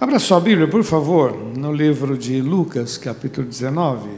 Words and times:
Abra 0.00 0.18
sua 0.18 0.40
Bíblia, 0.40 0.66
por 0.66 0.82
favor, 0.82 1.36
no 1.36 1.74
livro 1.74 2.16
de 2.16 2.40
Lucas, 2.40 2.96
capítulo 2.96 3.46
19. 3.46 4.08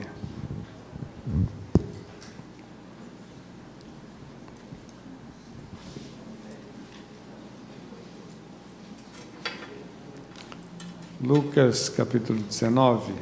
Lucas, 11.21 11.89
capítulo 11.89 12.39
19. 12.39 13.13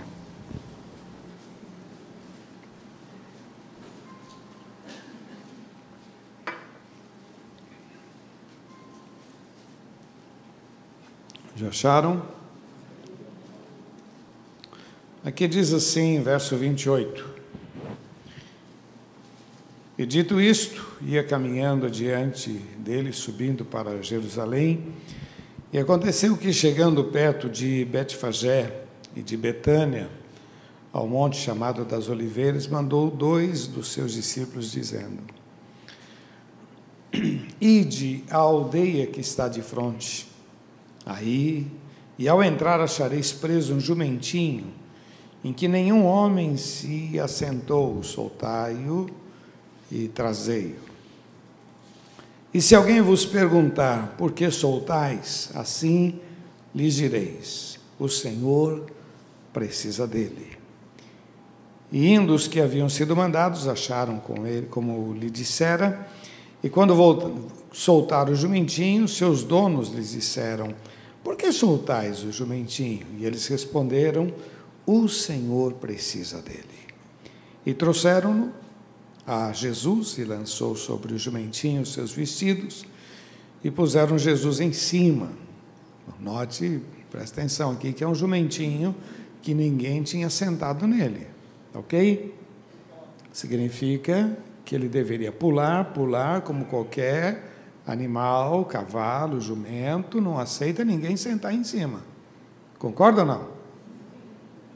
Já 11.57 11.69
acharam? 11.69 12.39
Aqui 15.23 15.47
diz 15.47 15.75
assim, 15.75 16.23
verso 16.23 16.57
28. 16.57 17.29
E 19.99 20.07
dito 20.07 20.41
isto, 20.41 20.96
ia 21.03 21.23
caminhando 21.23 21.85
adiante 21.85 22.51
dele, 22.79 23.13
subindo 23.13 23.63
para 23.63 24.03
Jerusalém, 24.03 24.95
e 25.71 25.79
aconteceu 25.79 26.39
que, 26.39 26.55
chegando 26.55 27.05
perto 27.05 27.51
de 27.51 27.85
Betfagé 27.85 28.85
e 29.15 29.21
de 29.21 29.37
Betânia, 29.37 30.09
ao 30.91 31.07
monte 31.07 31.37
chamado 31.37 31.85
das 31.85 32.09
Oliveiras, 32.09 32.67
mandou 32.67 33.11
dois 33.11 33.67
dos 33.67 33.89
seus 33.89 34.15
discípulos, 34.15 34.73
dizendo: 34.73 35.23
Ide 37.61 38.25
à 38.31 38.39
aldeia 38.39 39.07
que 39.07 39.21
está 39.21 39.48
de 39.48 39.61
fronte, 39.61 40.27
aí, 41.05 41.67
e 42.19 42.27
ao 42.27 42.43
entrar 42.43 42.81
achareis 42.81 43.33
preso 43.33 43.75
um 43.75 43.81
jumentinho, 43.81 44.80
em 45.42 45.53
que 45.53 45.67
nenhum 45.67 46.05
homem 46.05 46.56
se 46.56 47.19
assentou, 47.19 48.03
soltai-o 48.03 49.09
e 49.91 50.09
trazei-o. 50.09 50.91
E 52.53 52.61
se 52.61 52.75
alguém 52.75 53.01
vos 53.01 53.25
perguntar 53.25 54.15
por 54.19 54.33
que 54.33 54.50
soltais, 54.50 55.50
assim 55.55 56.20
lhes 56.75 56.95
direis: 56.95 57.78
o 57.98 58.09
Senhor 58.09 58.87
precisa 59.53 60.06
dele. 60.06 60.59
E 61.93 62.09
indo 62.09 62.34
os 62.34 62.47
que 62.47 62.61
haviam 62.61 62.89
sido 62.89 63.17
mandados, 63.17 63.67
acharam 63.67 64.19
com 64.19 64.47
ele 64.47 64.67
como 64.67 65.12
lhe 65.12 65.31
dissera, 65.31 66.09
e 66.62 66.69
quando 66.69 67.48
soltaram 67.72 68.33
o 68.33 68.37
jumentinho, 68.37 69.09
seus 69.09 69.43
donos 69.43 69.91
lhes 69.91 70.11
disseram: 70.12 70.75
Por 71.22 71.37
que 71.37 71.50
soltais 71.53 72.22
o 72.25 72.33
jumentinho? 72.33 73.06
E 73.19 73.25
eles 73.25 73.47
responderam: 73.47 74.33
o 74.91 75.09
Senhor 75.09 75.75
precisa 75.75 76.43
dele. 76.43 76.65
E 77.65 77.73
trouxeram-no 77.73 78.53
a 79.25 79.53
Jesus 79.53 80.19
e 80.19 80.25
lançou 80.25 80.75
sobre 80.75 81.15
o 81.15 81.19
jumentinho 81.19 81.83
os 81.83 81.93
seus 81.93 82.13
vestidos 82.13 82.85
e 83.63 83.71
puseram 83.71 84.19
Jesus 84.19 84.59
em 84.59 84.73
cima. 84.73 85.31
Note, 86.19 86.83
presta 87.09 87.41
atenção 87.41 87.71
aqui, 87.71 87.93
que 87.93 88.03
é 88.03 88.09
um 88.09 88.15
jumentinho 88.17 88.93
que 89.41 89.55
ninguém 89.55 90.03
tinha 90.03 90.29
sentado 90.29 90.89
nele, 90.89 91.29
ok? 91.73 92.35
Significa 93.33 94.37
que 94.65 94.75
ele 94.75 94.89
deveria 94.89 95.31
pular, 95.31 95.93
pular 95.93 96.41
como 96.41 96.65
qualquer 96.65 97.49
animal, 97.87 98.65
cavalo, 98.65 99.41
jumento, 99.41 100.21
não 100.21 100.37
aceita 100.37 100.85
ninguém 100.85 101.17
sentar 101.17 101.55
em 101.55 101.63
cima. 101.63 102.01
Concorda 102.77 103.21
ou 103.21 103.27
não? 103.27 103.59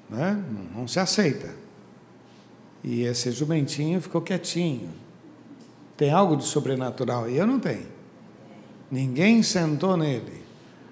Né? 0.08 0.42
não 0.74 0.86
se 0.86 0.98
aceita. 0.98 1.54
E 2.82 3.02
esse 3.02 3.30
jumentinho 3.32 4.00
ficou 4.00 4.20
quietinho. 4.20 4.90
Tem 5.96 6.10
algo 6.10 6.36
de 6.36 6.44
sobrenatural 6.44 7.24
aí? 7.24 7.36
Eu 7.36 7.46
não 7.46 7.58
tenho. 7.58 7.86
Ninguém 8.90 9.42
sentou 9.42 9.96
nele. 9.96 10.42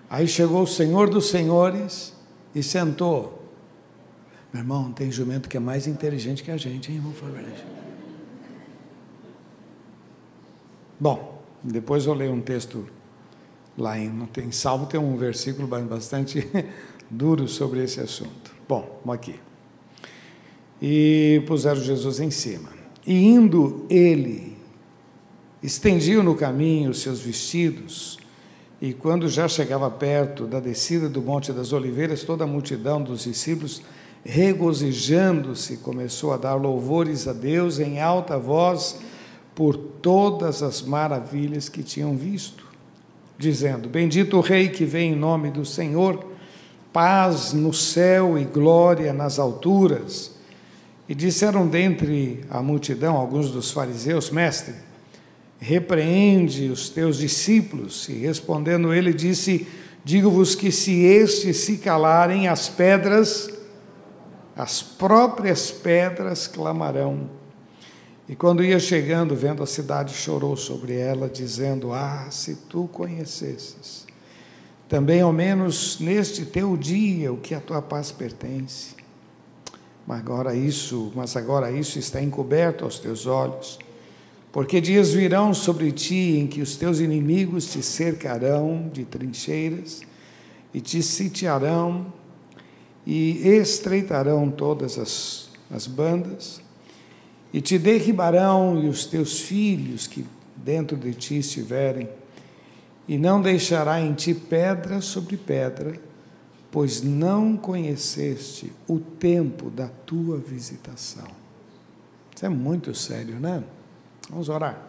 Aí 0.09 0.27
chegou 0.27 0.63
o 0.63 0.67
Senhor 0.67 1.11
dos 1.11 1.29
Senhores 1.29 2.15
e 2.55 2.63
sentou. 2.63 3.43
Meu 4.53 4.63
irmão, 4.63 4.93
tem 4.93 5.11
jumento 5.11 5.49
que 5.49 5.57
é 5.57 5.61
mais 5.61 5.87
inteligente 5.87 6.43
que 6.43 6.51
a 6.51 6.57
gente, 6.57 6.91
hein, 6.91 6.97
irmão? 6.99 7.13
Bom, 11.01 11.43
depois 11.63 12.07
eu 12.07 12.15
leio 12.15 12.33
um 12.33 12.41
texto 12.41 12.87
lá 13.77 13.99
em, 13.99 14.29
em 14.39 14.53
Salmo, 14.53 14.87
tem 14.87 15.01
um 15.01 15.17
versículo 15.17 15.67
bastante 15.67 16.47
duro 17.11 17.49
sobre 17.49 17.83
esse 17.83 18.01
assunto. 18.01 18.42
Bom, 18.69 19.01
vamos 19.05 19.15
aqui. 19.15 19.41
E 20.81 21.43
puseram 21.47 21.81
Jesus 21.81 22.21
em 22.21 22.31
cima. 22.31 22.71
E 23.07 23.27
indo 23.27 23.87
ele, 23.91 24.57
estendiu 25.63 26.23
no 26.23 26.35
caminho 26.35 26.91
os 26.91 27.01
seus 27.01 27.21
vestidos, 27.21 28.19
e 28.81 28.93
quando 28.93 29.29
já 29.29 29.47
chegava 29.47 29.89
perto 29.91 30.45
da 30.45 30.59
descida 30.59 31.09
do 31.09 31.23
Monte 31.23 31.53
das 31.53 31.73
Oliveiras, 31.73 32.25
toda 32.25 32.43
a 32.43 32.49
multidão 32.49 33.01
dos 33.01 33.23
discípulos, 33.23 33.81
regozijando-se, 34.25 35.77
começou 35.79 36.33
a 36.33 36.37
dar 36.37 36.55
louvores 36.55 37.29
a 37.29 37.33
Deus 37.33 37.79
em 37.79 38.01
alta 38.01 38.39
voz 38.39 38.99
por 39.55 39.77
todas 39.77 40.63
as 40.63 40.83
maravilhas 40.83 41.69
que 41.69 41.83
tinham 41.83 42.17
visto, 42.17 42.67
dizendo: 43.39 43.89
Bendito 43.89 44.37
o 44.37 44.41
Rei 44.41 44.69
que 44.69 44.85
vem 44.85 45.13
em 45.13 45.17
nome 45.17 45.51
do 45.51 45.65
Senhor 45.65 46.32
paz 46.93 47.53
no 47.53 47.73
céu 47.73 48.39
e 48.39 48.45
glória 48.45 49.13
nas 49.13 49.39
alturas. 49.39 50.33
E 51.09 51.15
disseram 51.15 51.67
dentre 51.67 52.45
a 52.49 52.63
multidão 52.63 53.17
alguns 53.17 53.51
dos 53.51 53.71
fariseus, 53.71 54.31
mestre, 54.31 54.75
repreende 55.59 56.69
os 56.71 56.89
teus 56.91 57.19
discípulos. 57.19 58.09
E 58.09 58.13
respondendo 58.13 58.93
ele, 58.93 59.13
disse: 59.13 59.67
Digo-vos 60.05 60.55
que 60.55 60.71
se 60.71 61.03
estes 61.05 61.59
se 61.59 61.79
calarem, 61.79 62.49
as 62.49 62.69
pedras, 62.69 63.51
as 64.57 64.83
próprias 64.83 65.71
pedras 65.71 66.47
clamarão. 66.47 67.31
E 68.29 68.37
quando 68.37 68.65
ia 68.65 68.79
chegando, 68.79 69.35
vendo 69.35 69.63
a 69.63 69.67
cidade, 69.67 70.15
chorou 70.15 70.57
sobre 70.57 70.97
ela, 70.97 71.29
dizendo: 71.29 71.93
Ah, 71.93 72.29
se 72.31 72.55
tu 72.69 72.89
conhecesses 72.93 74.12
também 74.93 75.23
ao 75.23 75.33
menos 75.33 75.99
neste 76.01 76.45
teu 76.45 76.77
dia 76.77 77.33
o 77.33 77.39
que 77.39 77.55
a 77.55 77.61
tua 77.63 77.81
paz 77.81 78.13
pertence. 78.13 78.95
Mas 80.07 80.19
agora 80.19 80.55
isso, 80.55 81.11
mas 81.17 81.35
agora 81.35 81.73
isso 81.73 81.99
está 81.99 82.21
encoberto 82.21 82.85
aos 82.85 82.99
teus 82.99 83.25
olhos. 83.25 83.79
Porque 84.53 84.83
dias 84.83 85.15
virão 85.15 85.55
sobre 85.55 85.93
ti 85.93 86.37
em 86.39 86.47
que 86.47 86.61
os 86.61 86.77
teus 86.77 87.01
inimigos 87.01 87.73
te 87.73 87.83
cercarão 87.83 88.91
de 88.93 89.07
trincheiras 89.07 90.03
e 90.75 90.81
te 90.83 91.03
sitiarão 91.03 92.13
e 93.07 93.49
estreitarão 93.49 94.51
todas 94.51 94.99
as, 94.99 95.49
as 95.71 95.87
bandas 95.87 96.61
e 97.51 97.63
te 97.63 97.79
derribarão 97.79 98.79
e 98.85 98.91
os 98.91 99.07
teus 99.07 99.41
filhos 99.41 100.07
que 100.07 100.27
dentro 100.55 100.99
de 100.99 101.15
ti 101.15 101.39
estiverem 101.39 102.11
e 103.09 103.19
não 103.19 103.41
deixará 103.41 104.01
em 104.01 104.13
ti 104.13 104.35
pedra 104.35 105.01
sobre 105.01 105.37
pedra, 105.37 105.95
pois 106.71 107.03
não 107.03 107.57
conheceste 107.57 108.73
o 108.89 108.99
tempo 108.99 109.71
da 109.71 109.89
tua 110.07 110.39
visitação. 110.39 111.27
Isso 112.35 112.47
é 112.47 112.49
muito 112.49 112.95
sério, 112.95 113.39
né? 113.39 113.63
Vamos 114.31 114.49
orar. 114.49 114.81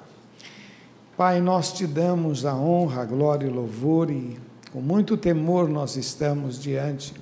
Pai, 1.18 1.42
nós 1.42 1.74
te 1.74 1.86
damos 1.86 2.46
a 2.46 2.56
honra, 2.56 3.02
a 3.02 3.06
glória 3.06 3.46
e 3.46 3.50
louvor 3.50 4.10
e 4.10 4.40
com 4.72 4.82
muito 4.82 5.16
temor 5.16 5.70
nós 5.70 5.96
estamos 5.96 6.60
diante 6.60 7.14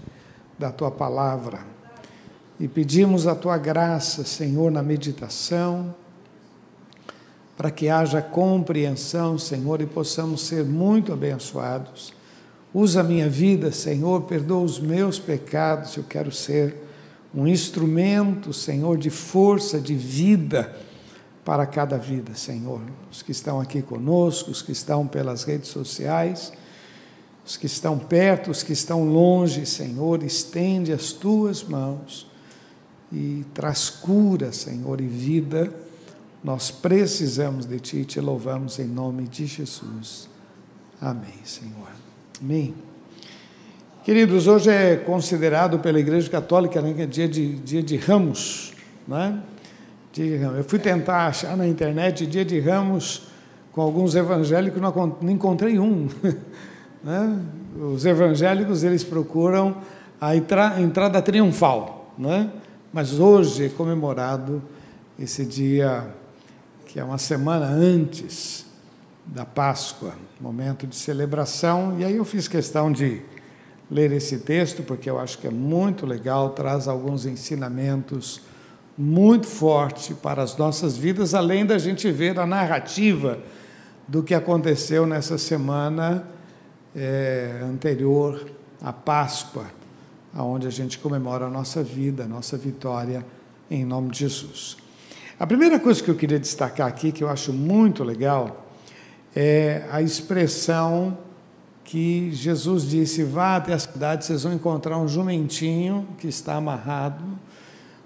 da 0.58 0.72
tua 0.72 0.91
palavra 0.91 1.59
e 2.59 2.67
pedimos 2.67 3.26
a 3.26 3.34
tua 3.34 3.58
graça, 3.58 4.23
Senhor, 4.23 4.72
na 4.72 4.84
meditação 4.84 5.94
para 7.61 7.69
que 7.69 7.90
haja 7.90 8.23
compreensão, 8.23 9.37
Senhor, 9.37 9.81
e 9.81 9.85
possamos 9.85 10.41
ser 10.47 10.66
muito 10.66 11.13
abençoados. 11.13 12.11
Usa 12.73 13.02
a 13.02 13.03
minha 13.03 13.29
vida, 13.29 13.72
Senhor, 13.72 14.23
perdoa 14.23 14.63
os 14.63 14.79
meus 14.79 15.19
pecados, 15.19 15.96
eu 15.96 16.03
quero 16.03 16.31
ser 16.31 16.75
um 17.31 17.47
instrumento, 17.47 18.52
Senhor, 18.52 18.97
de 18.97 19.11
força, 19.11 19.79
de 19.79 19.93
vida 19.93 20.75
para 21.46 21.67
cada 21.67 21.99
vida, 21.99 22.34
Senhor. 22.34 22.81
Os 23.11 23.22
que 23.22 23.31
estão 23.31 23.61
aqui 23.61 23.84
conosco, 23.84 24.49
os 24.49 24.63
que 24.63 24.72
estão 24.72 25.05
pelas 25.05 25.43
redes 25.43 25.69
sociais, 25.69 26.52
os 27.46 27.58
que 27.58 27.67
estão 27.67 27.99
perto, 27.99 28.49
os 28.49 28.63
que 28.63 28.73
estão 28.73 29.03
longe, 29.03 29.67
Senhor, 29.67 30.23
estende 30.23 30.91
as 30.91 31.11
tuas 31.11 31.63
mãos 31.63 32.25
e 33.13 33.46
traz 33.53 33.87
cura, 33.87 34.52
Senhor, 34.52 34.99
e 34.99 35.05
vida 35.05 35.91
nós 36.43 36.72
precisamos 36.72 37.66
de 37.66 37.79
Ti 37.79 37.97
e 37.97 38.05
te 38.05 38.20
louvamos 38.20 38.79
em 38.79 38.88
nome 38.88 39.28
de 39.28 39.46
Jesus. 39.46 40.28
Amém, 40.99 41.40
Senhor. 41.43 41.90
Amém. 42.41 42.73
Queridos, 44.03 44.47
hoje 44.47 44.72
é 44.72 44.96
considerado 44.96 45.78
pela 45.78 45.99
Igreja 45.99 46.28
Católica 46.29 46.82
né, 46.82 46.93
que 46.93 47.02
é 47.03 47.05
dia 47.05 47.28
de, 47.28 47.55
dia 47.58 47.84
de 47.84 47.96
Ramos. 47.97 48.73
Né? 49.08 49.40
Dia 50.11 50.40
de. 50.40 50.43
Eu 50.43 50.64
fui 50.64 50.79
tentar 50.79 51.28
achar 51.28 51.55
na 51.55 51.67
internet 51.67 52.26
dia 52.26 52.44
de 52.44 52.59
Ramos 52.59 53.28
com 53.72 53.82
alguns 53.82 54.16
evangélicos, 54.16 54.82
não, 54.82 55.17
não 55.22 55.29
encontrei 55.29 55.78
um. 55.78 56.08
né? 57.03 57.40
Os 57.79 58.03
evangélicos 58.05 58.84
eles 58.84 59.03
procuram 59.03 59.78
a 60.20 60.35
entrada 60.35 61.22
triunfal, 61.22 62.14
né? 62.17 62.49
mas 62.91 63.20
hoje 63.20 63.66
é 63.66 63.70
comemorado 63.70 64.61
esse 65.17 65.46
dia 65.46 66.14
que 66.91 66.99
é 66.99 67.03
uma 67.05 67.17
semana 67.17 67.67
antes 67.67 68.66
da 69.26 69.46
Páscoa, 69.46 70.14
momento 70.41 70.85
de 70.85 70.93
celebração, 70.93 71.97
e 71.97 72.03
aí 72.03 72.17
eu 72.17 72.26
fiz 72.26 72.49
questão 72.49 72.91
de 72.91 73.22
ler 73.90 74.11
esse 74.11 74.40
texto, 74.40 74.84
porque 74.84 75.09
eu 75.09 75.17
acho 75.17 75.38
que 75.38 75.47
é 75.47 75.49
muito 75.49 76.05
legal, 76.05 76.49
traz 76.49 76.90
alguns 76.90 77.26
ensinamentos 77.26 78.41
muito 78.97 79.47
fortes 79.47 80.17
para 80.17 80.43
as 80.43 80.58
nossas 80.58 80.97
vidas, 80.97 81.34
além 81.34 81.66
da 81.66 81.78
gente 81.78 82.11
ver 82.11 82.38
a 82.38 82.46
narrativa 82.46 83.40
do 84.05 84.22
que 84.22 84.34
aconteceu 84.34 85.08
nessa 85.08 85.37
semana 85.37 86.28
é, 86.94 87.61
anterior 87.64 88.52
à 88.82 88.91
Páscoa, 88.91 89.66
aonde 90.34 90.67
a 90.67 90.72
gente 90.72 90.99
comemora 90.99 91.46
a 91.46 91.49
nossa 91.49 91.82
vida, 91.82 92.26
a 92.26 92.28
nossa 92.28 92.58
vitória 92.58 93.26
em 93.70 93.85
nome 93.85 94.11
de 94.11 94.20
Jesus. 94.20 94.81
A 95.41 95.47
primeira 95.47 95.79
coisa 95.79 96.03
que 96.03 96.11
eu 96.11 96.14
queria 96.14 96.40
destacar 96.40 96.88
aqui, 96.88 97.11
que 97.11 97.23
eu 97.23 97.28
acho 97.28 97.52
muito 97.52 98.03
legal, 98.03 98.67
é 99.35 99.88
a 99.91 99.99
expressão 99.99 101.17
que 101.84 102.32
Jesus 102.32 102.88
disse: 102.88 103.23
vá 103.23 103.55
até 103.55 103.73
a 103.73 103.79
cidade, 103.79 104.23
vocês 104.23 104.43
vão 104.43 104.53
encontrar 104.53 104.99
um 104.99 105.08
jumentinho 105.08 106.08
que 106.20 106.28
está 106.28 106.58
amarrado. 106.58 107.23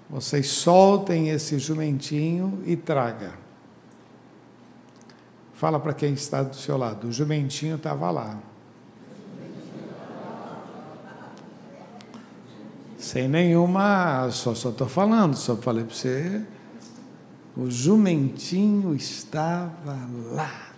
Vocês 0.08 0.48
soltem 0.48 1.28
esse 1.28 1.58
jumentinho 1.58 2.58
e 2.64 2.74
traga. 2.74 3.34
Fala 5.52 5.78
para 5.78 5.92
quem 5.92 6.14
está 6.14 6.42
do 6.42 6.56
seu 6.56 6.78
lado: 6.78 7.08
o 7.08 7.12
jumentinho 7.12 7.76
estava 7.76 8.10
lá. 8.10 8.40
Sem 12.96 13.28
nenhuma. 13.28 14.30
Só 14.30 14.52
estou 14.52 14.88
falando, 14.88 15.36
só 15.36 15.54
falei 15.54 15.84
para 15.84 15.94
você. 15.94 16.55
O 17.56 17.70
jumentinho 17.70 18.94
estava 18.94 19.98
lá. 20.32 20.72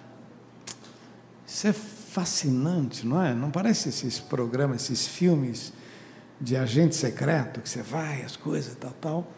Isso 1.44 1.66
é 1.66 1.72
fascinante, 1.72 3.04
não 3.04 3.20
é? 3.20 3.34
Não 3.34 3.50
parece 3.50 3.88
esses 3.88 4.20
programas, 4.20 4.82
esses 4.82 5.08
filmes 5.08 5.72
de 6.40 6.56
agente 6.56 6.94
secreto, 6.94 7.60
que 7.60 7.68
você 7.68 7.82
vai, 7.82 8.22
as 8.22 8.36
coisas, 8.36 8.76
tal, 8.76 8.92
tal. 9.00 9.32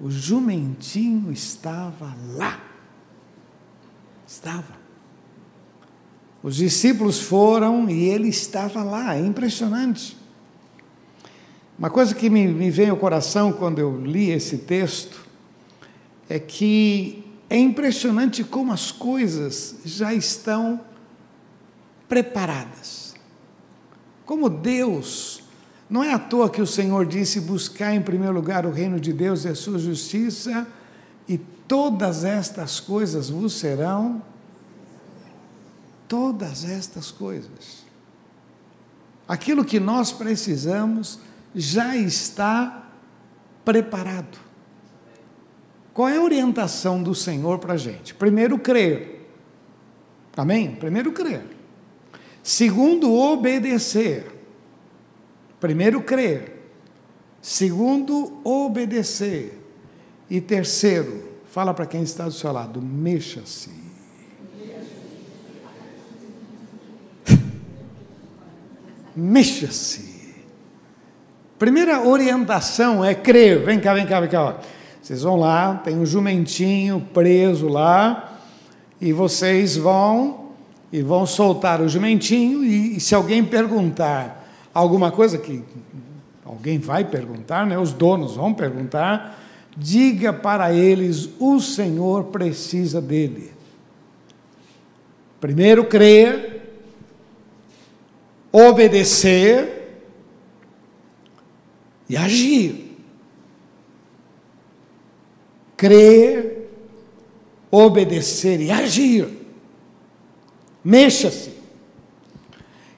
O 0.00 0.10
jumentinho 0.10 1.30
estava 1.30 2.16
lá. 2.34 2.60
Estava. 4.26 4.82
Os 6.42 6.56
discípulos 6.56 7.20
foram 7.20 7.88
e 7.88 8.08
ele 8.08 8.28
estava 8.28 8.82
lá, 8.82 9.14
é 9.16 9.20
impressionante. 9.20 10.16
Uma 11.78 11.90
coisa 11.90 12.12
que 12.12 12.28
me, 12.28 12.48
me 12.48 12.70
veio 12.70 12.90
ao 12.90 12.96
coração 12.96 13.52
quando 13.52 13.78
eu 13.78 14.04
li 14.04 14.30
esse 14.30 14.58
texto 14.58 15.21
é 16.32 16.38
que 16.38 17.22
é 17.50 17.58
impressionante 17.58 18.42
como 18.42 18.72
as 18.72 18.90
coisas 18.90 19.76
já 19.84 20.14
estão 20.14 20.80
preparadas. 22.08 23.14
Como 24.24 24.48
Deus, 24.48 25.42
não 25.90 26.02
é 26.02 26.14
à 26.14 26.18
toa 26.18 26.48
que 26.48 26.62
o 26.62 26.66
Senhor 26.66 27.04
disse: 27.04 27.38
buscar 27.38 27.94
em 27.94 28.00
primeiro 28.00 28.32
lugar 28.32 28.64
o 28.64 28.70
reino 28.70 28.98
de 28.98 29.12
Deus 29.12 29.44
e 29.44 29.48
a 29.48 29.54
sua 29.54 29.78
justiça, 29.78 30.66
e 31.28 31.36
todas 31.36 32.24
estas 32.24 32.80
coisas 32.80 33.28
vos 33.28 33.52
serão. 33.52 34.22
Todas 36.08 36.64
estas 36.64 37.10
coisas. 37.10 37.84
Aquilo 39.28 39.66
que 39.66 39.78
nós 39.78 40.12
precisamos 40.12 41.18
já 41.54 41.94
está 41.94 42.88
preparado. 43.66 44.51
Qual 45.94 46.08
é 46.08 46.16
a 46.16 46.22
orientação 46.22 47.02
do 47.02 47.14
Senhor 47.14 47.58
para 47.58 47.74
a 47.74 47.76
gente? 47.76 48.14
Primeiro, 48.14 48.58
crer. 48.58 49.28
Amém? 50.36 50.74
Primeiro, 50.74 51.12
crer. 51.12 51.44
Segundo, 52.42 53.12
obedecer. 53.12 54.26
Primeiro, 55.60 56.02
crer. 56.02 56.60
Segundo, 57.40 58.40
obedecer. 58.42 59.60
E 60.30 60.40
terceiro, 60.40 61.34
fala 61.50 61.74
para 61.74 61.86
quem 61.86 62.02
está 62.02 62.24
do 62.24 62.32
seu 62.32 62.52
lado, 62.52 62.80
mexa-se. 62.80 63.82
mexa-se. 69.14 70.34
Primeira 71.58 72.00
orientação 72.00 73.04
é 73.04 73.14
crer. 73.14 73.64
Vem 73.64 73.78
cá, 73.78 73.94
vem 73.94 74.06
cá, 74.06 74.20
vem 74.20 74.28
cá. 74.28 74.58
Vocês 75.12 75.24
vão 75.24 75.36
lá, 75.36 75.74
tem 75.74 75.98
um 75.98 76.06
jumentinho 76.06 77.06
preso 77.12 77.68
lá, 77.68 78.40
e 78.98 79.12
vocês 79.12 79.76
vão 79.76 80.52
e 80.90 81.02
vão 81.02 81.26
soltar 81.26 81.82
o 81.82 81.88
jumentinho, 81.88 82.64
e, 82.64 82.96
e 82.96 83.00
se 83.00 83.14
alguém 83.14 83.44
perguntar 83.44 84.42
alguma 84.72 85.12
coisa 85.12 85.36
que 85.36 85.62
alguém 86.42 86.78
vai 86.78 87.04
perguntar, 87.04 87.66
né? 87.66 87.78
os 87.78 87.92
donos 87.92 88.36
vão 88.36 88.54
perguntar, 88.54 89.38
diga 89.76 90.32
para 90.32 90.72
eles: 90.72 91.28
o 91.38 91.60
Senhor 91.60 92.24
precisa 92.24 92.98
dele. 92.98 93.52
Primeiro, 95.38 95.84
crer, 95.84 96.72
obedecer 98.50 100.00
e 102.08 102.16
agir. 102.16 102.91
Crer, 105.82 106.68
obedecer 107.68 108.60
e 108.60 108.70
agir. 108.70 109.28
Mexa-se. 110.84 111.50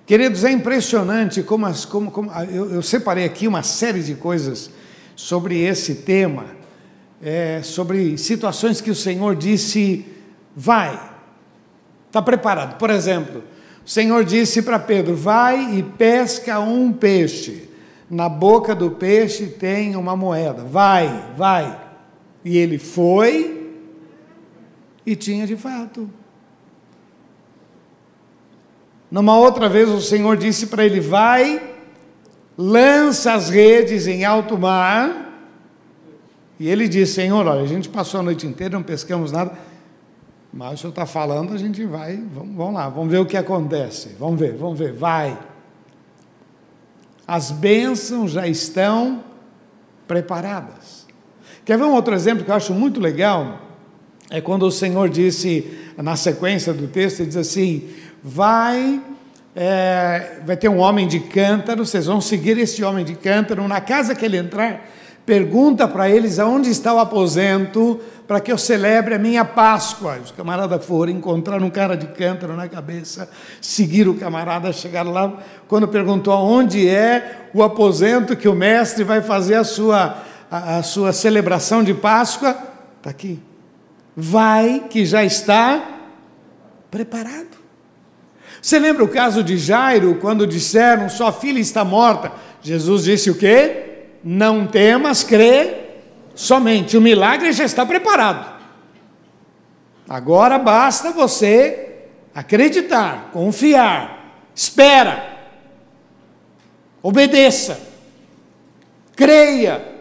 Queridos, 0.05 0.45
é 0.45 0.51
impressionante 0.53 1.43
como, 1.43 1.65
as, 1.65 1.87
como, 1.87 2.11
como 2.11 2.31
eu, 2.31 2.75
eu, 2.75 2.83
separei 2.83 3.25
aqui 3.25 3.49
uma 3.49 3.63
série 3.63 4.03
de 4.03 4.15
coisas 4.15 4.69
sobre 5.17 5.63
esse 5.63 5.95
tema, 5.95 6.45
é, 7.23 7.63
sobre 7.63 8.19
situações 8.19 8.83
que 8.83 8.91
o 8.91 8.95
Senhor 8.95 9.35
disse, 9.35 10.05
vai, 10.55 11.01
está 12.09 12.21
preparado. 12.21 12.77
Por 12.77 12.91
exemplo, 12.91 13.43
o 13.83 13.89
Senhor 13.89 14.27
disse 14.27 14.61
para 14.61 14.79
Pedro: 14.79 15.17
vai 15.17 15.79
e 15.79 15.83
pesca 15.83 16.61
um 16.61 16.93
peixe. 16.93 17.67
Na 18.11 18.29
boca 18.29 18.75
do 18.75 18.91
peixe 18.91 19.47
tem 19.47 19.97
uma 19.97 20.15
moeda. 20.15 20.63
Vai, 20.65 21.33
vai. 21.35 21.84
E 22.45 22.59
ele 22.59 22.79
foi 22.79 23.73
e 25.07 25.17
tinha 25.17 25.47
de 25.47 25.57
fato. 25.57 26.09
Numa 29.11 29.37
outra 29.39 29.69
vez 29.69 29.89
o 29.89 30.01
Senhor 30.01 30.37
disse 30.37 30.67
para 30.67 30.85
ele: 30.85 31.01
Vai, 31.01 31.75
lança 32.57 33.33
as 33.33 33.49
redes 33.49 34.07
em 34.07 34.25
alto 34.25 34.59
mar. 34.59 35.33
E 36.59 36.69
ele 36.69 36.89
disse: 36.89 37.15
Senhor, 37.15 37.47
olha, 37.47 37.63
a 37.63 37.67
gente 37.67 37.89
passou 37.89 38.21
a 38.21 38.23
noite 38.23 38.47
inteira, 38.47 38.77
não 38.77 38.83
pescamos 38.83 39.33
nada. 39.33 39.57
Mas 40.53 40.75
o 40.75 40.77
senhor 40.79 40.91
está 40.91 41.05
falando, 41.05 41.53
a 41.53 41.59
gente 41.59 41.85
vai, 41.85 42.17
vamos, 42.17 42.55
vamos 42.55 42.75
lá, 42.75 42.89
vamos 42.89 43.11
ver 43.11 43.19
o 43.19 43.27
que 43.27 43.37
acontece. 43.37 44.15
Vamos 44.21 44.39
ver, 44.39 44.55
vamos 44.55 44.79
ver, 44.79 44.93
vai. 44.93 45.37
As 47.27 47.51
bênçãos 47.51 48.31
já 48.31 48.47
estão 48.47 49.25
preparadas. 50.07 51.04
Quer 51.65 51.79
ver 51.79 51.85
um 51.85 51.95
outro 51.95 52.15
exemplo 52.15 52.45
que 52.45 52.51
eu 52.51 52.55
acho 52.55 52.75
muito 52.75 53.01
legal? 53.01 53.61
É 54.31 54.41
quando 54.41 54.65
o 54.67 54.71
Senhor 54.71 55.09
disse, 55.09 55.71
na 55.97 56.17
sequência 56.17 56.73
do 56.73 56.87
texto, 56.89 57.21
ele 57.21 57.29
diz 57.29 57.37
assim: 57.37 57.89
vai, 58.23 59.01
é, 59.57 60.41
vai 60.45 60.57
ter 60.57 60.69
um 60.69 60.79
homem 60.79 61.09
de 61.09 61.21
cântaro, 61.21 61.87
vocês 61.87 62.07
vão 62.07 62.21
seguir 62.21 62.59
esse 62.59 62.85
homem 62.85 63.05
de 63.05 63.15
cântaro, 63.15 63.67
na 63.67 63.81
casa 63.81 64.15
que 64.15 64.25
ele 64.25 64.37
entrar, 64.37 64.87
pergunta 65.25 65.89
para 65.89 66.09
eles 66.09 66.39
aonde 66.39 66.69
está 66.69 66.93
o 66.93 66.99
aposento 66.99 67.99
para 68.27 68.41
que 68.41 68.51
eu 68.51 68.59
celebre 68.59 69.15
a 69.15 69.19
minha 69.19 69.45
Páscoa. 69.45 70.19
Os 70.23 70.31
camaradas 70.31 70.85
foram, 70.85 71.13
encontraram 71.13 71.67
um 71.67 71.71
cara 71.71 71.97
de 71.97 72.07
cântaro 72.09 72.55
na 72.55 72.69
cabeça, 72.69 73.29
seguiram 73.61 74.13
o 74.13 74.17
camarada, 74.17 74.73
chegaram 74.73 75.13
lá, 75.13 75.33
quando 75.69 75.87
perguntou 75.89 76.33
aonde 76.33 76.89
é 76.89 77.49
o 77.53 77.63
aposento 77.63 78.37
que 78.37 78.49
o 78.49 78.55
mestre 78.55 79.05
vai 79.05 79.21
fazer 79.21 79.57
a 79.57 79.65
sua, 79.65 80.17
a, 80.55 80.77
a 80.79 80.83
sua 80.85 81.13
celebração 81.13 81.83
de 81.83 81.93
Páscoa, 81.93 82.57
está 82.99 83.11
aqui. 83.11 83.41
Vai, 84.17 84.85
que 84.89 85.05
já 85.05 85.25
está 85.25 85.83
preparado. 86.91 87.59
Você 88.63 88.79
lembra 88.79 89.03
o 89.03 89.09
caso 89.09 89.43
de 89.43 89.59
Jairo, 89.59 90.15
quando 90.21 90.47
disseram, 90.47 91.09
sua 91.09 91.33
filha 91.33 91.59
está 91.59 91.85
morta? 91.85 92.33
Jesus 92.63 93.03
disse 93.05 93.31
o 93.31 93.35
quê? 93.35 94.05
Não 94.23 94.67
temas, 94.67 95.25
crê 95.25 95.75
somente. 96.35 96.97
O 96.97 97.01
milagre 97.01 97.53
já 97.53 97.65
está 97.65 97.85
preparado. 97.85 98.55
Agora 100.09 100.59
basta 100.59 101.11
você 101.11 102.05
acreditar, 102.33 103.31
confiar, 103.33 104.39
espera, 104.55 105.37
obedeça, 107.03 107.81
creia. 109.17 109.94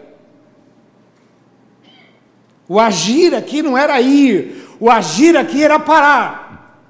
O 2.68 2.80
agir 2.80 3.34
aqui 3.34 3.62
não 3.62 3.76
era 3.76 4.00
ir, 4.00 4.66
o 4.80 4.90
agir 4.90 5.36
aqui 5.36 5.62
era 5.62 5.78
parar. 5.78 6.80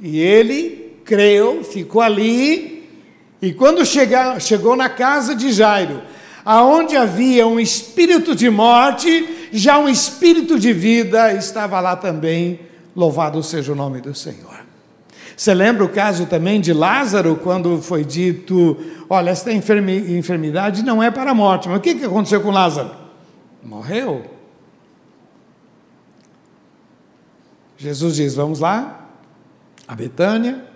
E 0.00 0.18
ele 0.18 0.96
creu, 1.04 1.62
ficou 1.62 2.00
ali, 2.00 2.88
e 3.42 3.52
quando 3.52 3.82
chegou 3.84 4.76
na 4.76 4.88
casa 4.88 5.34
de 5.34 5.52
Jairo, 5.52 6.02
aonde 6.44 6.96
havia 6.96 7.46
um 7.46 7.60
espírito 7.60 8.34
de 8.34 8.48
morte, 8.48 9.48
já 9.52 9.78
um 9.78 9.88
espírito 9.88 10.58
de 10.58 10.72
vida 10.72 11.34
estava 11.34 11.80
lá 11.80 11.96
também. 11.96 12.60
Louvado 12.94 13.42
seja 13.42 13.72
o 13.72 13.76
nome 13.76 14.00
do 14.00 14.14
Senhor. 14.14 14.60
Você 15.36 15.54
lembra 15.54 15.84
o 15.84 15.88
caso 15.88 16.26
também 16.26 16.60
de 16.60 16.72
Lázaro, 16.72 17.36
quando 17.36 17.80
foi 17.80 18.04
dito: 18.04 18.76
olha, 19.08 19.30
esta 19.30 19.50
enfermidade 19.52 20.82
não 20.82 21.02
é 21.02 21.10
para 21.10 21.30
a 21.30 21.34
morte. 21.34 21.68
Mas 21.68 21.78
o 21.78 21.80
que 21.80 22.04
aconteceu 22.04 22.40
com 22.42 22.50
Lázaro? 22.50 22.99
Morreu. 23.62 24.38
Jesus 27.76 28.16
diz: 28.16 28.34
vamos 28.34 28.60
lá, 28.60 29.08
a 29.86 29.94
Betânia. 29.94 30.66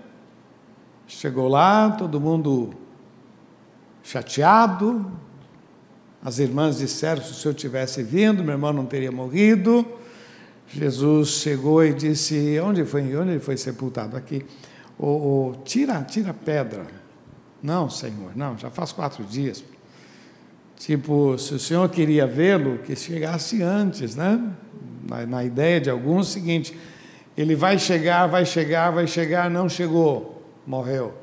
Chegou 1.07 1.49
lá, 1.49 1.91
todo 1.91 2.19
mundo 2.19 2.75
chateado, 4.03 5.11
as 6.23 6.38
irmãs 6.38 6.79
disseram: 6.79 7.23
se 7.23 7.35
senhor 7.35 7.55
tivesse 7.55 8.03
vindo, 8.03 8.43
meu 8.43 8.53
irmão 8.55 8.73
não 8.73 8.87
teria 8.87 9.12
morrido. 9.12 9.87
Jesus 10.67 11.29
chegou 11.29 11.85
e 11.85 11.93
disse: 11.93 12.59
onde 12.61 12.85
foi? 12.85 13.03
Onde 13.17 13.33
ele 13.33 13.41
foi 13.41 13.57
sepultado? 13.57 14.17
Aqui. 14.17 14.45
O, 14.99 15.07
o, 15.07 15.57
tira, 15.64 16.03
tira 16.03 16.31
a 16.31 16.35
pedra. 16.35 16.87
Não, 17.62 17.91
Senhor, 17.91 18.37
não, 18.37 18.57
já 18.57 18.71
faz 18.71 18.93
quatro 18.93 19.25
dias. 19.25 19.64
Tipo, 20.76 21.38
se 21.38 21.54
o 21.54 21.59
Senhor 21.59 21.88
queria 21.88 22.26
vê-lo, 22.26 22.78
que 22.78 22.95
chegasse 22.97 23.62
antes, 23.62 24.16
né? 24.16 24.40
Na, 25.09 25.26
na 25.26 25.45
ideia 25.45 25.81
de 25.81 25.90
alguns, 25.90 26.28
o 26.28 26.33
seguinte: 26.33 26.76
ele 27.37 27.54
vai 27.54 27.78
chegar, 27.78 28.26
vai 28.26 28.45
chegar, 28.45 28.90
vai 28.90 29.07
chegar, 29.07 29.50
não 29.50 29.69
chegou, 29.69 30.43
morreu. 30.66 31.14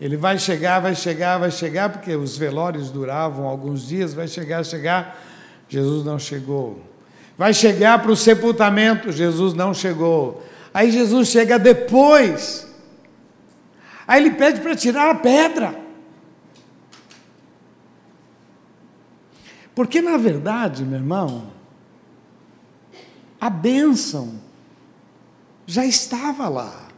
Ele 0.00 0.16
vai 0.16 0.38
chegar, 0.38 0.80
vai 0.80 0.94
chegar, 0.94 1.38
vai 1.38 1.50
chegar, 1.50 1.88
porque 1.88 2.14
os 2.14 2.36
velórios 2.36 2.90
duravam 2.90 3.46
alguns 3.46 3.86
dias, 3.86 4.12
vai 4.12 4.28
chegar, 4.28 4.64
chegar. 4.64 5.22
Jesus 5.68 6.04
não 6.04 6.18
chegou. 6.18 6.82
Vai 7.36 7.52
chegar 7.52 8.00
para 8.00 8.10
o 8.10 8.16
sepultamento, 8.16 9.10
Jesus 9.10 9.54
não 9.54 9.72
chegou. 9.74 10.44
Aí 10.72 10.90
Jesus 10.90 11.28
chega 11.28 11.58
depois. 11.58 12.66
Aí 14.06 14.22
ele 14.22 14.32
pede 14.32 14.60
para 14.60 14.76
tirar 14.76 15.10
a 15.10 15.14
pedra. 15.14 15.85
Porque, 19.76 20.00
na 20.00 20.16
verdade, 20.16 20.86
meu 20.86 20.98
irmão, 20.98 21.52
a 23.38 23.50
bênção 23.50 24.40
já 25.66 25.84
estava 25.84 26.48
lá. 26.48 26.88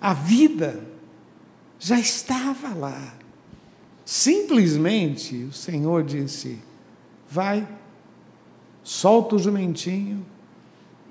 A 0.00 0.14
vida 0.14 0.82
já 1.78 2.00
estava 2.00 2.72
lá. 2.72 3.14
Simplesmente 4.06 5.36
o 5.44 5.52
Senhor 5.52 6.02
disse: 6.02 6.58
vai, 7.28 7.68
solta 8.82 9.36
o 9.36 9.38
jumentinho, 9.38 10.24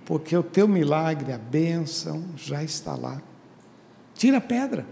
porque 0.04 0.36
o 0.36 0.42
teu 0.42 0.68
milagre, 0.68 1.32
a 1.32 1.38
bênção 1.38 2.26
já 2.36 2.64
está 2.64 2.96
lá. 2.96 3.22
Tira 4.16 4.38
a 4.40 4.42
pedra. 4.42 4.88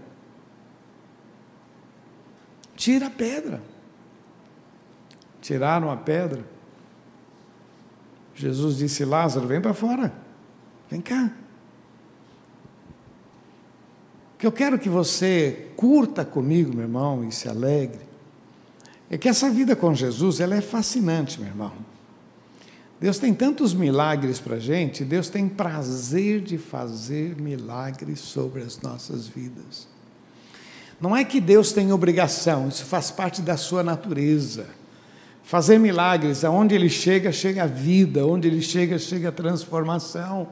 Tira 2.76 3.08
a 3.08 3.10
pedra. 3.10 3.60
Tiraram 5.46 5.92
a 5.92 5.96
pedra. 5.96 6.44
Jesus 8.34 8.78
disse: 8.78 9.04
Lázaro, 9.04 9.46
vem 9.46 9.60
para 9.60 9.72
fora. 9.72 10.12
Vem 10.90 11.00
cá. 11.00 11.32
Que 14.36 14.44
eu 14.44 14.50
quero 14.50 14.76
que 14.76 14.88
você 14.88 15.70
curta 15.76 16.24
comigo, 16.24 16.74
meu 16.74 16.82
irmão, 16.82 17.22
e 17.22 17.30
se 17.30 17.48
alegre, 17.48 18.00
é 19.08 19.16
que 19.16 19.28
essa 19.28 19.48
vida 19.48 19.76
com 19.76 19.94
Jesus, 19.94 20.40
ela 20.40 20.56
é 20.56 20.60
fascinante, 20.60 21.38
meu 21.38 21.48
irmão. 21.48 21.72
Deus 23.00 23.16
tem 23.20 23.32
tantos 23.32 23.72
milagres 23.72 24.40
para 24.40 24.56
a 24.56 24.60
gente, 24.60 25.04
Deus 25.04 25.28
tem 25.28 25.48
prazer 25.48 26.40
de 26.40 26.58
fazer 26.58 27.40
milagres 27.40 28.18
sobre 28.18 28.62
as 28.62 28.80
nossas 28.80 29.28
vidas. 29.28 29.86
Não 31.00 31.16
é 31.16 31.24
que 31.24 31.40
Deus 31.40 31.72
tem 31.72 31.92
obrigação, 31.92 32.66
isso 32.66 32.84
faz 32.84 33.12
parte 33.12 33.40
da 33.40 33.56
sua 33.56 33.84
natureza. 33.84 34.66
Fazer 35.46 35.78
milagres, 35.78 36.44
aonde 36.44 36.74
Ele 36.74 36.90
chega, 36.90 37.30
chega 37.30 37.62
a 37.62 37.66
vida, 37.66 38.26
onde 38.26 38.48
Ele 38.48 38.60
chega, 38.60 38.98
chega 38.98 39.28
a 39.28 39.32
transformação. 39.32 40.48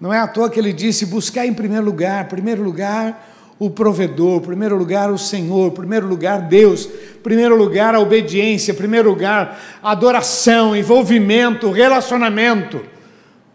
Não 0.00 0.12
é 0.12 0.18
à 0.20 0.28
toa 0.28 0.48
que 0.48 0.60
ele 0.60 0.72
disse: 0.72 1.06
buscar 1.06 1.44
em 1.44 1.52
primeiro 1.52 1.84
lugar, 1.84 2.28
primeiro 2.28 2.62
lugar 2.62 3.32
o 3.58 3.68
provedor, 3.70 4.40
primeiro 4.40 4.76
lugar 4.76 5.10
o 5.10 5.18
Senhor, 5.18 5.72
primeiro 5.72 6.06
lugar 6.06 6.42
Deus, 6.42 6.88
primeiro 7.22 7.56
lugar 7.56 7.94
a 7.94 8.00
obediência, 8.00 8.74
primeiro 8.74 9.10
lugar 9.10 9.60
a 9.82 9.90
adoração, 9.90 10.76
envolvimento, 10.76 11.70
relacionamento. 11.70 12.80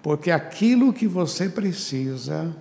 Porque 0.03 0.31
aquilo 0.31 0.91
que 0.91 1.07
você 1.07 1.47
precisa 1.47 2.53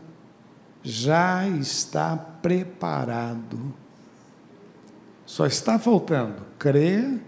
já 0.83 1.49
está 1.49 2.17
preparado. 2.17 3.75
Só 5.27 5.45
está 5.45 5.79
faltando 5.79 6.47
crer, 6.57 7.21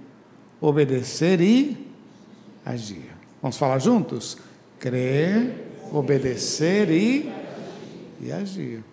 obedecer 0.61 1.41
e 1.41 1.77
agir. 2.65 3.11
Vamos 3.41 3.57
falar 3.57 3.79
juntos? 3.79 4.37
Crer, 4.79 5.55
obedecer 5.93 6.91
e, 6.91 7.33
e 8.21 8.31
agir. 8.31 8.85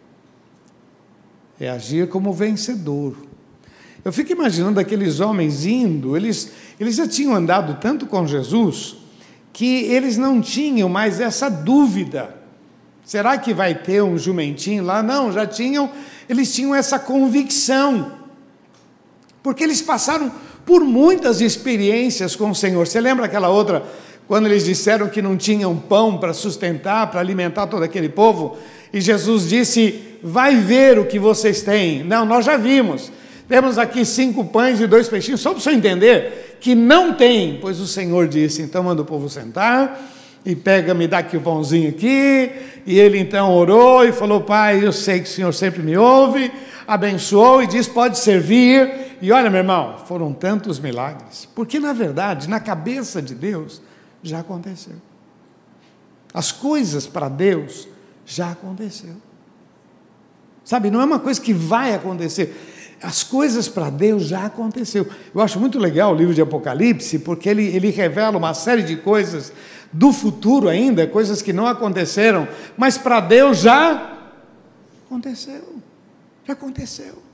É 1.59 1.69
agir 1.69 2.07
como 2.07 2.31
vencedor. 2.31 3.15
Eu 4.05 4.13
fico 4.13 4.31
imaginando 4.31 4.79
aqueles 4.79 5.19
homens 5.19 5.65
indo, 5.65 6.15
eles, 6.15 6.51
eles 6.79 6.95
já 6.95 7.07
tinham 7.07 7.35
andado 7.35 7.79
tanto 7.81 8.05
com 8.05 8.25
Jesus 8.25 8.95
que 9.51 9.85
eles 9.85 10.17
não 10.17 10.39
tinham 10.39 10.87
mais 10.87 11.19
essa 11.19 11.49
dúvida. 11.49 12.37
Será 13.03 13.37
que 13.37 13.53
vai 13.53 13.73
ter 13.73 14.03
um 14.03 14.17
jumentinho 14.17 14.83
lá? 14.83 15.01
Não, 15.01 15.31
já 15.31 15.47
tinham, 15.47 15.89
eles 16.29 16.53
tinham 16.53 16.75
essa 16.75 16.99
convicção. 16.99 18.11
Porque 19.41 19.63
eles 19.63 19.81
passaram 19.81 20.31
por 20.67 20.83
muitas 20.83 21.39
experiências 21.39 22.35
com 22.35 22.51
o 22.51 22.55
Senhor. 22.55 22.85
Você 22.85 22.99
lembra 22.99 23.25
aquela 23.25 23.47
outra 23.47 23.81
quando 24.27 24.47
eles 24.47 24.65
disseram 24.65 25.07
que 25.07 25.21
não 25.21 25.37
tinham 25.37 25.73
pão 25.77 26.17
para 26.17 26.33
sustentar, 26.33 27.09
para 27.09 27.21
alimentar 27.21 27.67
todo 27.67 27.83
aquele 27.83 28.09
povo, 28.09 28.57
e 28.91 28.99
Jesus 28.99 29.47
disse: 29.47 30.17
Vai 30.21 30.57
ver 30.57 30.99
o 30.99 31.05
que 31.05 31.17
vocês 31.17 31.63
têm. 31.63 32.03
Não, 32.03 32.25
nós 32.25 32.45
já 32.45 32.57
vimos. 32.57 33.09
Temos 33.47 33.77
aqui 33.77 34.03
cinco 34.03 34.43
pães 34.43 34.81
e 34.81 34.87
dois 34.87 35.07
peixinhos, 35.07 35.39
só 35.39 35.51
para 35.51 35.61
você 35.61 35.71
entender 35.71 36.57
que 36.59 36.75
não 36.75 37.13
tem, 37.13 37.57
pois 37.61 37.79
o 37.79 37.87
Senhor 37.87 38.27
disse: 38.27 38.61
Então 38.61 38.83
manda 38.83 39.01
o 39.01 39.05
povo 39.05 39.29
sentar 39.29 39.97
e 40.45 40.53
pega, 40.53 40.93
me 40.93 41.07
dá 41.07 41.19
aqui 41.19 41.37
o 41.37 41.41
pãozinho 41.41 41.89
aqui. 41.89 42.51
E 42.85 42.99
ele 42.99 43.17
então 43.17 43.53
orou 43.53 44.03
e 44.03 44.11
falou: 44.11 44.41
Pai, 44.41 44.85
eu 44.85 44.91
sei 44.91 45.21
que 45.21 45.29
o 45.29 45.31
Senhor 45.31 45.53
sempre 45.53 45.81
me 45.81 45.95
ouve. 45.95 46.51
Abençoou 46.85 47.63
e 47.63 47.67
diz: 47.67 47.87
Pode 47.87 48.19
servir. 48.19 49.06
E 49.21 49.31
olha, 49.31 49.49
meu 49.49 49.59
irmão, 49.59 49.97
foram 50.05 50.33
tantos 50.33 50.79
milagres, 50.79 51.47
porque 51.55 51.79
na 51.79 51.93
verdade, 51.93 52.47
na 52.47 52.59
cabeça 52.59 53.21
de 53.21 53.33
Deus, 53.33 53.81
já 54.21 54.39
aconteceu. 54.39 54.95
As 56.33 56.51
coisas 56.51 57.07
para 57.07 57.29
Deus 57.29 57.87
já 58.25 58.51
aconteceu. 58.51 59.15
Sabe, 60.63 60.91
não 60.91 61.01
é 61.01 61.05
uma 61.05 61.19
coisa 61.19 61.39
que 61.39 61.53
vai 61.53 61.93
acontecer. 61.93 62.97
As 63.01 63.23
coisas 63.23 63.67
para 63.67 63.89
Deus 63.89 64.23
já 64.23 64.45
aconteceu. 64.45 65.07
Eu 65.33 65.41
acho 65.41 65.59
muito 65.59 65.79
legal 65.79 66.13
o 66.13 66.15
livro 66.15 66.33
de 66.33 66.41
Apocalipse, 66.41 67.19
porque 67.19 67.47
ele, 67.47 67.63
ele 67.67 67.89
revela 67.89 68.37
uma 68.37 68.53
série 68.53 68.83
de 68.83 68.97
coisas 68.97 69.53
do 69.93 70.11
futuro 70.11 70.67
ainda, 70.67 71.07
coisas 71.07 71.41
que 71.41 71.53
não 71.53 71.67
aconteceram, 71.67 72.47
mas 72.75 72.97
para 72.97 73.19
Deus 73.19 73.59
já 73.59 74.17
aconteceu. 75.05 75.77
Já 76.45 76.53
aconteceu. 76.53 77.26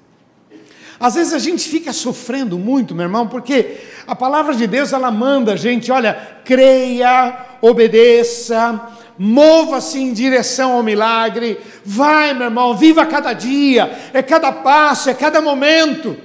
Às 1.03 1.15
vezes 1.15 1.33
a 1.33 1.37
gente 1.37 1.67
fica 1.67 1.91
sofrendo 1.91 2.57
muito, 2.57 2.95
meu 2.95 3.03
irmão, 3.03 3.27
porque 3.27 3.75
a 4.07 4.15
palavra 4.15 4.55
de 4.55 4.65
Deus 4.65 4.93
ela 4.93 5.11
manda 5.11 5.51
a 5.51 5.55
gente, 5.57 5.91
olha, 5.91 6.39
creia, 6.45 7.45
obedeça, 7.59 8.79
mova-se 9.19 9.99
em 9.99 10.13
direção 10.13 10.71
ao 10.71 10.81
milagre. 10.81 11.59
Vai, 11.83 12.33
meu 12.33 12.45
irmão, 12.45 12.77
viva 12.77 13.05
cada 13.05 13.33
dia, 13.33 13.91
é 14.13 14.21
cada 14.21 14.49
passo, 14.49 15.09
é 15.09 15.13
cada 15.13 15.41
momento. 15.41 16.15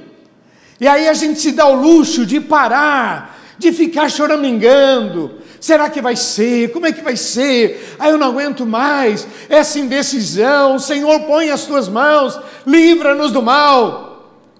E 0.81 0.87
aí 0.87 1.09
a 1.09 1.13
gente 1.13 1.41
se 1.41 1.51
dá 1.51 1.67
o 1.67 1.75
luxo 1.75 2.25
de 2.25 2.39
parar, 2.39 3.37
de 3.59 3.73
ficar 3.73 4.09
choramingando. 4.09 5.41
Será 5.61 5.91
que 5.91 6.01
vai 6.01 6.15
ser? 6.15 6.71
Como 6.71 6.87
é 6.87 6.93
que 6.93 7.03
vai 7.03 7.17
ser? 7.17 7.97
Ah, 7.99 8.11
eu 8.11 8.17
não 8.17 8.29
aguento 8.29 8.65
mais. 8.65 9.27
Essa 9.49 9.81
indecisão. 9.81 10.79
Senhor, 10.79 11.19
põe 11.23 11.51
as 11.51 11.65
tuas 11.65 11.89
mãos, 11.89 12.39
livra-nos 12.65 13.33
do 13.33 13.43
mal. 13.43 14.08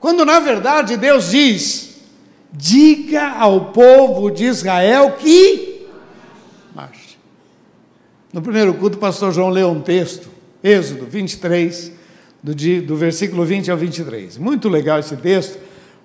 Quando 0.01 0.25
na 0.25 0.41
verdade 0.41 0.97
Deus 0.97 1.31
diz: 1.31 2.01
diga 2.53 3.33
ao 3.39 3.67
povo 3.67 4.31
de 4.31 4.45
Israel 4.45 5.13
que 5.19 5.87
marche. 6.75 7.19
No 8.33 8.43
primeiro 8.43 8.75
culto, 8.75 8.97
o 8.97 9.01
pastor 9.01 9.33
João 9.33 9.49
leu 9.49 9.71
um 9.71 9.81
texto, 9.81 10.29
Êxodo 10.63 11.07
23, 11.07 11.93
do, 12.43 12.55
do 12.55 12.97
versículo 12.97 13.45
20 13.45 13.71
ao 13.71 13.77
23. 13.77 14.39
Muito 14.39 14.69
legal 14.69 14.99
esse 14.99 15.17
texto 15.17 15.59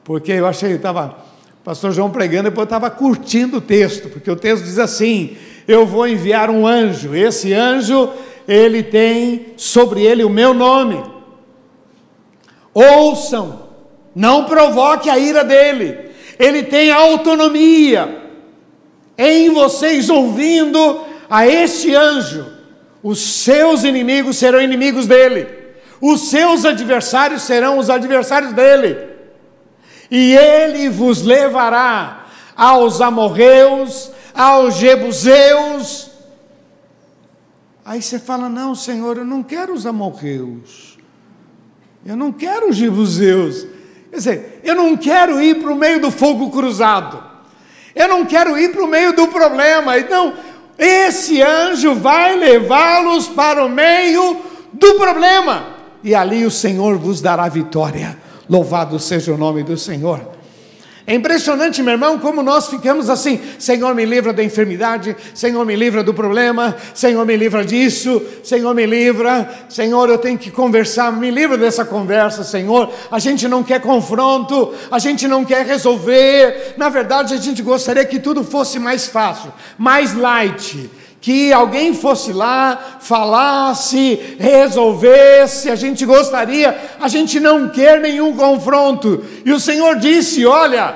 porque 0.04 0.34
eu 0.34 0.46
achei, 0.46 0.70
que 0.70 0.76
estava, 0.76 1.18
pastor 1.64 1.92
João 1.92 2.12
pregando, 2.12 2.50
depois 2.50 2.64
eu 2.64 2.76
estava 2.76 2.90
curtindo 2.90 3.58
o 3.58 3.62
texto, 3.62 4.10
porque 4.10 4.30
o 4.30 4.36
texto 4.36 4.64
diz 4.64 4.78
assim: 4.78 5.38
Eu 5.68 5.86
vou 5.86 6.08
enviar 6.08 6.50
um 6.50 6.68
anjo, 6.68 7.16
esse 7.16 7.54
anjo, 7.54 8.10
ele 8.48 8.84
tem 8.84 9.54
sobre 9.56 10.02
ele 10.02 10.24
o 10.24 10.30
meu 10.30 10.54
nome. 10.54 11.02
Ouçam, 12.74 13.63
não 14.16 14.46
provoque 14.46 15.10
a 15.10 15.18
ira 15.18 15.44
dele, 15.44 16.12
ele 16.40 16.64
tem 16.64 16.92
autonomia. 16.92 18.22
Em 19.18 19.50
vocês 19.50 20.10
ouvindo 20.10 21.06
a 21.30 21.48
este 21.48 21.94
anjo, 21.94 22.46
os 23.02 23.20
seus 23.20 23.84
inimigos 23.84 24.38
serão 24.38 24.62
inimigos 24.62 25.08
dele, 25.08 25.48
os 26.02 26.30
seus 26.30 26.66
adversários 26.66 27.44
serão 27.44 27.78
os 27.78 27.90
adversários 27.90 28.54
dele 28.54 29.14
e 30.16 30.36
ele 30.36 30.90
vos 30.90 31.24
levará 31.24 32.28
aos 32.56 33.02
amorreus, 33.02 34.12
aos 34.32 34.76
jebuseus. 34.76 36.12
Aí 37.84 38.00
você 38.00 38.20
fala: 38.20 38.48
Não, 38.48 38.76
Senhor, 38.76 39.18
eu 39.18 39.26
não 39.26 39.42
quero 39.42 39.74
os 39.74 39.88
amorreus, 39.88 41.00
eu 42.06 42.16
não 42.16 42.32
quero 42.32 42.70
os 42.70 42.76
jebuseus. 42.76 43.66
Quer 44.14 44.18
dizer, 44.18 44.62
eu 44.64 44.76
não 44.76 44.96
quero 44.96 45.42
ir 45.42 45.56
para 45.56 45.74
o 45.74 45.76
meio 45.76 46.00
do 46.00 46.12
fogo 46.12 46.52
cruzado, 46.52 47.20
eu 47.96 48.08
não 48.08 48.24
quero 48.26 48.56
ir 48.60 48.72
para 48.72 48.84
o 48.84 48.88
meio 48.88 49.16
do 49.16 49.28
problema. 49.28 49.98
Então, 49.98 50.36
esse 50.78 51.42
anjo 51.42 51.96
vai 51.96 52.38
levá-los 52.38 53.28
para 53.28 53.66
o 53.66 53.70
meio 53.70 54.38
do 54.72 54.94
problema, 55.00 55.66
e 56.04 56.14
ali 56.14 56.46
o 56.46 56.52
Senhor 56.52 56.96
vos 56.96 57.22
dará 57.22 57.50
vitória. 57.50 58.16
Louvado 58.48 59.00
seja 59.00 59.34
o 59.34 59.38
nome 59.38 59.64
do 59.64 59.76
Senhor. 59.76 60.33
É 61.06 61.14
impressionante, 61.14 61.84
meu 61.84 61.94
irmão, 61.94 62.18
como 62.18 62.42
nós 62.42 62.68
ficamos 62.68 63.10
assim: 63.10 63.42
Senhor, 63.60 63.94
me 63.94 64.06
livra 64.06 64.32
da 64.32 64.42
enfermidade, 64.42 65.16
Senhor, 65.34 65.66
me 65.66 65.76
livra 65.76 66.02
do 66.02 66.14
problema, 66.14 66.78
Senhor, 66.94 67.26
me 67.26 67.36
livra 67.36 67.66
disso, 67.66 68.22
Senhor, 68.42 68.74
me 68.74 68.86
livra, 68.86 69.50
Senhor, 69.68 70.10
eu 70.10 70.18
tenho 70.18 70.38
que 70.38 70.50
conversar, 70.50 71.12
me 71.12 71.30
livra 71.30 71.58
dessa 71.58 71.84
conversa, 71.84 72.42
Senhor. 72.42 72.90
A 73.12 73.20
gente 73.20 73.50
não 73.50 73.64
quer 73.64 73.82
confronto, 73.82 74.74
a 74.90 74.98
gente 74.98 75.28
não 75.28 75.44
quer 75.44 75.66
resolver, 75.66 76.76
na 76.78 76.88
verdade, 76.88 77.34
a 77.34 77.38
gente 77.38 77.62
gostaria 77.62 78.06
que 78.06 78.18
tudo 78.18 78.42
fosse 78.42 78.80
mais 78.80 79.06
fácil, 79.06 79.52
mais 79.78 80.14
light 80.14 80.90
que 81.24 81.54
alguém 81.54 81.94
fosse 81.94 82.34
lá, 82.34 82.98
falasse, 83.00 84.36
resolvesse, 84.38 85.70
a 85.70 85.76
gente 85.76 86.06
gostaria, 86.06 86.78
a 87.00 87.08
gente 87.08 87.40
não 87.40 87.70
quer 87.70 88.02
nenhum 88.02 88.36
confronto. 88.36 89.24
E 89.46 89.54
o 89.54 89.60
Senhor 89.60 89.96
disse: 89.96 90.46
Olha, 90.46 90.94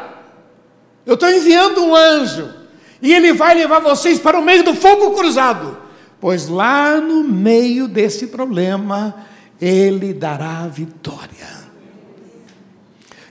eu 1.06 1.14
estou 1.14 1.32
enviando 1.32 1.82
um 1.82 1.96
anjo, 1.96 2.54
e 3.02 3.14
ele 3.14 3.32
vai 3.32 3.56
levar 3.56 3.80
vocês 3.80 4.20
para 4.20 4.38
o 4.38 4.44
meio 4.44 4.66
do 4.66 4.76
fogo 4.76 5.12
cruzado, 5.12 5.78
pois 6.20 6.50
lá 6.50 6.98
no 6.98 7.24
meio 7.24 7.88
desse 7.88 8.28
problema, 8.28 9.16
ele 9.62 10.14
dará 10.14 10.68
vitória 10.68 11.57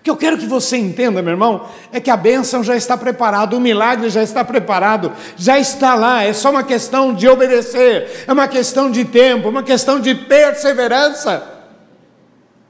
que 0.07 0.11
eu 0.11 0.17
quero 0.17 0.39
que 0.39 0.47
você 0.47 0.77
entenda, 0.77 1.21
meu 1.21 1.33
irmão, 1.33 1.67
é 1.93 1.99
que 1.99 2.11
a 2.11 2.17
bênção 2.17 2.63
já 2.63 2.77
está 2.77 2.97
preparada, 2.97 3.57
o 3.57 3.61
milagre 3.61 4.09
já 4.09 4.23
está 4.23 4.45
preparado, 4.45 5.13
já 5.37 5.59
está 5.59 5.97
lá, 5.97 6.23
é 6.23 6.33
só 6.33 6.51
uma 6.53 6.63
questão 6.63 7.13
de 7.13 7.27
obedecer, 7.27 8.25
é 8.25 8.33
uma 8.33 8.47
questão 8.47 8.89
de 8.89 9.05
tempo, 9.05 9.49
uma 9.49 9.65
questão 9.65 9.99
de 9.99 10.15
perseverança. 10.15 11.56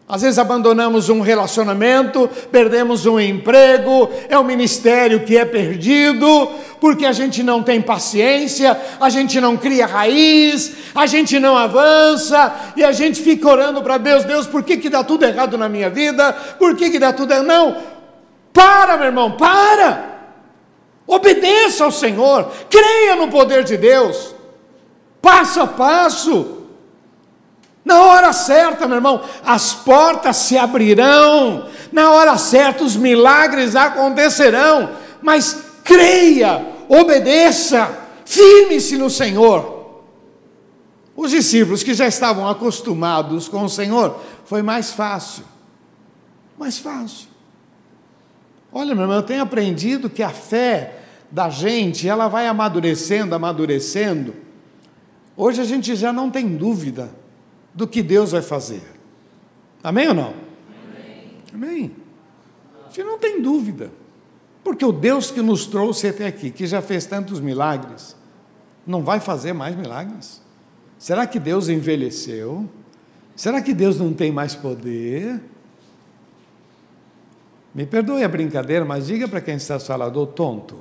Às 0.09 0.23
vezes 0.23 0.39
abandonamos 0.39 1.09
um 1.09 1.21
relacionamento, 1.21 2.31
perdemos 2.53 3.07
um 3.07 3.19
emprego, 3.19 4.09
é 4.29 4.39
um 4.39 4.45
ministério 4.45 5.25
que 5.25 5.37
é 5.37 5.45
perdido, 5.45 6.49
porque 6.81 7.05
a 7.05 7.11
gente 7.11 7.43
não 7.43 7.61
tem 7.61 7.83
paciência, 7.83 8.81
a 9.01 9.11
gente 9.11 9.41
não 9.41 9.57
cria 9.57 9.85
raiz, 9.85 10.77
a 10.95 11.07
gente 11.07 11.41
não 11.41 11.57
avança 11.57 12.55
e 12.77 12.85
a 12.85 12.93
gente 12.93 13.21
fica 13.21 13.49
orando 13.49 13.83
para 13.83 13.99
Deus: 13.99 14.23
Deus, 14.23 14.47
por 14.47 14.63
que, 14.63 14.77
que 14.77 14.89
dá 14.89 15.03
tudo 15.03 15.25
errado 15.25 15.59
na 15.59 15.69
minha 15.69 15.91
vida? 15.91 16.33
Por 16.57 16.77
que, 16.77 16.89
que 16.89 17.01
dá 17.01 17.13
tudo 17.13 17.33
errado? 17.33 17.47
Não, 17.47 17.77
para, 18.53 18.97
meu 18.97 19.07
irmão, 19.07 19.33
para. 19.33 20.15
Obedeça 21.05 21.85
ao 21.85 21.91
Senhor, 21.91 22.53
creia 22.71 23.17
no 23.17 23.27
poder 23.27 23.65
de 23.65 23.77
Deus, 23.77 24.37
passo 25.21 25.61
a 25.61 25.67
passo. 25.67 26.56
Na 27.87 28.03
hora 28.03 28.33
certa, 28.33 28.89
meu 28.89 28.97
irmão, 28.97 29.23
as 29.45 29.73
portas 29.73 30.39
se 30.39 30.59
abrirão, 30.59 31.69
na 31.93 32.11
hora 32.11 32.37
certa 32.37 32.83
os 32.83 32.97
milagres 32.97 33.77
acontecerão, 33.77 34.91
mas 35.23 35.63
creia, 35.85 36.67
obedeça, 36.89 37.97
firme-se 38.25 38.99
no 38.99 39.09
Senhor. 39.09 40.03
Os 41.17 41.31
discípulos 41.31 41.85
que 41.85 41.95
já 41.95 42.09
estavam 42.09 42.49
acostumados 42.49 43.47
com 43.47 43.63
o 43.63 43.69
Senhor, 43.69 44.21
foi 44.47 44.63
mais 44.63 44.91
fácil, 44.91 45.45
mais 46.59 46.79
fácil. 46.79 47.29
Olha, 48.73 48.97
meu 48.97 49.05
irmão, 49.05 49.19
eu 49.19 49.23
tenho 49.23 49.43
aprendido 49.43 50.11
que 50.11 50.25
a 50.25 50.31
fé 50.31 51.03
da 51.31 51.49
gente, 51.51 52.09
ela 52.09 52.27
vai 52.27 52.49
amadurecendo, 52.49 53.33
amadurecendo. 53.33 54.35
Hoje 55.37 55.61
a 55.61 55.65
gente 55.65 55.95
já 55.95 56.13
não 56.13 56.29
tem 56.33 56.57
dúvida 56.57 57.25
do 57.77 57.87
que 57.87 58.03
Deus 58.03 58.33
vai 58.33 58.41
fazer. 58.41 58.83
Amém 59.85 60.09
ou 60.09 60.15
não? 60.15 60.35
Amém. 60.83 61.35
Amém. 61.53 61.97
A 62.87 62.89
gente 62.89 63.05
não 63.05 63.19
tem 63.19 63.43
dúvida. 63.43 63.93
Porque 64.65 64.85
o 64.85 64.91
Deus 64.91 65.31
que 65.31 65.43
nos 65.43 65.67
trouxe 65.67 66.09
até 66.09 66.27
aqui, 66.27 66.51
que 66.51 66.67
já 66.67 66.81
fez 66.81 67.05
tantos 67.05 67.39
milagres, 67.39 68.17
não 68.87 69.05
vai 69.05 69.21
fazer 69.21 69.53
mais 69.53 69.77
milagres? 69.77 70.41
Será 70.99 71.27
que 71.27 71.39
Deus 71.39 71.69
envelheceu? 71.69 72.69
Será 73.37 73.61
que 73.61 73.75
Deus 73.75 74.01
não 74.01 74.15
tem 74.15 74.33
mais 74.33 74.55
poder? 74.55 75.41
Me 77.75 77.85
perdoe 77.85 78.25
a 78.25 78.29
brincadeira, 78.29 78.87
mas 78.87 79.07
diga 79.07 79.29
para 79.29 79.43
quem 79.43 79.57
está 79.57 79.79
falando, 79.79 80.19
ô 80.19 80.27
tonto. 80.27 80.79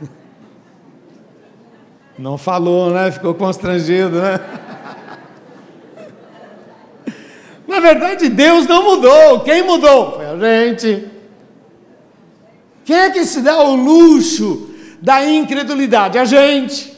Não 2.18 2.38
falou, 2.38 2.90
né? 2.90 3.12
Ficou 3.12 3.34
constrangido, 3.34 4.22
né? 4.22 4.40
Na 7.72 7.80
verdade, 7.80 8.28
Deus 8.28 8.66
não 8.66 8.84
mudou. 8.84 9.40
Quem 9.40 9.62
mudou? 9.62 10.12
Foi 10.12 10.26
a 10.26 10.36
gente. 10.38 11.08
Quem 12.84 12.96
é 12.96 13.10
que 13.10 13.24
se 13.24 13.40
dá 13.40 13.62
o 13.62 13.74
luxo 13.74 14.68
da 15.00 15.24
incredulidade? 15.24 16.18
A 16.18 16.26
gente. 16.26 16.94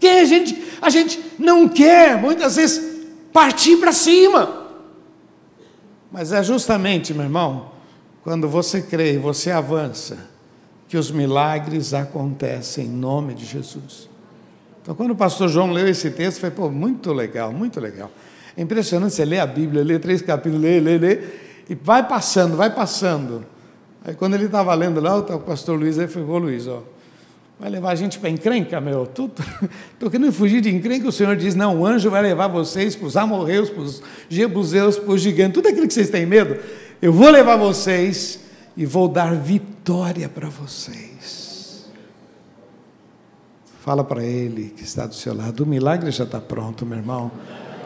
Quem 0.00 0.22
a 0.22 0.24
gente? 0.24 0.60
A 0.82 0.90
gente 0.90 1.20
não 1.38 1.68
quer, 1.68 2.20
muitas 2.20 2.56
vezes, 2.56 3.06
partir 3.32 3.76
para 3.76 3.92
cima. 3.92 4.66
Mas 6.10 6.32
é 6.32 6.42
justamente, 6.42 7.14
meu 7.14 7.22
irmão, 7.22 7.70
quando 8.24 8.48
você 8.48 8.82
crê 8.82 9.12
e 9.12 9.18
você 9.18 9.52
avança, 9.52 10.18
que 10.88 10.96
os 10.96 11.12
milagres 11.12 11.94
acontecem 11.94 12.86
em 12.86 12.90
nome 12.90 13.34
de 13.34 13.44
Jesus. 13.44 14.08
Então, 14.82 14.96
quando 14.96 15.12
o 15.12 15.16
pastor 15.16 15.48
João 15.48 15.70
leu 15.70 15.86
esse 15.86 16.10
texto, 16.10 16.40
foi 16.40 16.50
pô, 16.50 16.68
muito 16.68 17.12
legal, 17.12 17.52
muito 17.52 17.78
legal. 17.78 18.10
É 18.56 18.62
impressionante 18.62 19.14
você 19.14 19.24
ler 19.24 19.40
a 19.40 19.46
Bíblia, 19.46 19.82
ler 19.82 20.00
três 20.00 20.22
capítulos, 20.22 20.60
ler, 20.60 20.82
ler, 20.82 21.00
ler, 21.00 21.64
e 21.68 21.74
vai 21.74 22.06
passando, 22.06 22.56
vai 22.56 22.74
passando. 22.74 23.44
Aí 24.04 24.14
quando 24.14 24.34
ele 24.34 24.46
estava 24.46 24.74
lendo 24.74 25.00
lá, 25.00 25.16
o 25.16 25.40
pastor 25.40 25.78
Luiz 25.78 25.98
aí 25.98 26.08
ô 26.16 26.38
Luiz, 26.38 26.66
ó, 26.66 26.82
vai 27.58 27.68
levar 27.68 27.90
a 27.90 27.94
gente 27.94 28.18
para 28.18 28.30
encrenca, 28.30 28.80
meu. 28.80 29.04
Estou 29.04 29.30
querendo 30.10 30.32
fugir 30.32 30.60
de 30.60 30.74
encrenca, 30.74 31.06
o 31.06 31.12
Senhor 31.12 31.36
diz, 31.36 31.54
não, 31.54 31.80
o 31.80 31.86
anjo 31.86 32.10
vai 32.10 32.22
levar 32.22 32.48
vocês 32.48 32.96
para 32.96 33.06
os 33.06 33.16
amorreus, 33.16 33.68
para 33.68 33.82
os 33.82 34.02
jebuseus, 34.28 34.98
para 34.98 35.12
os 35.12 35.20
gigantes, 35.20 35.54
tudo 35.54 35.68
aquilo 35.68 35.86
que 35.86 35.94
vocês 35.94 36.10
têm 36.10 36.24
medo, 36.24 36.56
eu 37.00 37.12
vou 37.12 37.30
levar 37.30 37.56
vocês 37.56 38.40
e 38.76 38.86
vou 38.86 39.08
dar 39.08 39.34
vitória 39.34 40.28
para 40.28 40.48
vocês. 40.48 41.90
Fala 43.80 44.04
para 44.04 44.22
ele 44.24 44.74
que 44.76 44.82
está 44.82 45.06
do 45.06 45.14
seu 45.14 45.34
lado. 45.34 45.64
O 45.64 45.66
milagre 45.66 46.10
já 46.10 46.24
está 46.24 46.40
pronto, 46.40 46.84
meu 46.84 46.98
irmão. 46.98 47.30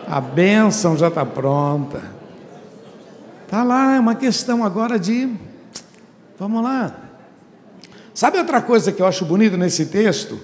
A 0.07 0.21
bênção 0.21 0.97
já 0.97 1.09
está 1.09 1.25
pronta. 1.25 2.03
Está 3.45 3.63
lá, 3.63 3.97
é 3.97 4.01
uma 4.01 4.15
questão 4.15 4.65
agora 4.65 4.99
de. 4.99 5.29
Vamos 6.39 6.63
lá. 6.63 6.95
Sabe 8.13 8.39
outra 8.39 8.61
coisa 8.61 8.93
que 8.93 9.03
eu 9.03 9.07
acho 9.07 9.25
bonito 9.25 9.57
nesse 9.57 9.87
texto? 9.87 10.39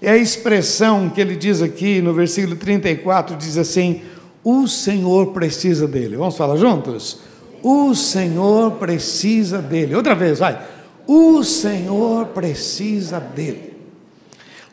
É 0.00 0.10
a 0.10 0.16
expressão 0.16 1.10
que 1.10 1.20
ele 1.20 1.34
diz 1.34 1.60
aqui 1.60 2.00
no 2.00 2.14
versículo 2.14 2.56
34: 2.56 3.36
diz 3.36 3.56
assim: 3.58 4.02
O 4.44 4.66
Senhor 4.66 5.32
precisa 5.32 5.86
dele. 5.86 6.16
Vamos 6.16 6.36
falar 6.36 6.56
juntos? 6.56 7.20
O 7.62 7.94
Senhor 7.94 8.72
precisa 8.72 9.58
dele. 9.58 9.94
Outra 9.94 10.14
vez, 10.14 10.38
vai. 10.38 10.60
O 11.06 11.42
Senhor 11.42 12.26
precisa 12.26 13.18
dele. 13.18 13.67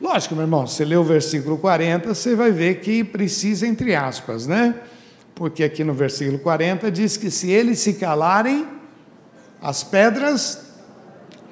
Lógico, 0.01 0.35
meu 0.35 0.43
irmão, 0.43 0.67
você 0.67 0.83
lê 0.83 0.97
o 0.97 1.03
versículo 1.03 1.57
40, 1.57 2.13
você 2.13 2.35
vai 2.35 2.51
ver 2.51 2.81
que 2.81 3.03
precisa 3.03 3.65
entre 3.65 3.95
aspas, 3.95 4.45
né? 4.45 4.75
Porque 5.33 5.63
aqui 5.63 5.83
no 5.83 5.93
versículo 5.93 6.39
40 6.39 6.91
diz 6.91 7.15
que 7.15 7.31
se 7.31 7.49
eles 7.49 7.79
se 7.79 7.93
calarem, 7.93 8.67
as 9.61 9.83
pedras 9.83 10.65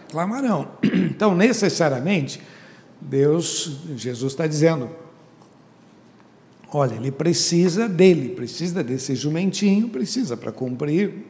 clamarão. 0.09 0.67
Então, 1.13 1.35
necessariamente, 1.35 2.41
Deus, 2.99 3.79
Jesus 3.95 4.33
está 4.33 4.47
dizendo: 4.47 4.89
olha, 6.71 6.95
ele 6.95 7.11
precisa 7.11 7.87
dele, 7.87 8.29
precisa 8.29 8.83
desse 8.83 9.15
jumentinho, 9.15 9.89
precisa 9.89 10.35
para 10.35 10.51
cumprir. 10.51 11.27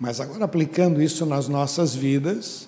Mas 0.00 0.20
agora 0.20 0.44
aplicando 0.44 1.00
isso 1.00 1.24
nas 1.24 1.48
nossas 1.48 1.94
vidas, 1.94 2.66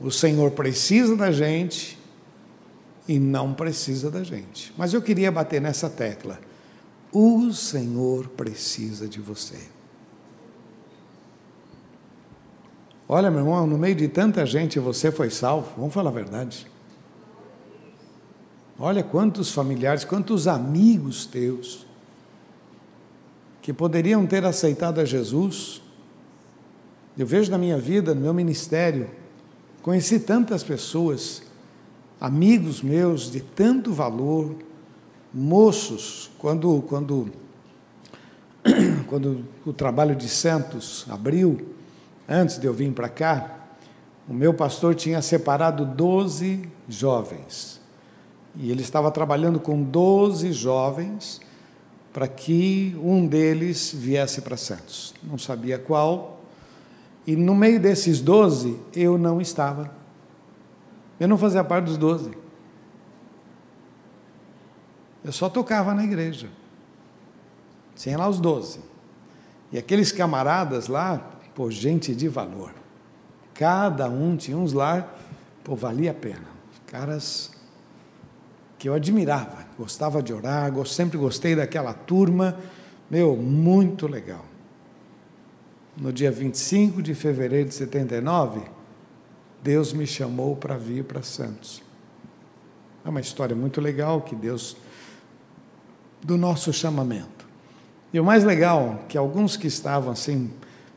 o 0.00 0.10
Senhor 0.10 0.50
precisa 0.50 1.16
da 1.16 1.32
gente 1.32 1.98
e 3.08 3.18
não 3.18 3.54
precisa 3.54 4.10
da 4.10 4.22
gente. 4.22 4.72
Mas 4.76 4.92
eu 4.92 5.00
queria 5.00 5.30
bater 5.30 5.60
nessa 5.60 5.88
tecla. 5.88 6.38
O 7.12 7.52
Senhor 7.52 8.28
precisa 8.28 9.08
de 9.08 9.20
você. 9.20 9.58
Olha, 13.08 13.30
meu 13.30 13.40
irmão, 13.40 13.66
no 13.66 13.78
meio 13.78 13.94
de 13.94 14.08
tanta 14.08 14.44
gente 14.44 14.78
você 14.80 15.12
foi 15.12 15.30
salvo, 15.30 15.70
vamos 15.76 15.94
falar 15.94 16.10
a 16.10 16.12
verdade. 16.12 16.66
Olha 18.78 19.02
quantos 19.02 19.52
familiares, 19.52 20.04
quantos 20.04 20.46
amigos 20.46 21.24
teus 21.24 21.86
que 23.62 23.72
poderiam 23.72 24.26
ter 24.26 24.44
aceitado 24.44 25.00
a 25.00 25.04
Jesus. 25.04 25.80
Eu 27.16 27.26
vejo 27.26 27.50
na 27.50 27.56
minha 27.56 27.78
vida, 27.78 28.14
no 28.14 28.20
meu 28.20 28.34
ministério, 28.34 29.10
Conheci 29.86 30.18
tantas 30.18 30.64
pessoas, 30.64 31.42
amigos 32.20 32.82
meus 32.82 33.30
de 33.30 33.40
tanto 33.40 33.92
valor, 33.92 34.56
moços, 35.32 36.28
quando, 36.38 36.82
quando, 36.88 37.30
quando 39.06 39.44
o 39.64 39.72
trabalho 39.72 40.16
de 40.16 40.28
Santos 40.28 41.06
abriu, 41.08 41.68
antes 42.28 42.58
de 42.58 42.66
eu 42.66 42.74
vir 42.74 42.92
para 42.94 43.08
cá, 43.08 43.60
o 44.28 44.34
meu 44.34 44.52
pastor 44.52 44.96
tinha 44.96 45.22
separado 45.22 45.86
12 45.86 46.68
jovens. 46.88 47.80
E 48.56 48.72
ele 48.72 48.82
estava 48.82 49.08
trabalhando 49.12 49.60
com 49.60 49.80
12 49.80 50.50
jovens 50.50 51.40
para 52.12 52.26
que 52.26 52.96
um 53.00 53.24
deles 53.24 53.92
viesse 53.94 54.40
para 54.40 54.56
Santos. 54.56 55.14
Não 55.22 55.38
sabia 55.38 55.78
qual, 55.78 56.35
e 57.26 57.34
no 57.34 57.54
meio 57.54 57.80
desses 57.80 58.20
doze, 58.20 58.78
eu 58.94 59.18
não 59.18 59.40
estava. 59.40 59.90
Eu 61.18 61.26
não 61.26 61.36
fazia 61.36 61.64
parte 61.64 61.86
dos 61.86 61.98
doze. 61.98 62.30
Eu 65.24 65.32
só 65.32 65.48
tocava 65.48 65.92
na 65.92 66.04
igreja. 66.04 66.48
Tinha 67.96 68.16
lá 68.16 68.28
os 68.28 68.38
doze. 68.38 68.78
E 69.72 69.78
aqueles 69.78 70.12
camaradas 70.12 70.86
lá, 70.86 71.18
pô, 71.52 71.68
gente 71.68 72.14
de 72.14 72.28
valor. 72.28 72.72
Cada 73.54 74.08
um 74.08 74.36
tinha 74.36 74.56
uns 74.56 74.72
lá, 74.72 75.12
pô, 75.64 75.74
valia 75.74 76.12
a 76.12 76.14
pena. 76.14 76.46
Caras 76.86 77.50
que 78.78 78.88
eu 78.88 78.94
admirava, 78.94 79.64
gostava 79.76 80.22
de 80.22 80.32
orar, 80.32 80.72
sempre 80.86 81.18
gostei 81.18 81.56
daquela 81.56 81.92
turma. 81.92 82.56
Meu, 83.10 83.36
muito 83.36 84.06
legal 84.06 84.44
no 85.96 86.12
dia 86.12 86.30
25 86.30 87.02
de 87.02 87.14
fevereiro 87.14 87.68
de 87.68 87.74
79, 87.74 88.60
Deus 89.62 89.92
me 89.92 90.06
chamou 90.06 90.54
para 90.54 90.76
vir 90.76 91.04
para 91.04 91.22
Santos. 91.22 91.82
É 93.04 93.08
uma 93.08 93.20
história 93.20 93.56
muito 93.56 93.80
legal 93.80 94.20
que 94.20 94.34
Deus 94.34 94.76
do 96.22 96.36
nosso 96.36 96.72
chamamento. 96.72 97.46
E 98.12 98.20
o 98.20 98.24
mais 98.24 98.44
legal 98.44 99.04
que 99.08 99.16
alguns 99.16 99.56
que 99.56 99.66
estavam 99.66 100.12
assim 100.12 100.50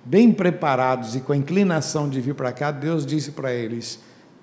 bem 0.03 0.31
preparados 0.31 1.15
e 1.15 1.21
com 1.21 1.33
a 1.33 1.37
inclinação 1.37 2.09
de 2.09 2.19
vir 2.19 2.35
para 2.35 2.51
cá, 2.51 2.71
Deus 2.71 3.05
disse 3.05 3.31
para 3.31 3.53
eles: 3.53 3.99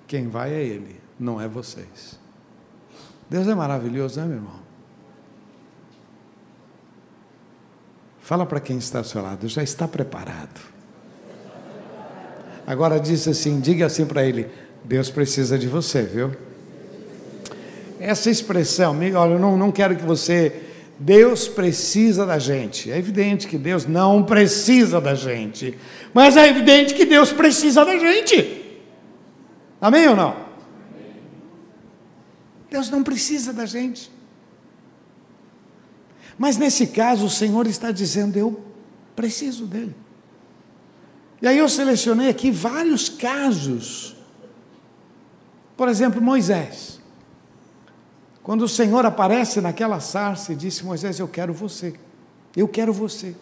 quem 0.07 0.27
vai 0.27 0.53
é 0.53 0.61
Ele, 0.61 0.99
não 1.19 1.39
é 1.39 1.47
vocês. 1.47 2.19
Deus 3.29 3.47
é 3.47 3.55
maravilhoso, 3.55 4.19
né, 4.19 4.25
meu 4.25 4.37
irmão? 4.37 4.66
Fala 8.27 8.45
para 8.45 8.59
quem 8.59 8.77
está 8.77 8.97
ao 8.97 9.05
seu 9.05 9.21
lado, 9.21 9.47
já 9.47 9.63
está 9.63 9.87
preparado. 9.87 10.59
Agora 12.67 12.99
diz 12.99 13.25
assim, 13.25 13.61
diga 13.61 13.85
assim 13.85 14.05
para 14.05 14.21
ele: 14.21 14.49
Deus 14.83 15.09
precisa 15.09 15.57
de 15.57 15.65
você, 15.65 16.01
viu? 16.03 16.35
Essa 17.97 18.29
expressão, 18.29 18.97
olha, 19.15 19.31
eu 19.31 19.39
não, 19.39 19.55
não 19.55 19.71
quero 19.71 19.95
que 19.95 20.03
você. 20.03 20.61
Deus 20.99 21.47
precisa 21.47 22.25
da 22.25 22.37
gente. 22.37 22.91
É 22.91 22.97
evidente 22.97 23.47
que 23.47 23.57
Deus 23.57 23.85
não 23.85 24.21
precisa 24.21 24.99
da 24.99 25.15
gente. 25.15 25.77
Mas 26.13 26.35
é 26.35 26.49
evidente 26.49 26.95
que 26.95 27.05
Deus 27.05 27.31
precisa 27.31 27.85
da 27.85 27.97
gente. 27.97 28.77
Amém 29.79 30.05
ou 30.05 30.17
não? 30.17 30.35
Deus 32.69 32.89
não 32.89 33.03
precisa 33.03 33.53
da 33.53 33.65
gente. 33.65 34.16
Mas 36.37 36.57
nesse 36.57 36.87
caso, 36.87 37.25
o 37.25 37.29
Senhor 37.29 37.65
está 37.67 37.91
dizendo: 37.91 38.37
eu 38.37 38.61
preciso 39.15 39.65
dele. 39.65 39.95
E 41.41 41.47
aí 41.47 41.57
eu 41.57 41.69
selecionei 41.69 42.29
aqui 42.29 42.51
vários 42.51 43.09
casos. 43.09 44.15
Por 45.75 45.87
exemplo, 45.87 46.21
Moisés. 46.21 46.99
Quando 48.41 48.61
o 48.63 48.69
Senhor 48.69 49.05
aparece 49.05 49.59
naquela 49.59 49.99
sarça 49.99 50.53
e 50.53 50.55
disse: 50.55 50.85
Moisés, 50.85 51.19
eu 51.19 51.27
quero 51.27 51.53
você. 51.53 51.93
Eu 52.55 52.67
quero 52.67 52.93
você. 52.93 53.35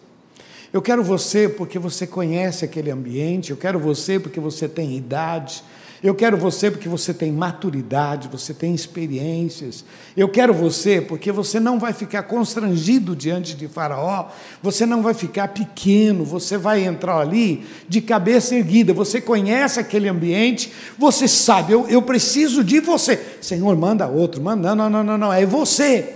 Eu 0.72 0.82
quero 0.82 1.02
você 1.02 1.48
porque 1.48 1.78
você 1.78 2.06
conhece 2.06 2.64
aquele 2.64 2.90
ambiente, 2.90 3.50
eu 3.50 3.56
quero 3.56 3.78
você 3.78 4.18
porque 4.18 4.40
você 4.40 4.68
tem 4.68 4.96
idade, 4.96 5.62
eu 6.02 6.14
quero 6.14 6.36
você 6.36 6.70
porque 6.70 6.88
você 6.88 7.14
tem 7.14 7.32
maturidade, 7.32 8.28
você 8.28 8.52
tem 8.52 8.74
experiências. 8.74 9.84
Eu 10.16 10.28
quero 10.28 10.52
você 10.52 11.00
porque 11.00 11.32
você 11.32 11.58
não 11.58 11.78
vai 11.78 11.92
ficar 11.92 12.24
constrangido 12.24 13.16
diante 13.16 13.54
de 13.54 13.66
Faraó, 13.66 14.28
você 14.62 14.84
não 14.84 15.02
vai 15.02 15.14
ficar 15.14 15.48
pequeno, 15.48 16.24
você 16.24 16.58
vai 16.58 16.84
entrar 16.84 17.18
ali 17.18 17.64
de 17.88 18.00
cabeça 18.00 18.54
erguida. 18.54 18.92
Você 18.92 19.20
conhece 19.20 19.80
aquele 19.80 20.08
ambiente, 20.08 20.72
você 20.98 21.26
sabe, 21.26 21.72
eu, 21.72 21.88
eu 21.88 22.02
preciso 22.02 22.62
de 22.62 22.78
você. 22.80 23.18
Senhor, 23.40 23.74
manda 23.76 24.06
outro, 24.06 24.42
manda. 24.42 24.74
Não, 24.74 24.90
não, 24.90 25.02
não, 25.02 25.18
não, 25.18 25.32
é 25.32 25.46
você. 25.46 26.14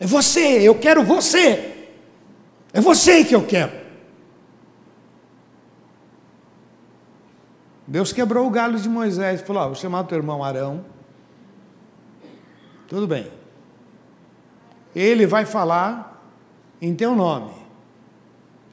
É 0.00 0.06
você, 0.06 0.40
eu 0.40 0.74
quero 0.74 1.04
você. 1.04 1.74
É 2.72 2.80
você 2.80 3.24
que 3.24 3.34
eu 3.34 3.42
quero. 3.42 3.77
Deus 7.88 8.12
quebrou 8.12 8.46
o 8.46 8.50
galho 8.50 8.78
de 8.78 8.86
Moisés, 8.86 9.40
falou: 9.40 9.64
vou 9.64 9.74
chamar 9.74 10.04
teu 10.04 10.18
irmão 10.18 10.44
Arão. 10.44 10.84
Tudo 12.86 13.06
bem. 13.06 13.30
Ele 14.94 15.26
vai 15.26 15.46
falar 15.46 16.22
em 16.82 16.94
teu 16.94 17.14
nome. 17.14 17.54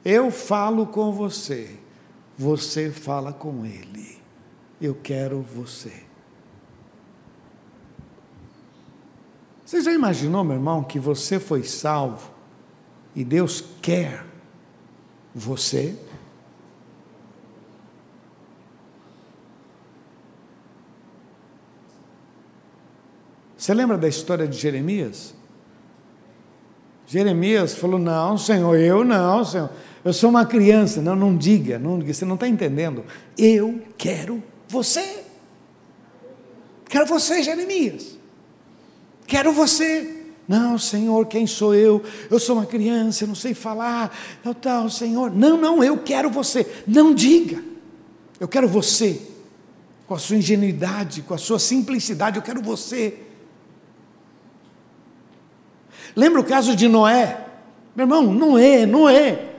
Eu 0.04 0.30
falo 0.30 0.86
com 0.86 1.10
você. 1.12 1.78
Você 2.36 2.90
fala 2.90 3.32
com 3.32 3.64
ele. 3.64 4.18
Eu 4.78 4.94
quero 4.94 5.40
você. 5.40 6.04
Você 9.64 9.80
já 9.80 9.92
imaginou, 9.92 10.44
meu 10.44 10.56
irmão, 10.56 10.84
que 10.84 10.98
você 10.98 11.40
foi 11.40 11.64
salvo 11.64 12.30
e 13.14 13.24
Deus 13.24 13.64
quer 13.80 14.26
você? 15.34 15.98
Você 23.56 23.72
lembra 23.72 23.96
da 23.96 24.08
história 24.08 24.46
de 24.46 24.58
Jeremias? 24.58 25.34
Jeremias 27.06 27.74
falou: 27.74 27.98
Não, 27.98 28.36
Senhor, 28.36 28.76
eu 28.76 29.04
não, 29.04 29.44
Senhor. 29.44 29.70
Eu 30.04 30.12
sou 30.12 30.30
uma 30.30 30.44
criança. 30.44 31.00
Não, 31.00 31.16
não 31.16 31.36
diga, 31.36 31.78
não 31.78 31.98
diga. 31.98 32.12
Você 32.12 32.24
não 32.24 32.34
está 32.34 32.46
entendendo. 32.46 33.04
Eu 33.36 33.82
quero 33.96 34.42
você. 34.68 35.24
Quero 36.88 37.06
você, 37.06 37.42
Jeremias. 37.42 38.16
Quero 39.26 39.52
você. 39.52 40.12
Não, 40.46 40.78
Senhor, 40.78 41.26
quem 41.26 41.46
sou 41.46 41.74
eu? 41.74 42.04
Eu 42.30 42.38
sou 42.38 42.56
uma 42.56 42.66
criança, 42.66 43.24
eu 43.24 43.28
não 43.28 43.34
sei 43.34 43.52
falar, 43.52 44.16
tal, 44.44 44.54
tal, 44.54 44.88
Senhor. 44.88 45.28
Não, 45.32 45.56
não, 45.56 45.82
eu 45.82 45.98
quero 45.98 46.30
você. 46.30 46.64
Não 46.86 47.12
diga. 47.12 47.60
Eu 48.38 48.46
quero 48.46 48.68
você. 48.68 49.20
Com 50.06 50.14
a 50.14 50.18
sua 50.18 50.36
ingenuidade, 50.36 51.22
com 51.22 51.34
a 51.34 51.38
sua 51.38 51.58
simplicidade, 51.58 52.36
eu 52.36 52.42
quero 52.42 52.62
você. 52.62 53.25
Lembra 56.16 56.40
o 56.40 56.44
caso 56.44 56.74
de 56.74 56.88
Noé? 56.88 57.44
Meu 57.94 58.04
irmão, 58.04 58.32
Noé, 58.32 58.86
Noé. 58.86 59.50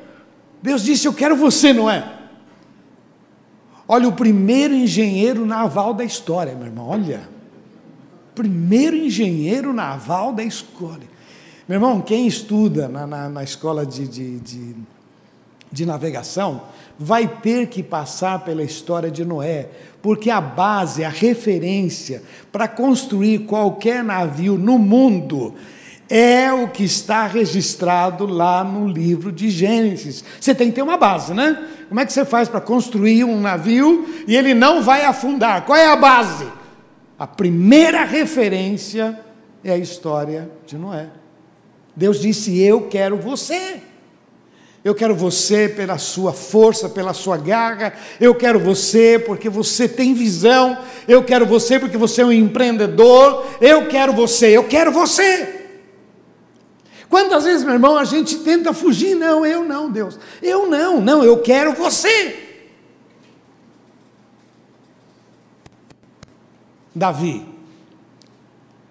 Deus 0.61 0.83
disse: 0.83 1.07
Eu 1.07 1.13
quero 1.13 1.37
você, 1.37 1.71
Noé. 1.71 2.03
Olha, 3.87 4.09
o 4.09 4.13
primeiro 4.13 4.73
engenheiro 4.73 5.45
naval 5.45 5.93
da 5.93 6.03
história, 6.03 6.53
meu 6.55 6.65
irmão, 6.65 6.89
olha 6.89 7.37
primeiro 8.37 8.95
engenheiro 8.95 9.73
naval 9.73 10.31
da 10.31 10.43
escola. 10.43 10.99
Meu 11.67 11.77
irmão, 11.77 11.99
quem 11.99 12.27
estuda 12.27 12.87
na, 12.87 13.07
na, 13.07 13.27
na 13.27 13.43
escola 13.43 13.83
de, 13.83 14.07
de, 14.07 14.39
de, 14.39 14.75
de 15.71 15.85
navegação 15.87 16.61
vai 16.99 17.27
ter 17.27 17.65
que 17.67 17.81
passar 17.81 18.45
pela 18.45 18.61
história 18.61 19.09
de 19.09 19.25
Noé, 19.25 19.69
porque 20.03 20.29
a 20.29 20.39
base, 20.39 21.03
a 21.03 21.09
referência 21.09 22.21
para 22.51 22.67
construir 22.67 23.39
qualquer 23.39 24.03
navio 24.03 24.55
no 24.55 24.77
mundo 24.77 25.55
é 26.09 26.51
o 26.51 26.67
que 26.67 26.83
está 26.83 27.27
registrado 27.27 28.25
lá 28.25 28.63
no 28.63 28.87
livro 28.87 29.31
de 29.31 29.49
Gênesis. 29.49 30.23
Você 30.39 30.55
tem 30.55 30.69
que 30.69 30.75
ter 30.75 30.81
uma 30.81 30.97
base, 30.97 31.33
né? 31.33 31.67
Como 31.87 31.99
é 31.99 32.05
que 32.05 32.13
você 32.13 32.25
faz 32.25 32.47
para 32.49 32.61
construir 32.61 33.23
um 33.23 33.39
navio 33.39 34.07
e 34.27 34.35
ele 34.35 34.53
não 34.53 34.81
vai 34.81 35.03
afundar? 35.03 35.65
Qual 35.65 35.77
é 35.77 35.87
a 35.87 35.95
base? 35.95 36.47
A 37.17 37.25
primeira 37.25 38.03
referência 38.03 39.19
é 39.63 39.71
a 39.71 39.77
história 39.77 40.49
de 40.65 40.77
Noé. 40.77 41.07
Deus 41.95 42.21
disse: 42.21 42.59
Eu 42.59 42.87
quero 42.87 43.17
você. 43.17 43.81
Eu 44.83 44.95
quero 44.95 45.13
você 45.13 45.67
pela 45.67 45.97
sua 45.97 46.31
força, 46.31 46.87
pela 46.87 47.13
sua 47.13 47.35
garra. 47.35 47.93
Eu 48.21 48.33
quero 48.33 48.57
você 48.59 49.19
porque 49.19 49.49
você 49.49 49.87
tem 49.87 50.13
visão. 50.13 50.77
Eu 51.07 51.23
quero 51.23 51.45
você 51.45 51.77
porque 51.77 51.97
você 51.97 52.21
é 52.21 52.25
um 52.25 52.31
empreendedor. 52.31 53.45
Eu 53.59 53.87
quero 53.87 54.13
você, 54.13 54.55
eu 54.55 54.63
quero 54.63 54.91
você. 54.91 55.56
Quantas 57.09 57.45
vezes, 57.45 57.63
meu 57.63 57.73
irmão, 57.73 57.97
a 57.97 58.03
gente 58.03 58.39
tenta 58.39 58.73
fugir? 58.73 59.15
Não, 59.15 59.45
eu 59.45 59.63
não, 59.63 59.89
Deus. 59.89 60.19
Eu 60.41 60.67
não, 60.67 60.99
não, 60.99 61.23
eu 61.23 61.41
quero 61.41 61.73
você. 61.73 62.47
Davi. 66.93 67.47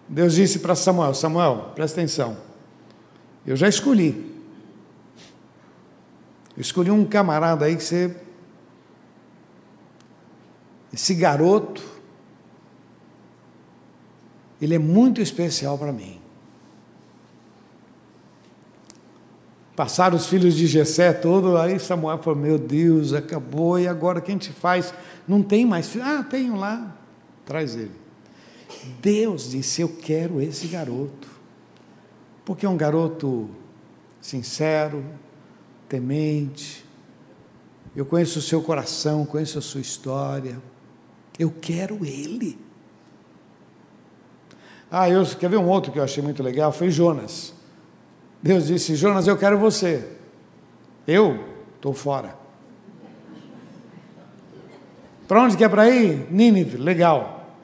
Deus 0.09 0.35
disse 0.35 0.61
para 0.61 0.75
Samuel: 0.75 1.13
Samuel, 1.15 1.73
presta 1.75 2.01
atenção. 2.01 2.37
Eu 3.45 3.57
já 3.57 3.69
escolhi. 3.69 4.35
Eu 6.57 6.61
escolhi 6.61 6.91
um 6.91 7.05
camarada 7.05 7.67
aí 7.67 7.77
que 7.77 7.85
você. 7.85 8.17
Esse 10.93 11.15
garoto. 11.15 11.83
Ele 14.61 14.75
é 14.75 14.79
muito 14.79 15.21
especial 15.21 15.77
para 15.77 15.93
mim. 15.93 16.26
Passaram 19.77 20.17
os 20.17 20.27
filhos 20.27 20.55
de 20.55 20.67
Jessé 20.67 21.13
todo, 21.13 21.59
aí 21.59 21.79
Samuel 21.79 22.17
falou: 22.19 22.39
Meu 22.39 22.59
Deus, 22.59 23.13
acabou, 23.13 23.79
e 23.79 23.87
agora 23.87 24.23
quem 24.23 24.39
te 24.39 24.51
faz? 24.51 24.95
Não 25.29 25.43
tem 25.43 25.67
mais 25.67 25.91
filho? 25.91 26.05
Ah, 26.05 26.23
tenho 26.23 26.57
lá. 26.57 26.97
Traz 27.45 27.77
ele. 27.77 27.93
Deus 29.03 29.51
disse: 29.51 29.83
Eu 29.83 29.89
quero 29.91 30.41
esse 30.41 30.67
garoto. 30.67 31.29
Porque 32.43 32.65
é 32.65 32.69
um 32.69 32.77
garoto 32.77 33.51
sincero, 34.19 35.05
temente. 35.89 36.83
Eu 37.95 38.07
conheço 38.07 38.39
o 38.39 38.43
seu 38.43 38.63
coração, 38.63 39.27
conheço 39.27 39.59
a 39.59 39.63
sua 39.63 39.81
história. 39.83 40.59
Eu 41.39 41.51
quero 41.51 42.03
ele. 42.07 42.59
Ah, 44.91 45.11
eu 45.11 45.27
quer 45.27 45.51
ver 45.51 45.59
um 45.59 45.69
outro 45.69 45.93
que 45.93 45.99
eu 45.99 46.05
achei 46.05 46.23
muito 46.23 46.43
legal? 46.43 46.73
Foi 46.73 46.91
Jonas. 46.91 47.56
Deus 48.47 48.67
disse: 48.67 48.95
Jonas, 48.95 49.27
eu 49.27 49.37
quero 49.37 49.59
você. 49.59 50.09
Eu 51.07 51.45
estou 51.77 51.93
fora. 51.93 52.35
Para 55.27 55.43
onde 55.43 55.57
que 55.57 55.65
é 55.65 55.69
para 55.69 55.89
ir? 55.91 56.31
Nínive, 56.31 56.77
legal. 56.77 57.55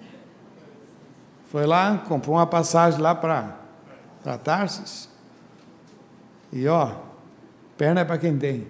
Foi 1.51 1.67
lá, 1.67 1.99
comprou 2.09 2.37
uma 2.37 2.47
passagem 2.47 3.01
lá 3.01 3.15
para 3.15 3.57
Tarsis. 4.43 5.09
E 6.53 6.67
ó, 6.67 6.93
perna 7.77 8.01
é 8.01 8.05
para 8.05 8.19
quem 8.19 8.37
tem. 8.37 8.67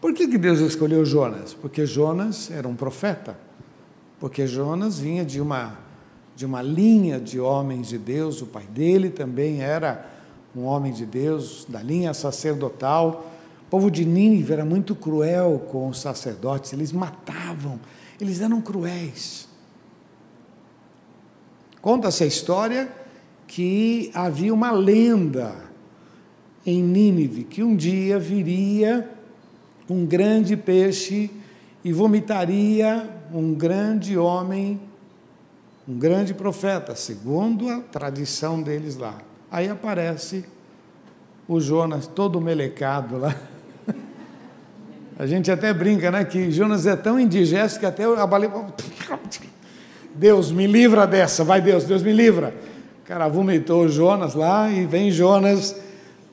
Por 0.00 0.12
que, 0.12 0.26
que 0.26 0.36
Deus 0.36 0.58
escolheu 0.58 1.04
Jonas? 1.04 1.54
Porque 1.54 1.86
Jonas 1.86 2.50
era 2.50 2.66
um 2.66 2.74
profeta. 2.74 3.38
Porque 4.18 4.46
Jonas 4.46 4.98
vinha 4.98 5.24
de 5.24 5.40
uma, 5.40 5.78
de 6.34 6.46
uma 6.46 6.62
linha 6.62 7.20
de 7.20 7.38
homens 7.38 7.88
de 7.88 7.98
Deus, 7.98 8.40
o 8.42 8.46
pai 8.46 8.64
dele 8.64 9.10
também 9.10 9.62
era 9.62 10.10
um 10.54 10.64
homem 10.64 10.92
de 10.92 11.06
Deus, 11.06 11.66
da 11.68 11.82
linha 11.82 12.12
sacerdotal. 12.14 13.26
O 13.66 13.70
povo 13.70 13.90
de 13.90 14.04
Nínive 14.04 14.52
era 14.52 14.64
muito 14.64 14.94
cruel 14.94 15.66
com 15.70 15.88
os 15.88 16.00
sacerdotes, 16.00 16.72
eles 16.72 16.92
matavam, 16.92 17.80
eles 18.20 18.40
eram 18.40 18.60
cruéis. 18.60 19.48
Conta-se 21.80 22.22
a 22.22 22.26
história 22.26 22.88
que 23.46 24.10
havia 24.14 24.54
uma 24.54 24.70
lenda 24.70 25.54
em 26.64 26.82
Nínive 26.82 27.44
que 27.44 27.62
um 27.62 27.74
dia 27.74 28.18
viria 28.18 29.10
um 29.88 30.06
grande 30.06 30.56
peixe 30.56 31.30
e 31.84 31.92
vomitaria 31.92 33.10
um 33.34 33.52
grande 33.52 34.16
homem, 34.16 34.80
um 35.86 35.98
grande 35.98 36.32
profeta, 36.32 36.94
segundo 36.94 37.68
a 37.68 37.80
tradição 37.80 38.62
deles 38.62 38.96
lá. 38.96 39.18
Aí 39.50 39.68
aparece 39.68 40.44
o 41.48 41.60
Jonas 41.60 42.06
todo 42.06 42.40
melecado 42.40 43.18
lá. 43.18 43.34
A 45.18 45.26
gente 45.26 45.50
até 45.50 45.72
brinca, 45.72 46.10
né, 46.10 46.24
que 46.24 46.50
Jonas 46.50 46.86
é 46.86 46.96
tão 46.96 47.20
indigesto 47.20 47.78
que 47.78 47.86
até 47.86 48.04
a 48.04 48.26
baleia 48.26 48.50
Deus, 50.14 50.50
me 50.50 50.66
livra 50.66 51.06
dessa, 51.06 51.44
vai 51.44 51.60
Deus, 51.60 51.84
Deus 51.84 52.02
me 52.02 52.12
livra. 52.12 52.54
O 53.02 53.06
cara 53.06 53.28
vomitou 53.28 53.88
Jonas 53.88 54.34
lá 54.34 54.70
e 54.70 54.86
vem 54.86 55.10
Jonas 55.10 55.76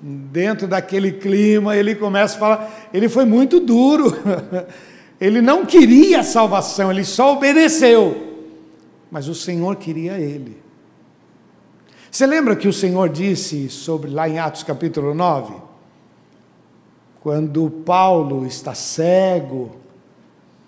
dentro 0.02 0.68
daquele 0.68 1.12
clima, 1.14 1.76
ele 1.76 1.96
começa 1.96 2.36
a 2.36 2.40
falar, 2.40 2.90
ele 2.94 3.10
foi 3.10 3.26
muito 3.26 3.60
duro. 3.60 4.16
Ele 5.20 5.42
não 5.42 5.66
queria 5.66 6.24
salvação, 6.24 6.90
ele 6.90 7.04
só 7.04 7.34
obedeceu. 7.34 8.29
Mas 9.10 9.28
o 9.28 9.36
Senhor 9.36 9.76
queria 9.76 10.20
ele. 10.20 10.62
Você 12.12 12.26
lembra 12.26 12.56
que 12.56 12.68
o 12.68 12.74
Senhor 12.74 13.10
disse 13.10 13.70
sobre 13.70 14.10
lá 14.10 14.28
em 14.28 14.40
Atos 14.40 14.64
capítulo 14.64 15.14
9? 15.14 15.54
Quando 17.22 17.70
Paulo 17.70 18.46
está 18.46 18.74
cego, 18.74 19.80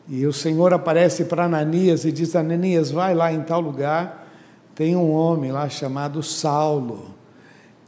e 0.08 0.26
o 0.26 0.34
Senhor 0.34 0.74
aparece 0.74 1.26
para 1.26 1.46
Ananias 1.46 2.04
e 2.04 2.12
diz: 2.12 2.36
Ananias, 2.36 2.92
vai 2.92 3.16
lá 3.16 3.32
em 3.32 3.42
tal 3.42 3.62
lugar, 3.62 4.28
tem 4.76 4.96
um 4.96 5.12
homem 5.12 5.52
lá 5.52 5.70
chamado 5.70 6.22
Saulo. 6.22 7.16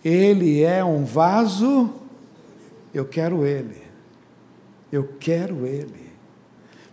Ele 0.04 0.64
é 0.64 0.84
um 0.84 1.04
vaso, 1.04 1.90
eu 2.94 3.06
quero 3.06 3.46
ele. 3.46 3.82
Eu 4.92 5.16
quero 5.20 5.66
ele. 5.66 6.12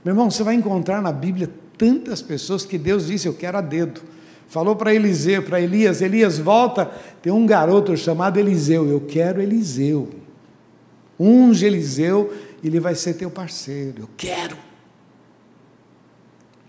Meu 0.04 0.12
irmão, 0.12 0.30
você 0.30 0.42
vai 0.42 0.54
encontrar 0.54 1.02
na 1.02 1.12
Bíblia 1.12 1.50
tantas 1.80 2.20
pessoas 2.20 2.66
que 2.66 2.76
Deus 2.76 3.06
disse: 3.06 3.26
Eu 3.26 3.32
quero 3.32 3.56
a 3.56 3.62
dedo. 3.62 4.02
Falou 4.50 4.76
para 4.76 4.94
Eliseu, 4.94 5.42
para 5.42 5.58
Elias: 5.58 6.02
Elias, 6.02 6.38
volta. 6.38 6.84
Tem 7.22 7.32
um 7.32 7.46
garoto 7.46 7.96
chamado 7.96 8.38
Eliseu. 8.38 8.86
Eu 8.86 9.00
quero 9.00 9.40
Eliseu. 9.40 10.10
Unge 11.18 11.64
Eliseu, 11.64 12.34
ele 12.62 12.78
vai 12.78 12.94
ser 12.94 13.14
teu 13.14 13.30
parceiro. 13.30 14.02
Eu 14.02 14.10
quero. 14.14 14.58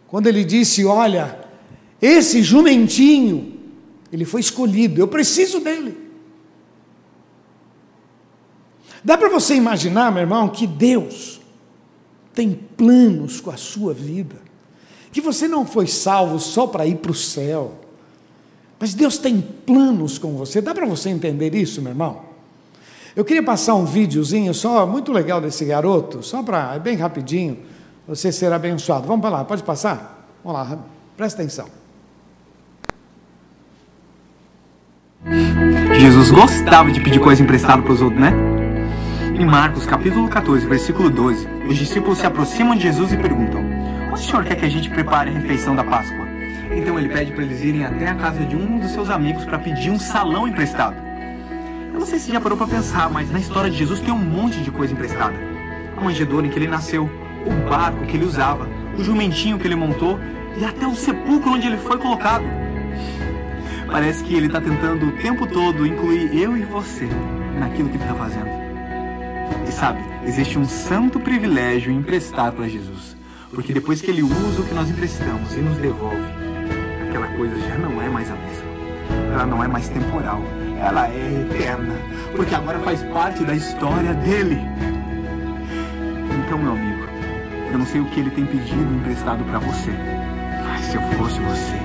Quando 0.07 0.27
ele 0.27 0.45
disse: 0.45 0.85
Olha, 0.85 1.37
esse 2.01 2.41
jumentinho, 2.41 3.59
ele 4.13 4.23
foi 4.23 4.39
escolhido, 4.39 5.01
eu 5.01 5.09
preciso 5.09 5.59
dele. 5.59 5.97
Dá 9.03 9.17
para 9.17 9.27
você 9.27 9.55
imaginar, 9.55 10.09
meu 10.11 10.21
irmão, 10.21 10.47
que 10.47 10.65
Deus 10.65 11.41
tem 12.33 12.53
planos 12.53 13.41
com 13.41 13.49
a 13.49 13.57
sua 13.57 13.93
vida, 13.93 14.40
que 15.11 15.21
você 15.21 15.47
não 15.47 15.65
foi 15.65 15.87
salvo 15.87 16.39
só 16.39 16.67
para 16.67 16.85
ir 16.85 16.95
para 16.95 17.11
o 17.11 17.15
céu, 17.15 17.73
mas 18.79 18.93
Deus 18.93 19.17
tem 19.17 19.41
planos 19.41 20.17
com 20.17 20.33
você. 20.33 20.61
Dá 20.61 20.73
para 20.73 20.85
você 20.85 21.09
entender 21.09 21.53
isso, 21.53 21.81
meu 21.81 21.91
irmão? 21.91 22.21
Eu 23.15 23.25
queria 23.25 23.43
passar 23.43 23.75
um 23.75 23.85
videozinho 23.85 24.53
só, 24.53 24.87
muito 24.87 25.11
legal 25.11 25.41
desse 25.41 25.65
garoto, 25.65 26.23
só 26.23 26.41
para, 26.41 26.75
é 26.75 26.79
bem 26.79 26.95
rapidinho 26.95 27.59
você 28.07 28.31
ser 28.31 28.51
abençoado. 28.51 29.05
Vamos 29.05 29.21
para 29.21 29.29
lá, 29.29 29.45
pode 29.45 29.63
passar? 29.63 30.27
Vamos 30.43 30.59
lá, 30.59 30.79
presta 31.17 31.41
atenção. 31.41 31.67
Jesus 35.99 36.31
gostava 36.31 36.91
de 36.91 36.99
pedir 37.01 37.19
coisa 37.19 37.43
emprestada 37.43 37.81
para 37.81 37.93
os 37.93 38.01
outros, 38.01 38.19
né? 38.19 38.33
Em 39.37 39.45
Marcos, 39.45 39.85
capítulo 39.85 40.27
14, 40.27 40.65
versículo 40.65 41.09
12, 41.09 41.47
os 41.69 41.77
discípulos 41.77 42.17
se 42.17 42.25
aproximam 42.25 42.75
de 42.75 42.83
Jesus 42.83 43.13
e 43.13 43.17
perguntam: 43.17 43.80
O 44.11 44.17
senhor 44.17 44.43
quer 44.43 44.55
que 44.55 44.65
a 44.65 44.69
gente 44.69 44.89
prepare 44.89 45.29
a 45.29 45.33
refeição 45.33 45.73
da 45.73 45.85
Páscoa? 45.85 46.27
Então 46.69 46.99
ele 46.99 47.07
pede 47.07 47.31
para 47.31 47.43
eles 47.43 47.61
irem 47.63 47.85
até 47.85 48.09
a 48.09 48.15
casa 48.15 48.45
de 48.45 48.57
um 48.57 48.77
dos 48.77 48.91
seus 48.91 49.09
amigos 49.09 49.45
para 49.45 49.57
pedir 49.57 49.89
um 49.89 49.97
salão 49.97 50.45
emprestado. 50.45 50.97
Eu 51.93 51.99
não 51.99 52.05
sei 52.05 52.19
se 52.19 52.31
já 52.31 52.39
parou 52.41 52.57
para 52.57 52.67
pensar, 52.67 53.09
mas 53.09 53.31
na 53.31 53.39
história 53.39 53.69
de 53.69 53.77
Jesus 53.77 54.01
tem 54.01 54.13
um 54.13 54.17
monte 54.17 54.59
de 54.59 54.69
coisa 54.69 54.93
emprestada. 54.93 55.35
A 55.95 56.01
manjedoura 56.01 56.45
em 56.45 56.49
que 56.49 56.59
ele 56.59 56.67
nasceu, 56.67 57.09
o 57.45 57.69
barco 57.69 58.05
que 58.05 58.17
ele 58.17 58.25
usava, 58.25 58.67
o 58.97 59.03
jumentinho 59.03 59.57
que 59.57 59.65
ele 59.65 59.75
montou 59.75 60.19
e 60.57 60.65
até 60.65 60.85
o 60.85 60.93
sepulcro 60.93 61.53
onde 61.53 61.67
ele 61.67 61.77
foi 61.77 61.97
colocado. 61.97 62.43
Parece 63.89 64.23
que 64.25 64.33
ele 64.33 64.47
está 64.47 64.59
tentando 64.59 65.07
o 65.07 65.11
tempo 65.13 65.47
todo 65.47 65.87
incluir 65.87 66.37
eu 66.37 66.57
e 66.57 66.63
você 66.63 67.07
naquilo 67.57 67.87
que 67.87 67.95
ele 67.95 68.03
está 68.03 68.15
fazendo. 68.15 68.49
E 69.67 69.71
sabe, 69.71 70.01
existe 70.25 70.59
um 70.59 70.65
santo 70.65 71.17
privilégio 71.17 71.91
em 71.91 71.97
emprestar 71.97 72.51
para 72.51 72.67
Jesus. 72.67 73.20
Porque 73.53 73.73
depois 73.73 74.01
que 74.01 74.09
ele 74.09 74.23
usa 74.23 74.61
o 74.61 74.65
que 74.65 74.73
nós 74.73 74.89
emprestamos 74.89 75.53
e 75.53 75.59
nos 75.59 75.77
devolve, 75.77 76.23
aquela 77.07 77.27
coisa 77.35 77.59
já 77.59 77.77
não 77.77 78.01
é 78.01 78.09
mais 78.09 78.31
a 78.31 78.35
mesma. 78.35 78.71
Ela 79.33 79.45
não 79.45 79.63
é 79.63 79.67
mais 79.67 79.89
temporal, 79.89 80.41
ela 80.79 81.07
é 81.09 81.47
eterna. 81.49 81.93
Porque 82.33 82.55
agora 82.55 82.79
faz 82.79 83.03
parte 83.03 83.43
da 83.43 83.53
história 83.53 84.13
dele. 84.13 84.57
Então, 86.45 86.57
meu 86.57 86.71
amigo, 86.71 87.03
eu 87.73 87.77
não 87.77 87.85
sei 87.85 87.99
o 87.99 88.05
que 88.05 88.21
ele 88.21 88.29
tem 88.31 88.45
pedido 88.45 88.95
emprestado 88.95 89.43
para 89.43 89.59
você. 89.59 89.91
Mas 90.65 90.85
se 90.85 90.95
eu 90.95 91.01
fosse 91.17 91.39
você, 91.41 91.77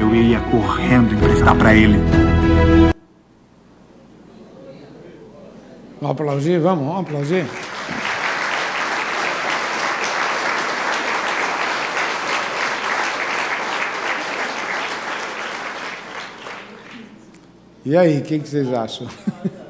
eu 0.00 0.12
iria 0.12 0.40
correndo 0.40 1.14
emprestar 1.14 1.56
para 1.56 1.72
ele. 1.72 1.98
Vamos 6.00 6.20
aplaudir? 6.20 6.58
Vamos, 6.58 6.84
vamos 6.84 7.00
aplaudir? 7.02 7.71
E 17.84 17.96
aí, 17.96 18.18
o 18.18 18.22
que, 18.22 18.38
que 18.38 18.48
vocês 18.48 18.72
acham? 18.72 19.08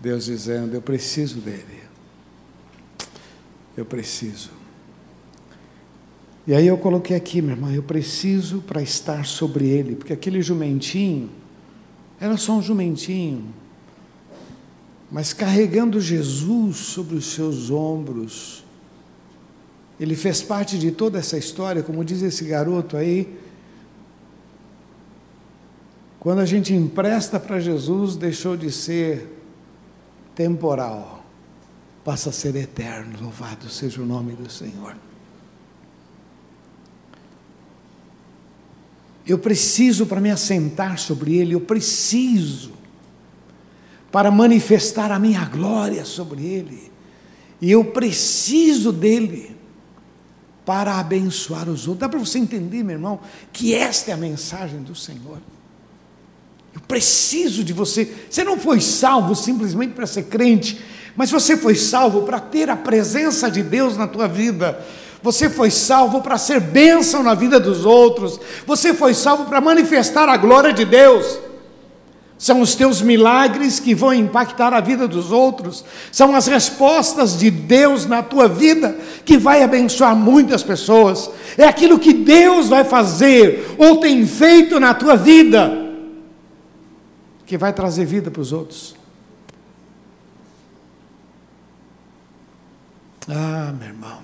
Deus 0.00 0.24
dizendo: 0.26 0.74
Eu 0.74 0.82
preciso 0.82 1.40
dele. 1.40 1.82
Eu 3.76 3.84
preciso. 3.84 4.50
E 6.46 6.54
aí 6.54 6.66
eu 6.66 6.78
coloquei 6.78 7.16
aqui, 7.16 7.42
minha 7.42 7.54
irmã, 7.54 7.72
eu 7.72 7.82
preciso 7.82 8.60
para 8.60 8.80
estar 8.80 9.26
sobre 9.26 9.66
ele, 9.66 9.96
porque 9.96 10.12
aquele 10.12 10.40
jumentinho 10.40 11.28
era 12.20 12.36
só 12.36 12.52
um 12.52 12.62
jumentinho, 12.62 13.52
mas 15.10 15.32
carregando 15.32 16.00
Jesus 16.00 16.76
sobre 16.76 17.16
os 17.16 17.26
seus 17.26 17.68
ombros, 17.70 18.64
ele 19.98 20.14
fez 20.14 20.42
parte 20.42 20.78
de 20.78 20.90
toda 20.90 21.18
essa 21.18 21.38
história, 21.38 21.82
como 21.82 22.04
diz 22.04 22.22
esse 22.22 22.44
garoto 22.44 22.96
aí. 22.96 23.38
Quando 26.20 26.40
a 26.40 26.46
gente 26.46 26.74
empresta 26.74 27.40
para 27.40 27.58
Jesus, 27.60 28.16
deixou 28.16 28.56
de 28.56 28.70
ser 28.70 29.26
temporal, 30.34 31.24
passa 32.04 32.28
a 32.28 32.32
ser 32.32 32.54
eterno. 32.56 33.18
Louvado 33.22 33.70
seja 33.70 34.02
o 34.02 34.06
nome 34.06 34.34
do 34.34 34.50
Senhor. 34.50 34.96
Eu 39.26 39.38
preciso 39.38 40.06
para 40.06 40.20
me 40.20 40.30
assentar 40.30 40.98
sobre 40.98 41.36
ele, 41.36 41.54
eu 41.54 41.60
preciso 41.60 42.72
para 44.12 44.30
manifestar 44.30 45.10
a 45.10 45.18
minha 45.18 45.44
glória 45.46 46.04
sobre 46.04 46.44
ele. 46.44 46.92
E 47.60 47.70
eu 47.70 47.84
preciso 47.84 48.92
dele 48.92 49.56
para 50.66 50.98
abençoar 50.98 51.68
os 51.68 51.86
outros. 51.86 52.00
Dá 52.00 52.08
para 52.08 52.18
você 52.18 52.38
entender, 52.38 52.82
meu 52.82 52.96
irmão, 52.96 53.20
que 53.52 53.72
esta 53.72 54.10
é 54.10 54.14
a 54.14 54.16
mensagem 54.16 54.82
do 54.82 54.96
Senhor. 54.96 55.38
Eu 56.74 56.80
preciso 56.86 57.62
de 57.62 57.72
você. 57.72 58.12
Você 58.28 58.42
não 58.42 58.58
foi 58.58 58.80
salvo 58.80 59.34
simplesmente 59.36 59.94
para 59.94 60.06
ser 60.06 60.24
crente, 60.24 60.78
mas 61.14 61.30
você 61.30 61.56
foi 61.56 61.76
salvo 61.76 62.22
para 62.22 62.40
ter 62.40 62.68
a 62.68 62.76
presença 62.76 63.48
de 63.48 63.62
Deus 63.62 63.96
na 63.96 64.08
tua 64.08 64.26
vida. 64.26 64.84
Você 65.22 65.48
foi 65.48 65.70
salvo 65.70 66.20
para 66.20 66.36
ser 66.36 66.60
bênção 66.60 67.22
na 67.22 67.34
vida 67.34 67.58
dos 67.58 67.86
outros. 67.86 68.38
Você 68.66 68.92
foi 68.92 69.14
salvo 69.14 69.46
para 69.46 69.60
manifestar 69.60 70.28
a 70.28 70.36
glória 70.36 70.72
de 70.72 70.84
Deus. 70.84 71.45
São 72.38 72.60
os 72.60 72.74
teus 72.74 73.00
milagres 73.00 73.80
que 73.80 73.94
vão 73.94 74.12
impactar 74.12 74.74
a 74.74 74.80
vida 74.80 75.08
dos 75.08 75.32
outros. 75.32 75.84
São 76.12 76.36
as 76.36 76.46
respostas 76.46 77.38
de 77.38 77.50
Deus 77.50 78.04
na 78.04 78.22
tua 78.22 78.46
vida 78.46 78.96
que 79.24 79.38
vai 79.38 79.62
abençoar 79.62 80.14
muitas 80.14 80.62
pessoas. 80.62 81.30
É 81.56 81.64
aquilo 81.64 81.98
que 81.98 82.12
Deus 82.12 82.68
vai 82.68 82.84
fazer 82.84 83.74
ou 83.78 84.00
tem 84.00 84.26
feito 84.26 84.78
na 84.78 84.92
tua 84.92 85.16
vida 85.16 85.84
que 87.46 87.56
vai 87.56 87.72
trazer 87.72 88.04
vida 88.04 88.30
para 88.30 88.42
os 88.42 88.52
outros. 88.52 88.94
Ah, 93.28 93.72
meu 93.78 93.88
irmão. 93.88 94.22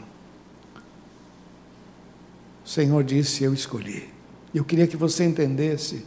O 2.64 2.68
Senhor 2.68 3.02
disse: 3.02 3.42
Eu 3.42 3.54
escolhi. 3.54 4.10
Eu 4.54 4.64
queria 4.64 4.86
que 4.86 4.96
você 4.96 5.24
entendesse. 5.24 6.04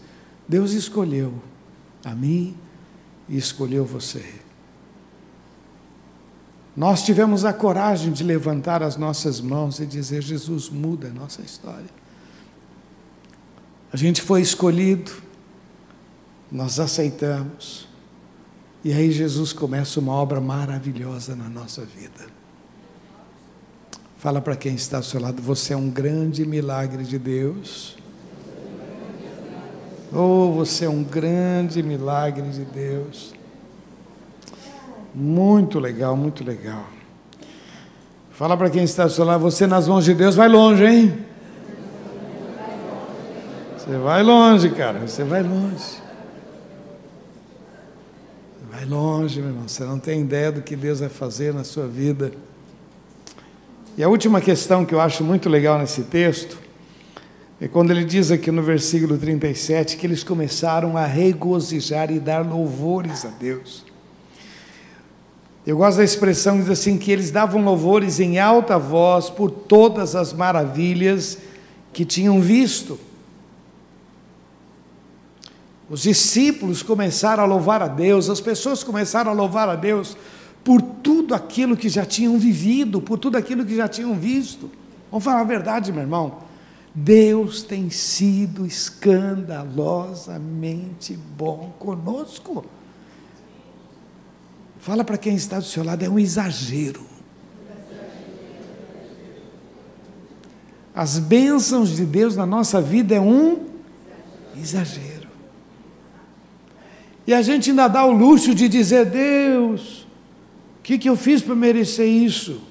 Deus 0.48 0.72
escolheu 0.72 1.42
a 2.06 2.14
mim 2.14 2.56
e 3.28 3.36
escolheu 3.36 3.84
você. 3.84 4.24
Nós 6.78 7.04
tivemos 7.04 7.44
a 7.44 7.52
coragem 7.52 8.12
de 8.12 8.24
levantar 8.24 8.84
as 8.84 8.96
nossas 8.96 9.42
mãos 9.42 9.80
e 9.80 9.86
dizer: 9.86 10.22
Jesus, 10.22 10.70
muda 10.70 11.08
a 11.08 11.12
nossa 11.12 11.42
história. 11.42 11.90
A 13.92 13.98
gente 13.98 14.22
foi 14.22 14.42
escolhido, 14.42 15.12
nós 16.52 16.80
aceitamos, 16.80 17.88
e 18.84 18.94
aí 18.94 19.12
Jesus 19.12 19.52
começa 19.52 20.00
uma 20.00 20.12
obra 20.12 20.40
maravilhosa 20.40 21.36
na 21.36 21.50
nossa 21.50 21.84
vida. 21.84 22.28
Fala 24.18 24.42
para 24.42 24.56
quem 24.56 24.76
está 24.76 24.98
ao 24.98 25.04
seu 25.04 25.20
lado: 25.22 25.42
você 25.42 25.74
é 25.74 25.78
um 25.78 25.90
grande 25.90 26.46
milagre 26.46 27.04
de 27.04 27.18
Deus. 27.18 27.95
Oh, 30.18 30.54
você 30.54 30.86
é 30.86 30.90
um 30.90 31.04
grande 31.04 31.84
milagre 31.84 32.50
de 32.50 32.64
Deus. 32.64 33.34
Muito 35.14 35.78
legal, 35.78 36.16
muito 36.16 36.42
legal. 36.42 36.86
Fala 38.32 38.56
para 38.56 38.70
quem 38.70 38.86
está 38.86 39.04
ao 39.04 39.10
seu 39.10 39.26
lado, 39.26 39.42
você 39.42 39.68
nas 39.68 39.90
mãos 39.90 40.06
de 40.06 40.14
Deus 40.14 40.34
vai 40.34 40.48
longe, 40.48 40.86
hein? 40.86 41.20
Você 43.78 43.98
vai 43.98 44.24
longe, 44.24 44.70
cara, 44.70 45.00
você 45.00 45.22
vai 45.26 45.44
longe. 45.44 46.02
Vai 48.72 48.86
longe, 48.86 49.42
meu 49.42 49.50
irmão. 49.50 49.68
Você 49.68 49.84
não 49.84 50.00
tem 50.00 50.22
ideia 50.22 50.50
do 50.50 50.62
que 50.62 50.78
Deus 50.78 51.02
vai 51.02 51.10
fazer 51.10 51.54
na 51.54 51.66
sua 51.66 51.88
vida. 51.88 52.32
E 53.98 54.04
a 54.04 54.08
última 54.08 54.40
questão 54.40 54.86
que 54.86 54.96
eu 54.96 55.02
acho 55.02 55.26
muito 55.26 55.50
legal 55.50 55.78
nesse 55.78 56.04
texto 56.04 56.65
é 57.60 57.68
quando 57.68 57.92
ele 57.92 58.04
diz 58.04 58.32
aqui 58.32 58.52
no 58.52 58.62
versículo 58.62 59.18
37 59.18 59.96
que 59.96 60.06
eles 60.06 60.24
começaram 60.24 60.98
a 60.98 61.06
regozijar 61.06 62.12
e 62.12 62.20
dar 62.20 62.46
louvores 62.46 63.24
a 63.24 63.30
Deus. 63.30 63.86
Eu 65.66 65.78
gosto 65.78 65.98
da 65.98 66.04
expressão 66.04 66.60
diz 66.60 66.70
assim 66.70 66.98
que 66.98 67.12
eles 67.12 67.32
davam 67.32 67.64
louvores 67.64 68.20
em 68.20 68.38
alta 68.38 68.78
voz 68.78 69.30
por 69.30 69.50
todas 69.50 70.16
as 70.16 70.34
maravilhas 70.34 71.38
que 71.94 72.04
tinham 72.04 72.42
visto. 72.42 73.00
Os 75.90 76.02
discípulos 76.02 76.84
começaram 76.84 77.44
a 77.44 77.48
louvar 77.48 77.82
a 77.82 77.88
Deus, 77.88 78.30
as 78.30 78.42
pessoas 78.42 78.84
começaram 78.84 79.32
a 79.32 79.34
louvar 79.34 79.70
a 79.70 79.76
Deus 79.76 80.18
por 80.64 80.82
tudo 80.82 81.34
aquilo 81.34 81.78
que 81.78 81.88
já 81.88 82.06
tinham 82.06 82.38
vivido, 82.38 83.00
por 83.00 83.18
tudo 83.18 83.38
aquilo 83.38 83.66
que 83.66 83.76
já 83.76 83.88
tinham 83.88 84.14
visto. 84.14 84.70
Vamos 85.10 85.24
falar 85.24 85.42
a 85.42 85.46
verdade, 85.46 85.92
meu 85.92 86.02
irmão. 86.02 86.45
Deus 86.96 87.62
tem 87.62 87.90
sido 87.90 88.66
escandalosamente 88.66 91.20
bom 91.38 91.76
conosco. 91.78 92.64
Fala 94.80 95.04
para 95.04 95.18
quem 95.18 95.36
está 95.36 95.60
do 95.60 95.66
seu 95.66 95.84
lado, 95.84 96.02
é 96.04 96.10
um 96.10 96.18
exagero. 96.18 97.04
As 100.96 101.20
bênçãos 101.20 101.98
de 101.98 102.06
Deus 102.06 102.38
na 102.38 102.46
nossa 102.46 102.82
vida 102.82 103.16
é 103.16 103.20
um 103.20 103.66
exagero. 104.58 105.28
E 107.28 107.34
a 107.34 107.42
gente 107.42 107.72
ainda 107.72 107.90
dá 107.90 108.06
o 108.06 108.12
luxo 108.12 108.56
de 108.56 108.70
dizer: 108.70 109.06
Deus, 109.06 110.06
que, 110.86 111.00
que 111.00 111.10
eu 111.10 111.18
fiz 111.18 111.42
para 111.42 111.56
merecer 111.56 112.08
isso? 112.08 112.62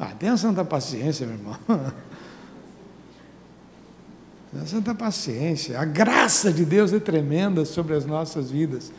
Ah, 0.00 0.12
tenha 0.18 0.38
santa 0.38 0.64
paciência, 0.64 1.26
meu 1.26 1.36
irmão. 1.36 1.56
Santa 4.66 4.94
paciência. 4.94 5.78
A 5.78 5.84
graça 5.84 6.52
de 6.52 6.64
Deus 6.64 6.92
é 6.92 7.00
tremenda 7.00 7.64
sobre 7.64 7.94
as 7.94 8.06
nossas 8.06 8.50
vidas. 8.50 8.92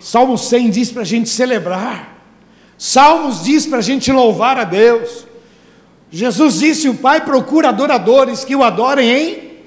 Salmo 0.00 0.38
100 0.38 0.70
diz 0.70 0.90
para 0.90 1.02
a 1.02 1.04
gente 1.04 1.28
celebrar. 1.28 2.16
Salmos 2.78 3.42
diz 3.42 3.66
para 3.66 3.78
a 3.78 3.82
gente 3.82 4.12
louvar 4.12 4.56
a 4.56 4.64
Deus. 4.64 5.26
Jesus 6.10 6.60
disse: 6.60 6.88
O 6.88 6.94
Pai 6.94 7.24
procura 7.24 7.70
adoradores 7.70 8.44
que 8.44 8.54
o 8.54 8.62
adorem 8.62 9.10
em 9.10 9.58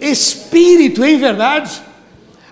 espírito, 0.00 1.04
em 1.04 1.18
verdade. 1.18 1.82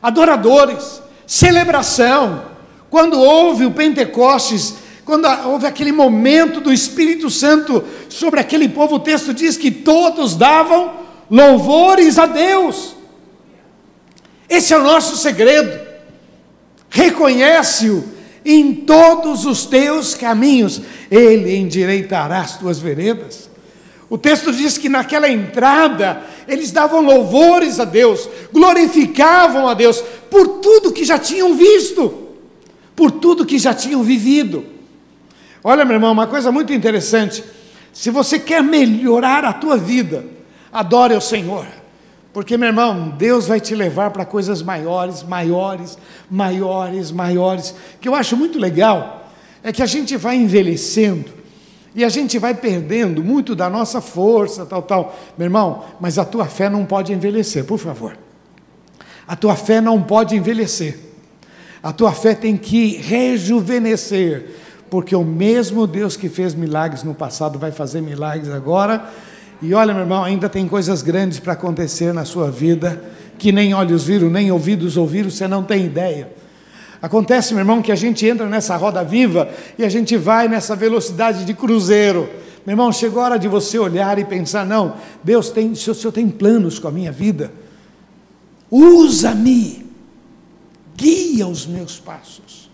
Adoradores, 0.03 1.03
celebração. 1.27 2.45
Quando 2.91 3.19
houve 3.19 3.65
o 3.65 3.73
Pentecostes, 3.73 4.75
quando 5.05 5.27
houve 5.47 5.67
aquele 5.67 5.93
momento 5.93 6.61
do 6.61 6.73
Espírito 6.73 7.31
Santo 7.31 7.83
sobre 8.09 8.39
aquele 8.39 8.69
povo, 8.69 8.97
o 8.97 9.01
texto 9.01 9.33
diz 9.33 9.57
que 9.57 9.71
todos 9.71 10.37
davam 10.37 11.06
louvores 11.31 12.19
a 12.19 12.27
Deus. 12.27 12.97
Esse 14.49 14.73
é 14.73 14.79
o 14.79 14.83
nosso 14.83 15.17
segredo. 15.17 15.87
Reconhece-o 16.89 18.17
em 18.45 18.73
todos 18.73 19.45
os 19.45 19.67
teus 19.67 20.15
caminhos, 20.15 20.81
ele 21.11 21.57
endireitará 21.57 22.41
as 22.41 22.57
tuas 22.57 22.79
veredas. 22.79 23.51
O 24.09 24.17
texto 24.17 24.53
diz 24.53 24.79
que 24.79 24.89
naquela 24.89 25.29
entrada 25.29 26.23
eles 26.47 26.71
davam 26.71 27.01
louvores 27.01 27.81
a 27.81 27.85
Deus, 27.85 28.29
glorificavam 28.53 29.67
a 29.67 29.75
Deus 29.75 30.01
por 30.31 30.61
tudo 30.61 30.93
que 30.93 31.05
já 31.05 31.19
tinham 31.19 31.57
visto, 31.57 32.29
por 32.95 33.11
tudo 33.11 33.45
que 33.45 33.59
já 33.59 33.75
tinham 33.75 34.05
vivido. 34.05 34.65
Olha, 35.65 35.85
meu 35.85 35.95
irmão, 35.95 36.13
uma 36.13 36.29
coisa 36.29 36.53
muito 36.53 36.73
interessante. 36.73 37.43
Se 37.93 38.11
você 38.11 38.39
quer 38.39 38.63
melhorar 38.63 39.45
a 39.45 39.53
tua 39.53 39.77
vida, 39.77 40.25
adore 40.77 41.15
ao 41.15 41.21
Senhor. 41.21 41.67
Porque, 42.33 42.57
meu 42.59 42.69
irmão, 42.69 43.09
Deus 43.17 43.47
vai 43.47 43.59
te 43.59 43.75
levar 43.75 44.11
para 44.11 44.27
coisas 44.27 44.61
maiores, 44.61 45.23
maiores, 45.23 45.97
maiores, 46.31 47.11
maiores. 47.11 47.71
O 47.71 47.99
que 47.99 48.07
eu 48.07 48.15
acho 48.15 48.37
muito 48.37 48.59
legal 48.59 49.31
é 49.63 49.73
que 49.73 49.83
a 49.83 49.87
gente 49.87 50.19
vai 50.19 50.37
envelhecendo 50.37 51.33
e 51.95 52.05
a 52.05 52.11
gente 52.11 52.39
vai 52.39 52.55
perdendo 52.55 53.25
muito 53.25 53.55
da 53.55 53.71
nossa 53.71 54.03
força, 54.03 54.67
tal, 54.67 54.83
tal. 54.83 55.17
Meu 55.39 55.47
irmão, 55.47 55.85
mas 55.99 56.19
a 56.19 56.27
tua 56.27 56.45
fé 56.45 56.69
não 56.69 56.85
pode 56.85 57.11
envelhecer, 57.11 57.65
por 57.65 57.79
favor. 57.79 58.19
A 59.27 59.35
tua 59.35 59.57
fé 59.57 59.81
não 59.81 60.03
pode 60.03 60.37
envelhecer. 60.37 60.99
A 61.83 61.91
tua 61.91 62.13
fé 62.13 62.35
tem 62.35 62.55
que 62.55 62.99
rejuvenescer, 62.99 64.57
porque 64.91 65.17
o 65.17 65.25
mesmo 65.25 65.87
Deus 65.87 66.19
que 66.19 66.29
fez 66.29 66.55
milagres 66.55 67.03
no 67.03 67.15
passado 67.15 67.59
vai 67.59 67.73
fazer 67.73 68.03
milagres 68.03 68.51
agora 68.51 69.09
e 69.63 69.73
olha, 69.73 69.95
meu 69.95 70.03
irmão, 70.03 70.23
ainda 70.23 70.49
tem 70.49 70.69
coisas 70.69 71.03
grandes 71.03 71.41
para 71.41 71.55
acontecer 71.55 72.13
na 72.13 72.25
sua 72.25 72.51
vida 72.51 73.03
que 73.39 73.53
nem 73.53 73.75
olhos 73.75 74.05
viram, 74.05 74.29
nem 74.31 74.51
ouvidos 74.51 74.97
ouviram, 74.97 75.31
você 75.31 75.47
não 75.47 75.63
tem 75.63 75.85
ideia. 75.85 76.31
Acontece, 77.01 77.53
meu 77.53 77.61
irmão, 77.61 77.83
que 77.83 77.93
a 77.93 77.97
gente 77.97 78.27
entra 78.27 78.47
nessa 78.47 78.77
roda 78.77 79.05
viva 79.05 79.49
e 79.79 79.85
a 79.85 79.89
gente 79.89 80.17
vai 80.17 80.49
nessa 80.49 80.75
velocidade 80.75 81.45
de 81.45 81.55
cruzeiro. 81.55 82.29
Meu 82.67 82.73
irmão, 82.73 82.93
chegou 82.93 83.23
a 83.23 83.27
hora 83.27 83.39
de 83.39 83.49
você 83.49 83.79
olhar 83.79 84.19
e 84.19 84.25
pensar: 84.25 84.65
não, 84.65 84.97
Deus 85.23 85.51
tem, 85.51 85.71
o 85.71 85.77
Senhor 85.77 86.13
tem 86.13 86.29
planos 86.29 86.79
com 86.79 86.89
a 86.89 86.91
minha 86.91 87.13
vida. 87.13 87.53
Usa-me, 88.71 89.87
guia 90.97 91.47
os 91.47 91.67
meus 91.67 92.01
passos. 92.01 92.71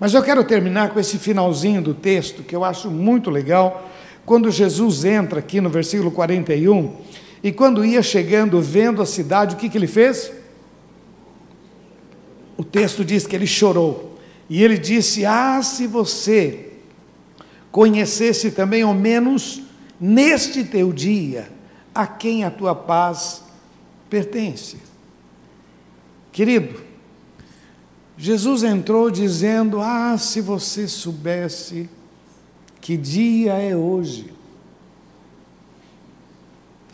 Mas 0.00 0.14
eu 0.14 0.22
quero 0.22 0.42
terminar 0.44 0.90
com 0.90 1.00
esse 1.00 1.18
finalzinho 1.18 1.82
do 1.82 1.94
texto 1.94 2.42
que 2.42 2.54
eu 2.54 2.64
acho 2.64 2.90
muito 2.90 3.30
legal 3.30 3.88
quando 4.28 4.50
Jesus 4.50 5.06
entra 5.06 5.38
aqui 5.38 5.58
no 5.58 5.70
versículo 5.70 6.10
41, 6.10 6.94
e 7.42 7.50
quando 7.50 7.82
ia 7.82 8.02
chegando, 8.02 8.60
vendo 8.60 9.00
a 9.00 9.06
cidade, 9.06 9.54
o 9.54 9.58
que, 9.58 9.70
que 9.70 9.78
ele 9.78 9.86
fez? 9.86 10.30
O 12.54 12.62
texto 12.62 13.02
diz 13.02 13.26
que 13.26 13.34
ele 13.34 13.46
chorou. 13.46 14.18
E 14.46 14.62
ele 14.62 14.76
disse: 14.76 15.24
Ah, 15.24 15.62
se 15.62 15.86
você 15.86 16.74
conhecesse 17.72 18.50
também, 18.50 18.82
ao 18.82 18.92
menos 18.92 19.62
neste 19.98 20.62
teu 20.62 20.92
dia, 20.92 21.48
a 21.94 22.06
quem 22.06 22.44
a 22.44 22.50
tua 22.50 22.74
paz 22.74 23.42
pertence. 24.10 24.76
Querido, 26.30 26.78
Jesus 28.14 28.62
entrou 28.62 29.10
dizendo: 29.10 29.80
Ah, 29.80 30.18
se 30.18 30.42
você 30.42 30.86
soubesse 30.86 31.88
que 32.88 32.96
dia 32.96 33.52
é 33.52 33.76
hoje? 33.76 34.32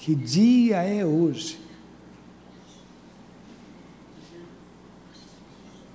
Que 0.00 0.12
dia 0.12 0.82
é 0.82 1.06
hoje? 1.06 1.56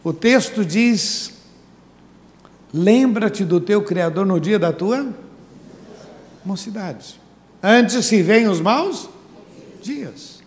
O 0.02 0.14
texto 0.14 0.64
diz: 0.64 1.34
Lembra-te 2.74 3.44
do 3.44 3.60
teu 3.60 3.84
Criador 3.84 4.26
no 4.26 4.40
dia 4.40 4.58
da 4.58 4.72
tua 4.72 5.14
mocidade. 6.46 7.20
Antes 7.62 8.06
se 8.06 8.24
vêm 8.24 8.48
os 8.48 8.62
maus 8.62 9.10
dias, 9.82 10.42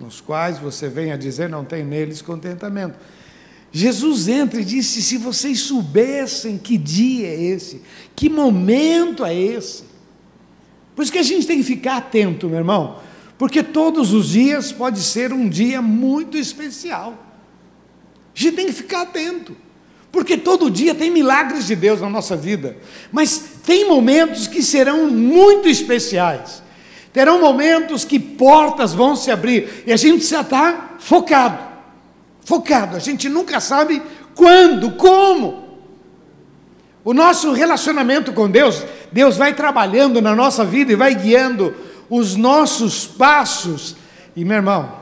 nos 0.00 0.20
quais 0.20 0.58
você 0.58 0.88
vem 0.88 1.12
a 1.12 1.16
dizer: 1.16 1.48
Não 1.48 1.64
tem 1.64 1.84
neles 1.84 2.20
contentamento. 2.20 2.98
Jesus 3.72 4.28
entra 4.28 4.60
e 4.60 4.64
disse: 4.64 5.02
se 5.02 5.16
vocês 5.16 5.60
soubessem 5.60 6.58
que 6.58 6.76
dia 6.76 7.26
é 7.28 7.42
esse, 7.42 7.80
que 8.14 8.28
momento 8.28 9.24
é 9.24 9.34
esse. 9.34 9.84
Por 10.94 11.02
isso 11.02 11.10
que 11.10 11.18
a 11.18 11.22
gente 11.22 11.46
tem 11.46 11.56
que 11.56 11.64
ficar 11.64 11.96
atento, 11.96 12.48
meu 12.48 12.58
irmão, 12.58 12.98
porque 13.38 13.62
todos 13.62 14.12
os 14.12 14.28
dias 14.28 14.70
pode 14.70 15.00
ser 15.00 15.32
um 15.32 15.48
dia 15.48 15.80
muito 15.80 16.36
especial. 16.36 17.14
A 18.36 18.38
gente 18.38 18.56
tem 18.56 18.66
que 18.66 18.74
ficar 18.74 19.02
atento, 19.02 19.56
porque 20.10 20.36
todo 20.36 20.70
dia 20.70 20.94
tem 20.94 21.10
milagres 21.10 21.66
de 21.66 21.74
Deus 21.74 21.98
na 22.02 22.10
nossa 22.10 22.36
vida, 22.36 22.76
mas 23.10 23.42
tem 23.64 23.88
momentos 23.88 24.46
que 24.46 24.62
serão 24.62 25.08
muito 25.08 25.66
especiais. 25.66 26.62
Terão 27.10 27.40
momentos 27.40 28.04
que 28.04 28.18
portas 28.18 28.92
vão 28.92 29.16
se 29.16 29.30
abrir 29.30 29.82
e 29.86 29.92
a 29.92 29.96
gente 29.96 30.24
já 30.24 30.42
está 30.42 30.96
focado 30.98 31.71
focado. 32.52 32.96
A 32.96 32.98
gente 32.98 33.30
nunca 33.30 33.60
sabe 33.60 34.02
quando, 34.34 34.90
como. 34.92 35.62
O 37.02 37.14
nosso 37.14 37.52
relacionamento 37.52 38.30
com 38.34 38.50
Deus, 38.50 38.84
Deus 39.10 39.38
vai 39.38 39.54
trabalhando 39.54 40.20
na 40.20 40.36
nossa 40.36 40.62
vida 40.62 40.92
e 40.92 40.96
vai 40.96 41.14
guiando 41.14 41.74
os 42.10 42.36
nossos 42.36 43.06
passos. 43.06 43.96
E 44.36 44.44
meu 44.44 44.56
irmão, 44.56 44.92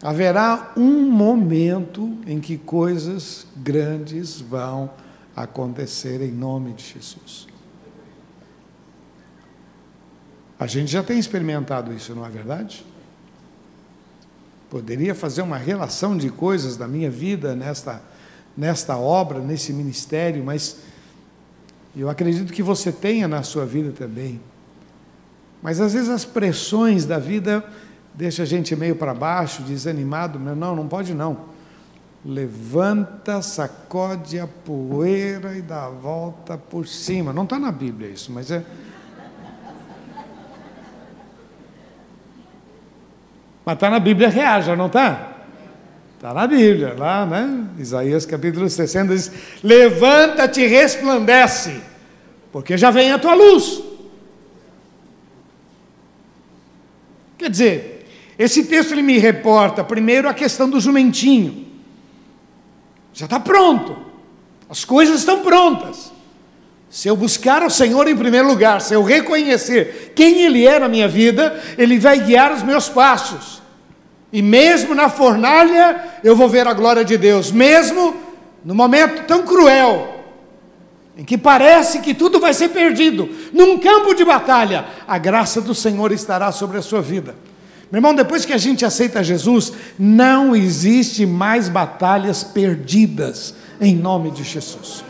haverá 0.00 0.72
um 0.76 1.02
momento 1.10 2.16
em 2.24 2.38
que 2.38 2.56
coisas 2.56 3.46
grandes 3.56 4.40
vão 4.40 4.88
acontecer 5.34 6.22
em 6.22 6.30
nome 6.30 6.72
de 6.72 6.84
Jesus. 6.84 7.48
A 10.56 10.68
gente 10.68 10.92
já 10.92 11.02
tem 11.02 11.18
experimentado 11.18 11.92
isso, 11.92 12.14
não 12.14 12.24
é 12.24 12.30
verdade? 12.30 12.86
Poderia 14.74 15.14
fazer 15.14 15.40
uma 15.40 15.56
relação 15.56 16.18
de 16.18 16.28
coisas 16.30 16.76
da 16.76 16.88
minha 16.88 17.08
vida 17.08 17.54
nesta, 17.54 18.02
nesta 18.56 18.96
obra, 18.96 19.38
nesse 19.38 19.72
ministério, 19.72 20.42
mas 20.42 20.78
eu 21.96 22.10
acredito 22.10 22.52
que 22.52 22.60
você 22.60 22.90
tenha 22.90 23.28
na 23.28 23.44
sua 23.44 23.64
vida 23.64 23.92
também. 23.92 24.40
Mas 25.62 25.80
às 25.80 25.92
vezes 25.92 26.08
as 26.08 26.24
pressões 26.24 27.06
da 27.06 27.20
vida 27.20 27.64
deixam 28.12 28.42
a 28.42 28.46
gente 28.46 28.74
meio 28.74 28.96
para 28.96 29.14
baixo, 29.14 29.62
desanimado. 29.62 30.40
Não, 30.40 30.74
não 30.74 30.88
pode 30.88 31.14
não. 31.14 31.42
Levanta, 32.24 33.40
sacode 33.42 34.40
a 34.40 34.48
poeira 34.48 35.56
e 35.56 35.62
dá 35.62 35.86
a 35.86 35.90
volta 35.90 36.58
por 36.58 36.88
cima. 36.88 37.32
Não 37.32 37.44
está 37.44 37.60
na 37.60 37.70
Bíblia 37.70 38.08
isso, 38.08 38.32
mas 38.32 38.50
é 38.50 38.64
Mas 43.64 43.74
está 43.74 43.88
na 43.90 43.98
Bíblia 43.98 44.28
reaja, 44.28 44.76
não 44.76 44.86
está? 44.86 45.32
Está 46.16 46.32
na 46.32 46.46
Bíblia, 46.46 46.94
lá, 46.98 47.24
né? 47.24 47.66
Isaías 47.78 48.26
capítulo 48.26 48.68
60 48.68 49.14
diz: 49.14 49.32
Levanta-te 49.62 50.66
resplandece, 50.66 51.80
porque 52.52 52.76
já 52.76 52.90
vem 52.90 53.12
a 53.12 53.18
tua 53.18 53.34
luz. 53.34 53.82
Quer 57.38 57.50
dizer, 57.50 58.06
esse 58.38 58.64
texto 58.64 58.92
ele 58.92 59.02
me 59.02 59.18
reporta 59.18 59.84
primeiro 59.84 60.28
a 60.28 60.34
questão 60.34 60.68
do 60.68 60.80
jumentinho. 60.80 61.66
Já 63.12 63.26
está 63.26 63.38
pronto, 63.38 63.96
as 64.68 64.84
coisas 64.84 65.20
estão 65.20 65.42
prontas. 65.42 66.12
Se 66.94 67.08
eu 67.08 67.16
buscar 67.16 67.60
o 67.64 67.68
Senhor 67.68 68.06
em 68.06 68.16
primeiro 68.16 68.46
lugar, 68.46 68.80
se 68.80 68.94
eu 68.94 69.02
reconhecer 69.02 70.12
quem 70.14 70.42
Ele 70.42 70.64
é 70.64 70.78
na 70.78 70.88
minha 70.88 71.08
vida, 71.08 71.60
Ele 71.76 71.98
vai 71.98 72.20
guiar 72.20 72.52
os 72.52 72.62
meus 72.62 72.88
passos. 72.88 73.60
E 74.32 74.40
mesmo 74.40 74.94
na 74.94 75.08
fornalha, 75.08 76.20
eu 76.22 76.36
vou 76.36 76.48
ver 76.48 76.68
a 76.68 76.72
glória 76.72 77.04
de 77.04 77.18
Deus. 77.18 77.50
Mesmo 77.50 78.14
no 78.64 78.76
momento 78.76 79.26
tão 79.26 79.42
cruel, 79.42 80.24
em 81.18 81.24
que 81.24 81.36
parece 81.36 81.98
que 81.98 82.14
tudo 82.14 82.38
vai 82.38 82.54
ser 82.54 82.68
perdido, 82.68 83.28
num 83.52 83.76
campo 83.76 84.14
de 84.14 84.24
batalha, 84.24 84.84
a 85.04 85.18
graça 85.18 85.60
do 85.60 85.74
Senhor 85.74 86.12
estará 86.12 86.52
sobre 86.52 86.78
a 86.78 86.82
sua 86.82 87.02
vida. 87.02 87.34
Meu 87.90 87.98
irmão, 87.98 88.14
depois 88.14 88.44
que 88.44 88.52
a 88.52 88.58
gente 88.58 88.84
aceita 88.84 89.24
Jesus, 89.24 89.72
não 89.98 90.54
existe 90.54 91.26
mais 91.26 91.68
batalhas 91.68 92.44
perdidas 92.44 93.52
em 93.80 93.96
nome 93.96 94.30
de 94.30 94.44
Jesus. 94.44 95.02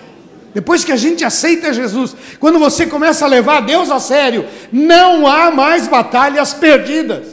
Depois 0.55 0.85
que 0.85 0.93
a 0.93 0.97
gente 0.97 1.25
aceita 1.25 1.73
Jesus, 1.73 2.15
quando 2.39 2.61
você 2.61 2.87
começa 2.87 3.25
a 3.25 3.29
levar 3.29 3.61
Deus 3.63 3.91
a 3.91 3.99
sério, 3.99 4.47
não 4.73 5.27
há 5.27 5.51
mais 5.51 5.89
batalhas 5.89 6.55
perdidas. 6.55 7.27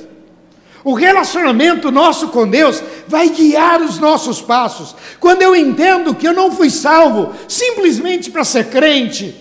O 0.84 0.94
relacionamento 0.94 1.92
nosso 1.92 2.30
com 2.30 2.48
Deus 2.48 2.82
vai 3.08 3.30
guiar 3.30 3.80
os 3.80 4.00
nossos 4.00 4.42
passos. 4.42 4.96
Quando 5.20 5.44
eu 5.44 5.56
entendo 5.56 6.16
que 6.16 6.28
eu 6.28 6.34
não 6.34 6.52
fui 6.52 6.72
salvo 6.72 7.36
simplesmente 7.48 8.32
para 8.32 8.44
ser 8.44 8.70
crente, 8.70 9.36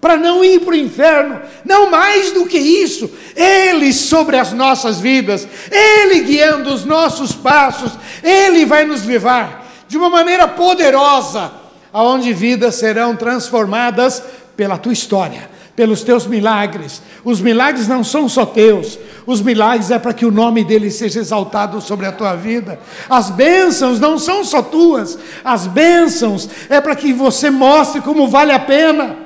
para 0.00 0.16
não 0.16 0.44
ir 0.44 0.60
para 0.60 0.72
o 0.72 0.76
inferno, 0.76 1.40
não 1.64 1.90
mais 1.90 2.30
do 2.30 2.46
que 2.46 2.58
isso, 2.58 3.10
Ele 3.34 3.92
sobre 3.92 4.36
as 4.36 4.52
nossas 4.52 5.00
vidas, 5.00 5.48
Ele 5.70 6.20
guiando 6.20 6.72
os 6.72 6.84
nossos 6.84 7.32
passos, 7.32 7.90
Ele 8.22 8.64
vai 8.64 8.84
nos 8.84 9.04
levar 9.04 9.66
de 9.88 9.98
uma 9.98 10.08
maneira 10.08 10.46
poderosa, 10.46 11.59
aonde 11.92 12.32
vidas 12.32 12.76
serão 12.76 13.16
transformadas 13.16 14.22
pela 14.56 14.78
tua 14.78 14.92
história 14.92 15.50
pelos 15.80 16.02
teus 16.02 16.26
milagres. 16.26 17.00
Os 17.24 17.40
milagres 17.40 17.88
não 17.88 18.04
são 18.04 18.28
só 18.28 18.44
teus, 18.44 18.98
os 19.26 19.40
milagres 19.40 19.90
é 19.90 19.98
para 19.98 20.12
que 20.12 20.26
o 20.26 20.30
nome 20.30 20.62
dele 20.62 20.90
seja 20.90 21.20
exaltado 21.20 21.80
sobre 21.80 22.04
a 22.04 22.12
tua 22.12 22.36
vida. 22.36 22.78
As 23.08 23.30
bênçãos 23.30 23.98
não 23.98 24.18
são 24.18 24.44
só 24.44 24.60
tuas, 24.60 25.18
as 25.42 25.66
bênçãos 25.66 26.50
é 26.68 26.82
para 26.82 26.94
que 26.94 27.14
você 27.14 27.48
mostre 27.48 28.02
como 28.02 28.28
vale 28.28 28.52
a 28.52 28.58
pena 28.58 29.16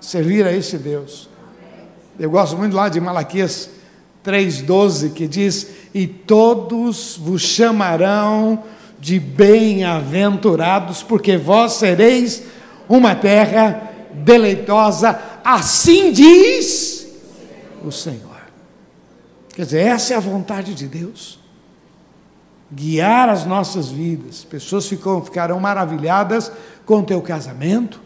servir 0.00 0.46
a 0.46 0.52
esse 0.52 0.78
Deus. 0.78 1.28
Eu 2.16 2.30
gosto 2.30 2.56
muito 2.56 2.76
lá 2.76 2.88
de 2.88 3.00
Malaquias 3.00 3.68
3,12 4.24 5.12
que 5.12 5.26
diz: 5.26 5.66
E 5.92 6.06
todos 6.06 7.16
vos 7.20 7.42
chamarão 7.42 8.62
de 9.06 9.20
bem-aventurados, 9.20 11.00
porque 11.00 11.36
vós 11.36 11.74
sereis 11.74 12.42
uma 12.88 13.14
terra 13.14 13.88
deleitosa 14.12 15.16
assim 15.44 16.10
diz 16.10 17.06
o 17.84 17.92
Senhor. 17.92 18.40
Quer 19.54 19.64
dizer, 19.64 19.86
essa 19.86 20.14
é 20.14 20.16
a 20.16 20.20
vontade 20.20 20.74
de 20.74 20.88
Deus. 20.88 21.38
Guiar 22.72 23.28
as 23.28 23.46
nossas 23.46 23.90
vidas. 23.90 24.42
Pessoas 24.42 24.88
ficam, 24.88 25.24
ficarão 25.24 25.60
maravilhadas 25.60 26.50
com 26.84 26.98
o 26.98 27.04
teu 27.04 27.22
casamento, 27.22 28.00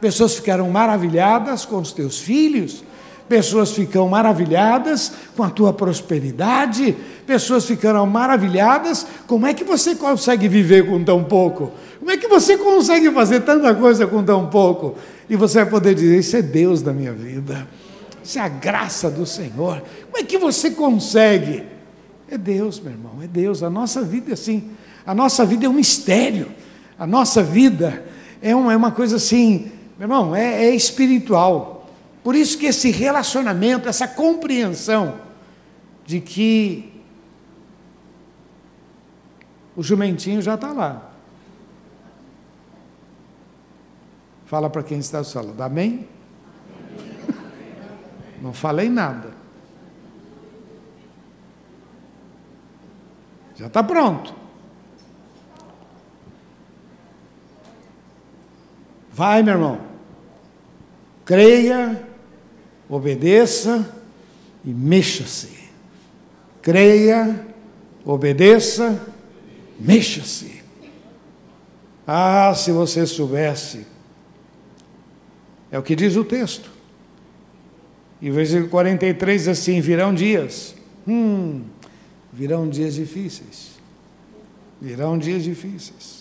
pessoas 0.00 0.34
ficarão 0.34 0.68
maravilhadas 0.68 1.64
com 1.64 1.76
os 1.76 1.92
teus 1.92 2.18
filhos, 2.18 2.82
pessoas 3.30 3.70
ficam 3.70 4.08
maravilhadas 4.08 5.12
com 5.36 5.44
a 5.44 5.50
tua 5.50 5.72
prosperidade, 5.72 6.96
pessoas 7.24 7.64
ficarão 7.64 8.04
maravilhadas. 8.04 9.06
Como 9.28 9.46
é 9.46 9.54
que 9.54 9.62
você 9.62 9.94
consegue 9.94 10.48
viver 10.48 10.84
com 10.88 11.04
tão 11.04 11.22
pouco? 11.22 11.70
Como 12.00 12.10
é 12.10 12.16
que 12.16 12.26
você 12.26 12.58
consegue 12.58 13.08
fazer 13.12 13.42
tanta 13.42 13.72
coisa 13.72 14.04
com 14.04 14.24
tão 14.24 14.48
pouco? 14.48 14.96
E 15.28 15.36
você 15.36 15.62
vai 15.62 15.70
poder 15.70 15.94
dizer: 15.94 16.18
Isso 16.18 16.36
é 16.36 16.42
Deus 16.42 16.82
da 16.82 16.92
minha 16.92 17.12
vida, 17.12 17.68
isso 18.20 18.36
é 18.36 18.42
a 18.42 18.48
graça 18.48 19.08
do 19.08 19.24
Senhor. 19.24 19.80
Como 20.10 20.18
é 20.18 20.24
que 20.24 20.36
você 20.36 20.72
consegue? 20.72 21.62
É 22.28 22.36
Deus, 22.36 22.80
meu 22.80 22.90
irmão, 22.90 23.12
é 23.22 23.28
Deus. 23.28 23.62
A 23.62 23.70
nossa 23.70 24.02
vida 24.02 24.30
é 24.30 24.34
assim. 24.34 24.70
A 25.06 25.14
nossa 25.14 25.44
vida 25.44 25.66
é 25.66 25.68
um 25.68 25.74
mistério. 25.74 26.48
A 26.98 27.06
nossa 27.06 27.44
vida 27.44 28.04
é 28.42 28.56
uma, 28.56 28.72
é 28.72 28.76
uma 28.76 28.90
coisa 28.90 29.16
assim, 29.16 29.70
meu 29.96 30.06
irmão, 30.06 30.34
é, 30.34 30.64
é 30.64 30.74
espiritual. 30.74 31.79
Por 32.22 32.34
isso 32.34 32.58
que 32.58 32.66
esse 32.66 32.90
relacionamento, 32.90 33.88
essa 33.88 34.06
compreensão 34.06 35.20
de 36.04 36.20
que 36.20 36.92
o 39.74 39.82
jumentinho 39.82 40.42
já 40.42 40.54
está 40.54 40.72
lá. 40.72 41.10
Fala 44.44 44.68
para 44.68 44.82
quem 44.82 44.98
está 44.98 45.22
falando, 45.22 45.60
amém? 45.60 46.08
Não 48.42 48.52
falei 48.52 48.88
nada. 48.88 49.32
Já 53.54 53.66
está 53.66 53.82
pronto. 53.82 54.34
Vai, 59.12 59.42
meu 59.42 59.54
irmão. 59.54 59.80
Creia, 61.24 62.09
obedeça 62.90 63.88
e 64.64 64.70
mexa-se. 64.70 65.60
Creia, 66.60 67.46
obedeça, 68.04 69.00
mexa-se. 69.78 70.60
Ah, 72.06 72.52
se 72.54 72.72
você 72.72 73.06
soubesse 73.06 73.86
é 75.70 75.78
o 75.78 75.82
que 75.82 75.94
diz 75.94 76.16
o 76.16 76.24
texto. 76.24 76.68
E 78.20 78.30
o 78.30 78.34
versículo 78.34 78.68
43 78.68 79.42
diz 79.42 79.48
assim: 79.48 79.80
virão 79.80 80.12
dias. 80.12 80.74
Hum, 81.06 81.62
virão 82.32 82.68
dias 82.68 82.94
difíceis. 82.94 83.78
Virão 84.80 85.16
dias 85.16 85.44
difíceis. 85.44 86.19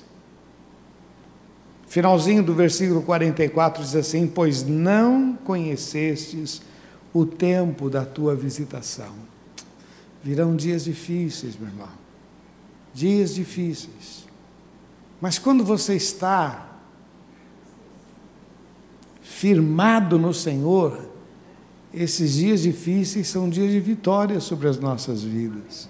Finalzinho 1.90 2.44
do 2.44 2.54
versículo 2.54 3.02
44 3.02 3.84
diz 3.84 3.96
assim: 3.96 4.28
Pois 4.28 4.64
não 4.64 5.36
conhecestes 5.36 6.62
o 7.12 7.26
tempo 7.26 7.90
da 7.90 8.06
tua 8.06 8.36
visitação. 8.36 9.12
Virão 10.24 10.56
dias 10.56 10.84
difíceis, 10.84 11.58
meu 11.58 11.68
irmão. 11.68 11.90
Dias 12.94 13.34
difíceis. 13.34 14.28
Mas 15.20 15.40
quando 15.40 15.66
você 15.66 15.96
está 15.96 16.78
firmado 19.24 20.20
no 20.20 20.34
Senhor, 20.34 21.10
esses 21.92 22.34
dias 22.34 22.62
difíceis 22.62 23.28
são 23.28 23.50
dias 23.50 23.72
de 23.72 23.80
vitória 23.80 24.40
sobre 24.40 24.68
as 24.68 24.78
nossas 24.78 25.24
vidas. 25.24 25.90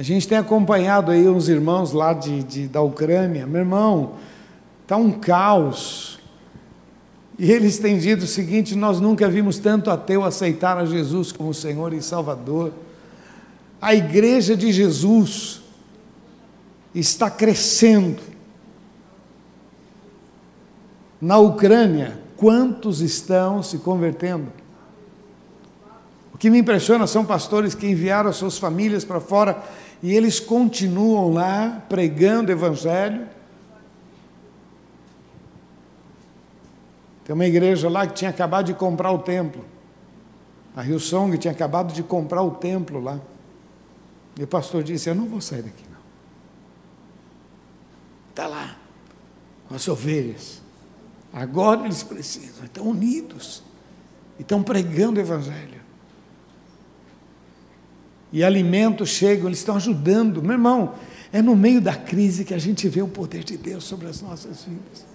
A 0.00 0.02
gente 0.02 0.26
tem 0.26 0.38
acompanhado 0.38 1.10
aí 1.10 1.28
uns 1.28 1.46
irmãos 1.46 1.92
lá 1.92 2.14
de, 2.14 2.42
de 2.42 2.66
da 2.66 2.80
Ucrânia, 2.80 3.46
meu 3.46 3.60
irmão, 3.60 4.14
está 4.80 4.96
um 4.96 5.12
caos. 5.12 6.18
E 7.38 7.52
eles 7.52 7.78
têm 7.78 7.98
dito 7.98 8.22
o 8.22 8.26
seguinte: 8.26 8.74
nós 8.74 8.98
nunca 8.98 9.28
vimos 9.28 9.58
tanto 9.58 9.90
ateu 9.90 10.24
aceitar 10.24 10.78
a 10.78 10.86
Jesus 10.86 11.32
como 11.32 11.52
Senhor 11.52 11.92
e 11.92 12.00
Salvador. 12.00 12.72
A 13.78 13.94
igreja 13.94 14.56
de 14.56 14.72
Jesus 14.72 15.60
está 16.94 17.28
crescendo 17.28 18.22
na 21.20 21.36
Ucrânia, 21.36 22.18
quantos 22.38 23.02
estão 23.02 23.62
se 23.62 23.76
convertendo? 23.76 24.50
O 26.32 26.38
que 26.38 26.48
me 26.48 26.56
impressiona 26.56 27.06
são 27.06 27.22
pastores 27.22 27.74
que 27.74 27.86
enviaram 27.86 28.32
suas 28.32 28.56
famílias 28.56 29.04
para 29.04 29.20
fora 29.20 29.62
e 30.02 30.14
eles 30.14 30.40
continuam 30.40 31.32
lá 31.32 31.84
pregando 31.88 32.50
o 32.50 32.52
Evangelho. 32.52 33.28
Tem 37.24 37.34
uma 37.34 37.46
igreja 37.46 37.88
lá 37.88 38.06
que 38.06 38.14
tinha 38.14 38.30
acabado 38.30 38.66
de 38.66 38.74
comprar 38.74 39.12
o 39.12 39.18
templo. 39.18 39.64
A 40.74 40.82
Rio 40.82 40.98
Song 40.98 41.36
tinha 41.36 41.52
acabado 41.52 41.92
de 41.92 42.02
comprar 42.02 42.42
o 42.42 42.52
templo 42.52 43.00
lá. 43.00 43.20
E 44.38 44.42
o 44.42 44.46
pastor 44.46 44.82
disse: 44.82 45.10
Eu 45.10 45.14
não 45.14 45.26
vou 45.26 45.40
sair 45.40 45.62
daqui, 45.62 45.84
não. 45.90 46.00
Está 48.30 48.46
lá, 48.46 48.76
com 49.68 49.74
as 49.74 49.86
ovelhas. 49.86 50.62
Agora 51.32 51.84
eles 51.84 52.02
precisam, 52.02 52.64
estão 52.64 52.88
unidos, 52.88 53.62
estão 54.38 54.62
pregando 54.62 55.20
o 55.20 55.22
Evangelho. 55.22 55.79
E 58.32 58.44
alimentos 58.44 59.08
chegam, 59.08 59.46
eles 59.46 59.58
estão 59.58 59.76
ajudando. 59.76 60.42
Meu 60.42 60.52
irmão, 60.52 60.94
é 61.32 61.42
no 61.42 61.56
meio 61.56 61.80
da 61.80 61.94
crise 61.94 62.44
que 62.44 62.54
a 62.54 62.58
gente 62.58 62.88
vê 62.88 63.02
o 63.02 63.08
poder 63.08 63.44
de 63.44 63.56
Deus 63.56 63.84
sobre 63.84 64.06
as 64.06 64.22
nossas 64.22 64.64
vidas. 64.64 65.06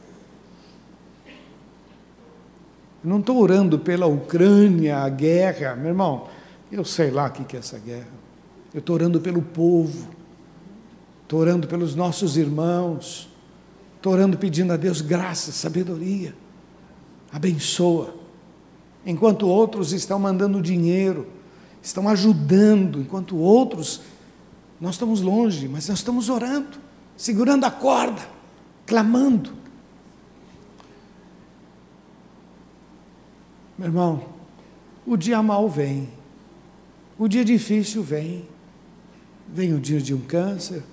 Eu 3.04 3.10
não 3.10 3.20
estou 3.20 3.38
orando 3.38 3.80
pela 3.80 4.08
Ucrânia, 4.08 4.98
a 4.98 5.10
guerra, 5.10 5.76
meu 5.76 5.90
irmão, 5.90 6.28
eu 6.72 6.84
sei 6.84 7.12
lá 7.12 7.28
o 7.28 7.32
que 7.32 7.56
é 7.56 7.60
essa 7.60 7.78
guerra. 7.78 8.08
Eu 8.74 8.80
estou 8.80 8.96
orando 8.96 9.22
pelo 9.22 9.42
povo, 9.42 10.10
estou 11.24 11.40
orando 11.40 11.68
pelos 11.68 11.96
nossos 11.96 12.36
irmãos 12.36 13.30
Estou 14.06 14.14
orando 14.14 14.38
pedindo 14.38 14.72
a 14.72 14.78
Deus 14.78 15.02
graça, 15.02 15.52
sabedoria. 15.52 16.36
Abençoa. 17.32 18.14
Enquanto 19.04 19.48
outros 19.48 19.94
estão 19.94 20.20
mandando 20.20 20.62
dinheiro, 20.62 21.26
estão 21.86 22.10
ajudando, 22.10 23.00
enquanto 23.00 23.38
outros, 23.38 24.02
nós 24.82 24.96
estamos 24.96 25.22
longe, 25.22 25.68
mas 25.68 25.88
nós 25.88 26.00
estamos 26.00 26.30
orando. 26.30 26.80
segurando 27.16 27.64
a 27.64 27.72
corda, 27.72 28.28
clamando. 28.86 29.54
Meu 33.78 33.88
irmão, 33.88 34.26
o 35.06 35.16
dia 35.16 35.42
mal 35.42 35.70
vem, 35.70 36.10
o 37.18 37.28
dia 37.28 37.46
difícil 37.46 38.04
vem, 38.04 38.46
vem 39.48 39.74
o 39.74 39.80
dia 39.80 40.02
de 40.02 40.14
um 40.14 40.20
câncer, 40.20 40.84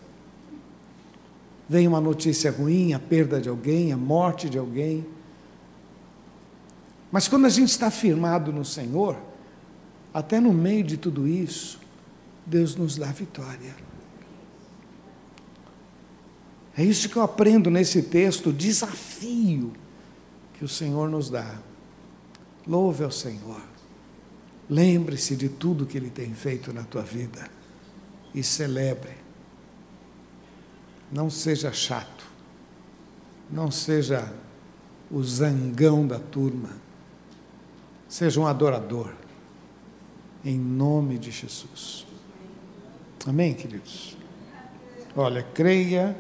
vem 1.68 1.88
uma 1.88 2.00
notícia 2.00 2.52
ruim, 2.52 2.92
a 2.92 3.00
perda 3.00 3.40
de 3.40 3.48
alguém, 3.48 3.92
a 3.92 3.96
morte 3.96 4.48
de 4.48 4.58
alguém. 4.58 5.04
Mas 7.10 7.26
quando 7.26 7.46
a 7.46 7.50
gente 7.50 7.70
está 7.70 7.90
firmado 7.90 8.52
no 8.52 8.64
Senhor, 8.64 9.16
até 10.12 10.40
no 10.40 10.52
meio 10.52 10.84
de 10.84 10.96
tudo 10.96 11.26
isso, 11.26 11.80
Deus 12.44 12.76
nos 12.76 12.96
dá 12.96 13.06
vitória. 13.06 13.74
É 16.76 16.82
isso 16.82 17.08
que 17.08 17.16
eu 17.16 17.22
aprendo 17.22 17.70
nesse 17.70 18.02
texto, 18.02 18.50
o 18.50 18.52
desafio 18.52 19.72
que 20.54 20.64
o 20.64 20.68
Senhor 20.68 21.08
nos 21.08 21.28
dá. 21.28 21.58
Louve 22.66 23.04
ao 23.04 23.10
Senhor. 23.10 23.60
Lembre-se 24.68 25.36
de 25.36 25.48
tudo 25.48 25.84
que 25.84 25.98
Ele 25.98 26.08
tem 26.08 26.32
feito 26.34 26.72
na 26.72 26.82
tua 26.82 27.02
vida 27.02 27.50
e 28.34 28.42
celebre. 28.42 29.16
Não 31.10 31.28
seja 31.28 31.72
chato, 31.72 32.24
não 33.50 33.70
seja 33.70 34.32
o 35.10 35.22
zangão 35.22 36.06
da 36.06 36.18
turma, 36.18 36.70
seja 38.08 38.40
um 38.40 38.46
adorador, 38.46 39.12
em 40.44 40.58
nome 40.58 41.18
de 41.18 41.30
Jesus. 41.30 42.06
Amém, 43.26 43.54
queridos? 43.54 44.16
Olha, 45.16 45.42
creia, 45.54 46.16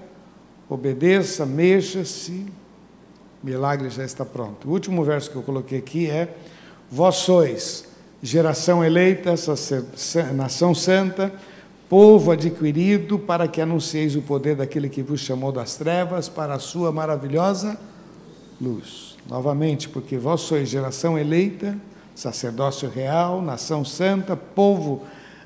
obedeça, 0.68 1.44
mexa-se, 1.44 2.46
milagre 3.42 3.90
já 3.90 4.04
está 4.04 4.24
pronto. 4.24 4.68
O 4.68 4.72
último 4.72 5.02
verso 5.02 5.30
que 5.30 5.36
eu 5.36 5.42
coloquei 5.42 5.78
aqui 5.78 6.08
é: 6.08 6.36
Vós 6.90 7.16
sois 7.16 7.88
geração 8.22 8.84
eleita, 8.84 9.34
nação 10.34 10.74
santa, 10.74 11.32
povo 11.88 12.30
adquirido, 12.30 13.18
para 13.18 13.48
que 13.48 13.60
anuncieis 13.60 14.14
o 14.14 14.22
poder 14.22 14.54
daquele 14.54 14.88
que 14.88 15.02
vos 15.02 15.20
chamou 15.20 15.50
das 15.50 15.76
trevas 15.76 16.28
para 16.28 16.54
a 16.54 16.58
sua 16.58 16.92
maravilhosa 16.92 17.76
luz. 18.60 19.16
Novamente, 19.28 19.88
porque 19.88 20.16
vós 20.16 20.42
sois 20.42 20.68
geração 20.68 21.18
eleita, 21.18 21.76
sacerdócio 22.14 22.88
real, 22.88 23.40
nação 23.42 23.84
santa, 23.84 24.36
povo 24.36 25.02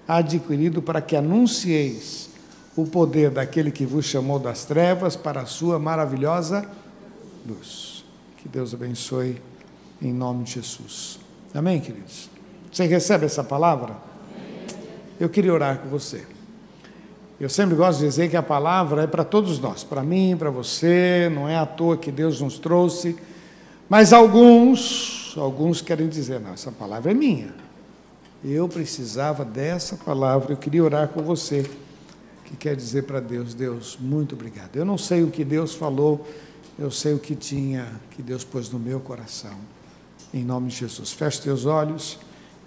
adquirido, 0.06 0.82
para 0.82 1.00
que 1.00 1.16
anuncieis 1.16 2.30
o 2.76 2.84
poder 2.84 3.30
daquele 3.30 3.70
que 3.70 3.86
vos 3.86 4.04
chamou 4.04 4.38
das 4.38 4.64
trevas 4.64 5.16
para 5.16 5.40
a 5.40 5.46
sua 5.46 5.78
maravilhosa 5.78 6.68
luz. 7.46 8.04
Que 8.36 8.48
Deus 8.48 8.74
abençoe 8.74 9.40
em 10.00 10.12
nome 10.12 10.44
de 10.44 10.52
Jesus. 10.52 11.18
Amém, 11.54 11.80
queridos? 11.80 12.28
Você 12.70 12.86
recebe 12.86 13.24
essa 13.24 13.42
palavra? 13.42 13.96
Eu 15.18 15.28
queria 15.28 15.52
orar 15.52 15.78
com 15.78 15.88
você. 15.88 16.26
Eu 17.40 17.48
sempre 17.48 17.74
gosto 17.74 18.00
de 18.00 18.06
dizer 18.06 18.30
que 18.30 18.36
a 18.36 18.42
palavra 18.42 19.02
é 19.02 19.06
para 19.06 19.24
todos 19.24 19.58
nós, 19.58 19.84
para 19.84 20.02
mim, 20.02 20.36
para 20.38 20.50
você, 20.50 21.30
não 21.34 21.48
é 21.48 21.56
à 21.56 21.66
toa 21.66 21.96
que 21.96 22.10
Deus 22.10 22.40
nos 22.40 22.58
trouxe, 22.58 23.16
mas 23.88 24.12
alguns, 25.40 25.80
querem 25.80 26.08
dizer, 26.08 26.40
não, 26.40 26.52
essa 26.52 26.72
palavra 26.72 27.10
é 27.10 27.14
minha. 27.14 27.54
Eu 28.44 28.68
precisava 28.68 29.44
dessa 29.44 29.96
palavra, 29.96 30.52
eu 30.52 30.56
queria 30.56 30.84
orar 30.84 31.08
com 31.08 31.22
você, 31.22 31.68
que 32.44 32.56
quer 32.56 32.76
dizer 32.76 33.02
para 33.04 33.20
Deus, 33.20 33.54
Deus, 33.54 33.98
muito 34.00 34.34
obrigado. 34.34 34.76
Eu 34.76 34.84
não 34.84 34.96
sei 34.96 35.22
o 35.22 35.30
que 35.30 35.44
Deus 35.44 35.74
falou, 35.74 36.26
eu 36.78 36.90
sei 36.90 37.14
o 37.14 37.18
que 37.18 37.34
tinha, 37.34 38.00
que 38.10 38.22
Deus 38.22 38.44
pôs 38.44 38.70
no 38.70 38.78
meu 38.78 39.00
coração. 39.00 39.56
Em 40.32 40.44
nome 40.44 40.68
de 40.68 40.76
Jesus. 40.76 41.12
Feche 41.12 41.42
teus 41.42 41.64
olhos. 41.64 42.18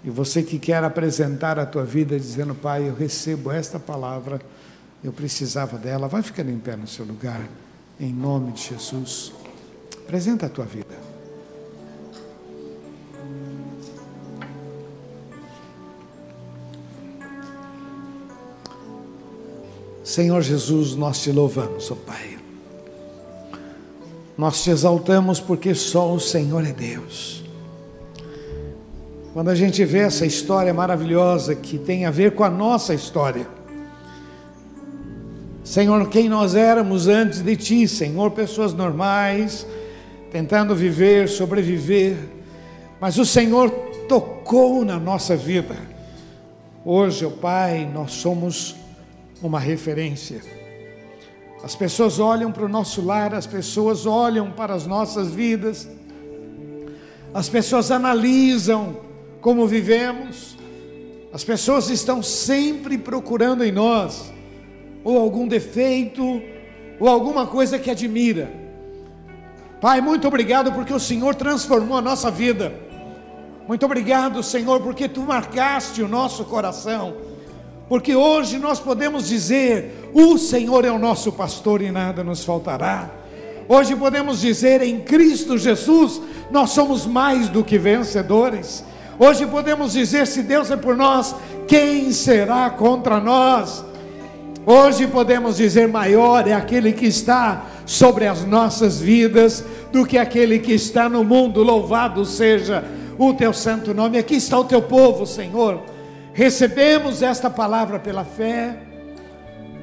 E 0.02 0.10
você 0.10 0.42
que 0.42 0.58
quer 0.58 0.82
apresentar 0.82 1.58
a 1.58 1.66
tua 1.66 1.84
vida 1.84 2.18
dizendo, 2.18 2.54
Pai, 2.54 2.88
eu 2.88 2.94
recebo 2.94 3.50
esta 3.50 3.78
palavra, 3.78 4.40
eu 5.04 5.12
precisava 5.12 5.78
dela, 5.78 6.08
vai 6.08 6.22
ficando 6.22 6.50
em 6.50 6.58
pé 6.58 6.74
no 6.74 6.86
seu 6.86 7.04
lugar, 7.04 7.46
em 7.98 8.12
nome 8.12 8.52
de 8.52 8.62
Jesus. 8.68 9.32
Apresenta 10.04 10.46
a 10.46 10.48
tua 10.48 10.64
vida. 10.64 11.09
Senhor 20.10 20.42
Jesus, 20.42 20.96
nós 20.96 21.22
te 21.22 21.30
louvamos, 21.30 21.88
ó 21.88 21.94
oh 21.94 21.96
Pai. 21.96 22.36
Nós 24.36 24.60
te 24.60 24.68
exaltamos 24.68 25.38
porque 25.38 25.72
só 25.72 26.12
o 26.12 26.18
Senhor 26.18 26.66
é 26.66 26.72
Deus. 26.72 27.44
Quando 29.32 29.50
a 29.50 29.54
gente 29.54 29.84
vê 29.84 30.00
essa 30.00 30.26
história 30.26 30.74
maravilhosa 30.74 31.54
que 31.54 31.78
tem 31.78 32.06
a 32.06 32.10
ver 32.10 32.34
com 32.34 32.42
a 32.42 32.50
nossa 32.50 32.92
história. 32.92 33.46
Senhor, 35.62 36.08
quem 36.08 36.28
nós 36.28 36.56
éramos 36.56 37.06
antes 37.06 37.40
de 37.40 37.54
Ti, 37.54 37.86
Senhor, 37.86 38.32
pessoas 38.32 38.74
normais, 38.74 39.64
tentando 40.32 40.74
viver, 40.74 41.28
sobreviver, 41.28 42.16
mas 43.00 43.16
o 43.16 43.24
Senhor 43.24 43.70
tocou 44.08 44.84
na 44.84 44.98
nossa 44.98 45.36
vida. 45.36 45.76
Hoje, 46.84 47.24
ó 47.24 47.28
oh 47.28 47.30
Pai, 47.30 47.88
nós 47.94 48.10
somos 48.10 48.79
uma 49.42 49.58
referência. 49.58 50.40
As 51.62 51.74
pessoas 51.74 52.18
olham 52.18 52.50
para 52.50 52.64
o 52.64 52.68
nosso 52.68 53.02
lar, 53.04 53.34
as 53.34 53.46
pessoas 53.46 54.06
olham 54.06 54.50
para 54.50 54.74
as 54.74 54.86
nossas 54.86 55.28
vidas, 55.28 55.88
as 57.32 57.48
pessoas 57.48 57.90
analisam 57.90 58.96
como 59.40 59.66
vivemos. 59.66 60.56
As 61.32 61.44
pessoas 61.44 61.88
estão 61.90 62.22
sempre 62.22 62.98
procurando 62.98 63.64
em 63.64 63.70
nós 63.70 64.32
ou 65.04 65.16
algum 65.16 65.46
defeito 65.46 66.42
ou 66.98 67.08
alguma 67.08 67.46
coisa 67.46 67.78
que 67.78 67.90
admira. 67.90 68.50
Pai, 69.80 70.00
muito 70.00 70.26
obrigado 70.26 70.72
porque 70.72 70.92
o 70.92 70.98
Senhor 70.98 71.34
transformou 71.34 71.96
a 71.96 72.02
nossa 72.02 72.30
vida. 72.30 72.74
Muito 73.66 73.86
obrigado, 73.86 74.42
Senhor, 74.42 74.80
porque 74.80 75.08
tu 75.08 75.20
marcaste 75.20 76.02
o 76.02 76.08
nosso 76.08 76.44
coração. 76.44 77.16
Porque 77.90 78.14
hoje 78.14 78.56
nós 78.56 78.78
podemos 78.78 79.26
dizer: 79.26 80.10
o 80.14 80.38
Senhor 80.38 80.84
é 80.84 80.92
o 80.92 80.98
nosso 80.98 81.32
pastor 81.32 81.82
e 81.82 81.90
nada 81.90 82.22
nos 82.22 82.44
faltará. 82.44 83.10
Hoje 83.68 83.96
podemos 83.96 84.40
dizer: 84.40 84.80
em 84.80 85.00
Cristo 85.00 85.58
Jesus 85.58 86.22
nós 86.52 86.70
somos 86.70 87.04
mais 87.04 87.48
do 87.48 87.64
que 87.64 87.76
vencedores. 87.76 88.84
Hoje 89.18 89.44
podemos 89.44 89.94
dizer: 89.94 90.28
se 90.28 90.40
Deus 90.44 90.70
é 90.70 90.76
por 90.76 90.96
nós, 90.96 91.34
quem 91.66 92.12
será 92.12 92.70
contra 92.70 93.18
nós? 93.18 93.84
Hoje 94.64 95.08
podemos 95.08 95.56
dizer: 95.56 95.88
maior 95.88 96.46
é 96.46 96.52
aquele 96.52 96.92
que 96.92 97.06
está 97.06 97.66
sobre 97.84 98.24
as 98.24 98.44
nossas 98.44 99.00
vidas 99.00 99.64
do 99.90 100.06
que 100.06 100.16
aquele 100.16 100.60
que 100.60 100.74
está 100.74 101.08
no 101.08 101.24
mundo. 101.24 101.60
Louvado 101.64 102.24
seja 102.24 102.84
o 103.18 103.34
teu 103.34 103.52
santo 103.52 103.92
nome. 103.92 104.16
Aqui 104.16 104.36
está 104.36 104.56
o 104.56 104.64
teu 104.64 104.80
povo, 104.80 105.26
Senhor. 105.26 105.89
Recebemos 106.40 107.20
esta 107.20 107.50
palavra 107.50 107.98
pela 107.98 108.24
fé. 108.24 108.78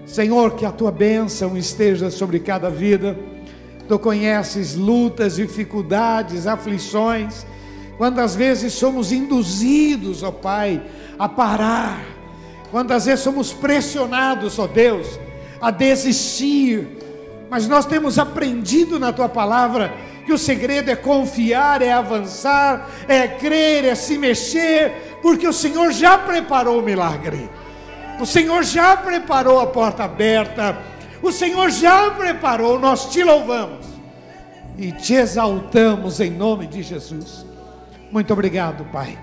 Senhor, 0.07 0.55
que 0.55 0.65
a 0.65 0.71
tua 0.71 0.91
bênção 0.91 1.55
esteja 1.55 2.09
sobre 2.09 2.39
cada 2.39 2.67
vida. 2.67 3.15
Tu 3.87 3.99
conheces 3.99 4.73
lutas, 4.73 5.35
dificuldades, 5.35 6.47
aflições 6.47 7.45
Quantas 7.97 8.35
vezes 8.35 8.73
somos 8.73 9.11
induzidos, 9.11 10.21
ó 10.21 10.31
Pai, 10.31 10.81
a 11.17 11.27
parar. 11.27 11.99
Quantas 12.69 13.05
vezes 13.05 13.21
somos 13.21 13.51
pressionados, 13.51 14.59
ó 14.59 14.67
Deus, 14.67 15.19
a 15.59 15.71
desistir. 15.71 16.87
Mas 17.49 17.67
nós 17.67 17.85
temos 17.85 18.19
aprendido 18.19 18.99
na 18.99 19.11
tua 19.11 19.27
palavra 19.27 19.91
que 20.27 20.33
o 20.33 20.37
segredo 20.37 20.91
é 20.91 20.95
confiar, 20.95 21.81
é 21.81 21.91
avançar, 21.91 22.87
é 23.07 23.27
crer, 23.27 23.85
é 23.85 23.95
se 23.95 24.17
mexer, 24.17 25.16
porque 25.27 25.45
o 25.45 25.51
Senhor 25.51 25.91
já 25.91 26.17
preparou 26.17 26.79
o 26.79 26.81
milagre. 26.81 27.49
O 28.17 28.25
Senhor 28.25 28.63
já 28.63 28.95
preparou 28.95 29.59
a 29.59 29.67
porta 29.67 30.05
aberta. 30.05 30.77
O 31.21 31.33
Senhor 31.33 31.69
já 31.69 32.09
preparou, 32.11 32.79
nós 32.79 33.07
te 33.07 33.21
louvamos 33.25 33.85
e 34.77 34.89
te 34.93 35.15
exaltamos 35.15 36.21
em 36.21 36.31
nome 36.31 36.65
de 36.65 36.81
Jesus. 36.81 37.45
Muito 38.09 38.31
obrigado, 38.31 38.85
Pai. 38.85 39.19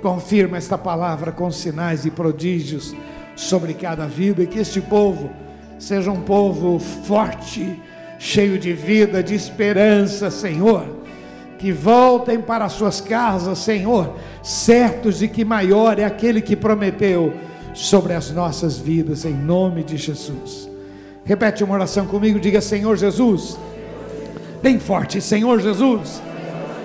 Confirma 0.00 0.56
esta 0.56 0.78
palavra 0.78 1.32
com 1.32 1.50
sinais 1.50 2.06
e 2.06 2.12
prodígios 2.12 2.94
sobre 3.34 3.74
cada 3.74 4.06
vida 4.06 4.40
e 4.44 4.46
que 4.46 4.60
este 4.60 4.80
povo 4.80 5.32
seja 5.80 6.12
um 6.12 6.20
povo 6.20 6.78
forte, 6.78 7.82
cheio 8.20 8.56
de 8.56 8.72
vida, 8.72 9.20
de 9.20 9.34
esperança, 9.34 10.30
Senhor. 10.30 11.03
Que 11.64 11.72
voltem 11.72 12.42
para 12.42 12.68
suas 12.68 13.00
casas, 13.00 13.56
Senhor, 13.60 14.16
certos 14.42 15.20
de 15.20 15.28
que 15.28 15.46
maior 15.46 15.98
é 15.98 16.04
aquele 16.04 16.42
que 16.42 16.54
prometeu 16.54 17.32
sobre 17.72 18.12
as 18.12 18.30
nossas 18.30 18.76
vidas, 18.76 19.24
em 19.24 19.32
nome 19.32 19.82
de 19.82 19.96
Jesus. 19.96 20.68
Repete 21.24 21.64
uma 21.64 21.72
oração 21.72 22.04
comigo, 22.04 22.38
diga 22.38 22.60
Senhor 22.60 22.98
Jesus. 22.98 23.58
Bem 24.62 24.78
forte, 24.78 25.22
Senhor 25.22 25.58
Jesus. 25.58 26.20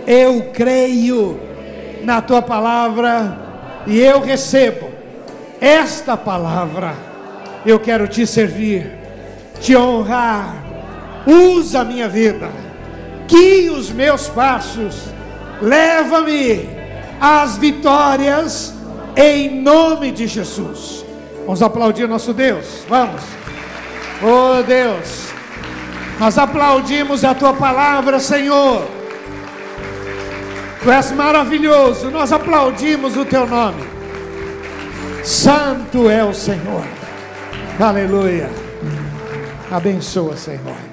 Eu 0.07 0.43
creio 0.53 1.37
na 2.05 2.21
tua 2.21 2.41
palavra 2.41 3.37
e 3.85 3.99
eu 3.99 4.21
recebo 4.21 4.89
esta 5.59 6.15
palavra. 6.15 6.95
Eu 7.65 7.81
quero 7.81 8.07
te 8.07 8.25
servir, 8.25 8.89
te 9.59 9.75
honrar. 9.75 10.55
Usa 11.27 11.81
a 11.81 11.83
minha 11.83 12.07
vida, 12.07 12.49
guie 13.29 13.69
os 13.69 13.91
meus 13.91 14.27
passos, 14.27 14.95
leva-me 15.61 16.67
às 17.21 17.57
vitórias 17.57 18.73
em 19.15 19.61
nome 19.61 20.11
de 20.11 20.27
Jesus. 20.27 21.05
Vamos 21.45 21.61
aplaudir 21.61 22.07
nosso 22.07 22.33
Deus, 22.33 22.83
vamos. 22.89 23.21
Oh 24.21 24.61
Deus, 24.63 25.27
nós 26.19 26.37
aplaudimos 26.37 27.23
a 27.23 27.33
tua 27.33 27.53
palavra, 27.53 28.19
Senhor. 28.19 28.85
Tu 30.83 30.91
és 30.91 31.11
maravilhoso, 31.11 32.09
nós 32.09 32.31
aplaudimos 32.31 33.15
o 33.15 33.25
teu 33.25 33.45
nome. 33.45 33.83
Santo 35.23 36.09
é 36.09 36.23
o 36.23 36.33
Senhor. 36.33 36.83
Aleluia. 37.79 38.49
Abençoa, 39.71 40.35
Senhor. 40.35 40.88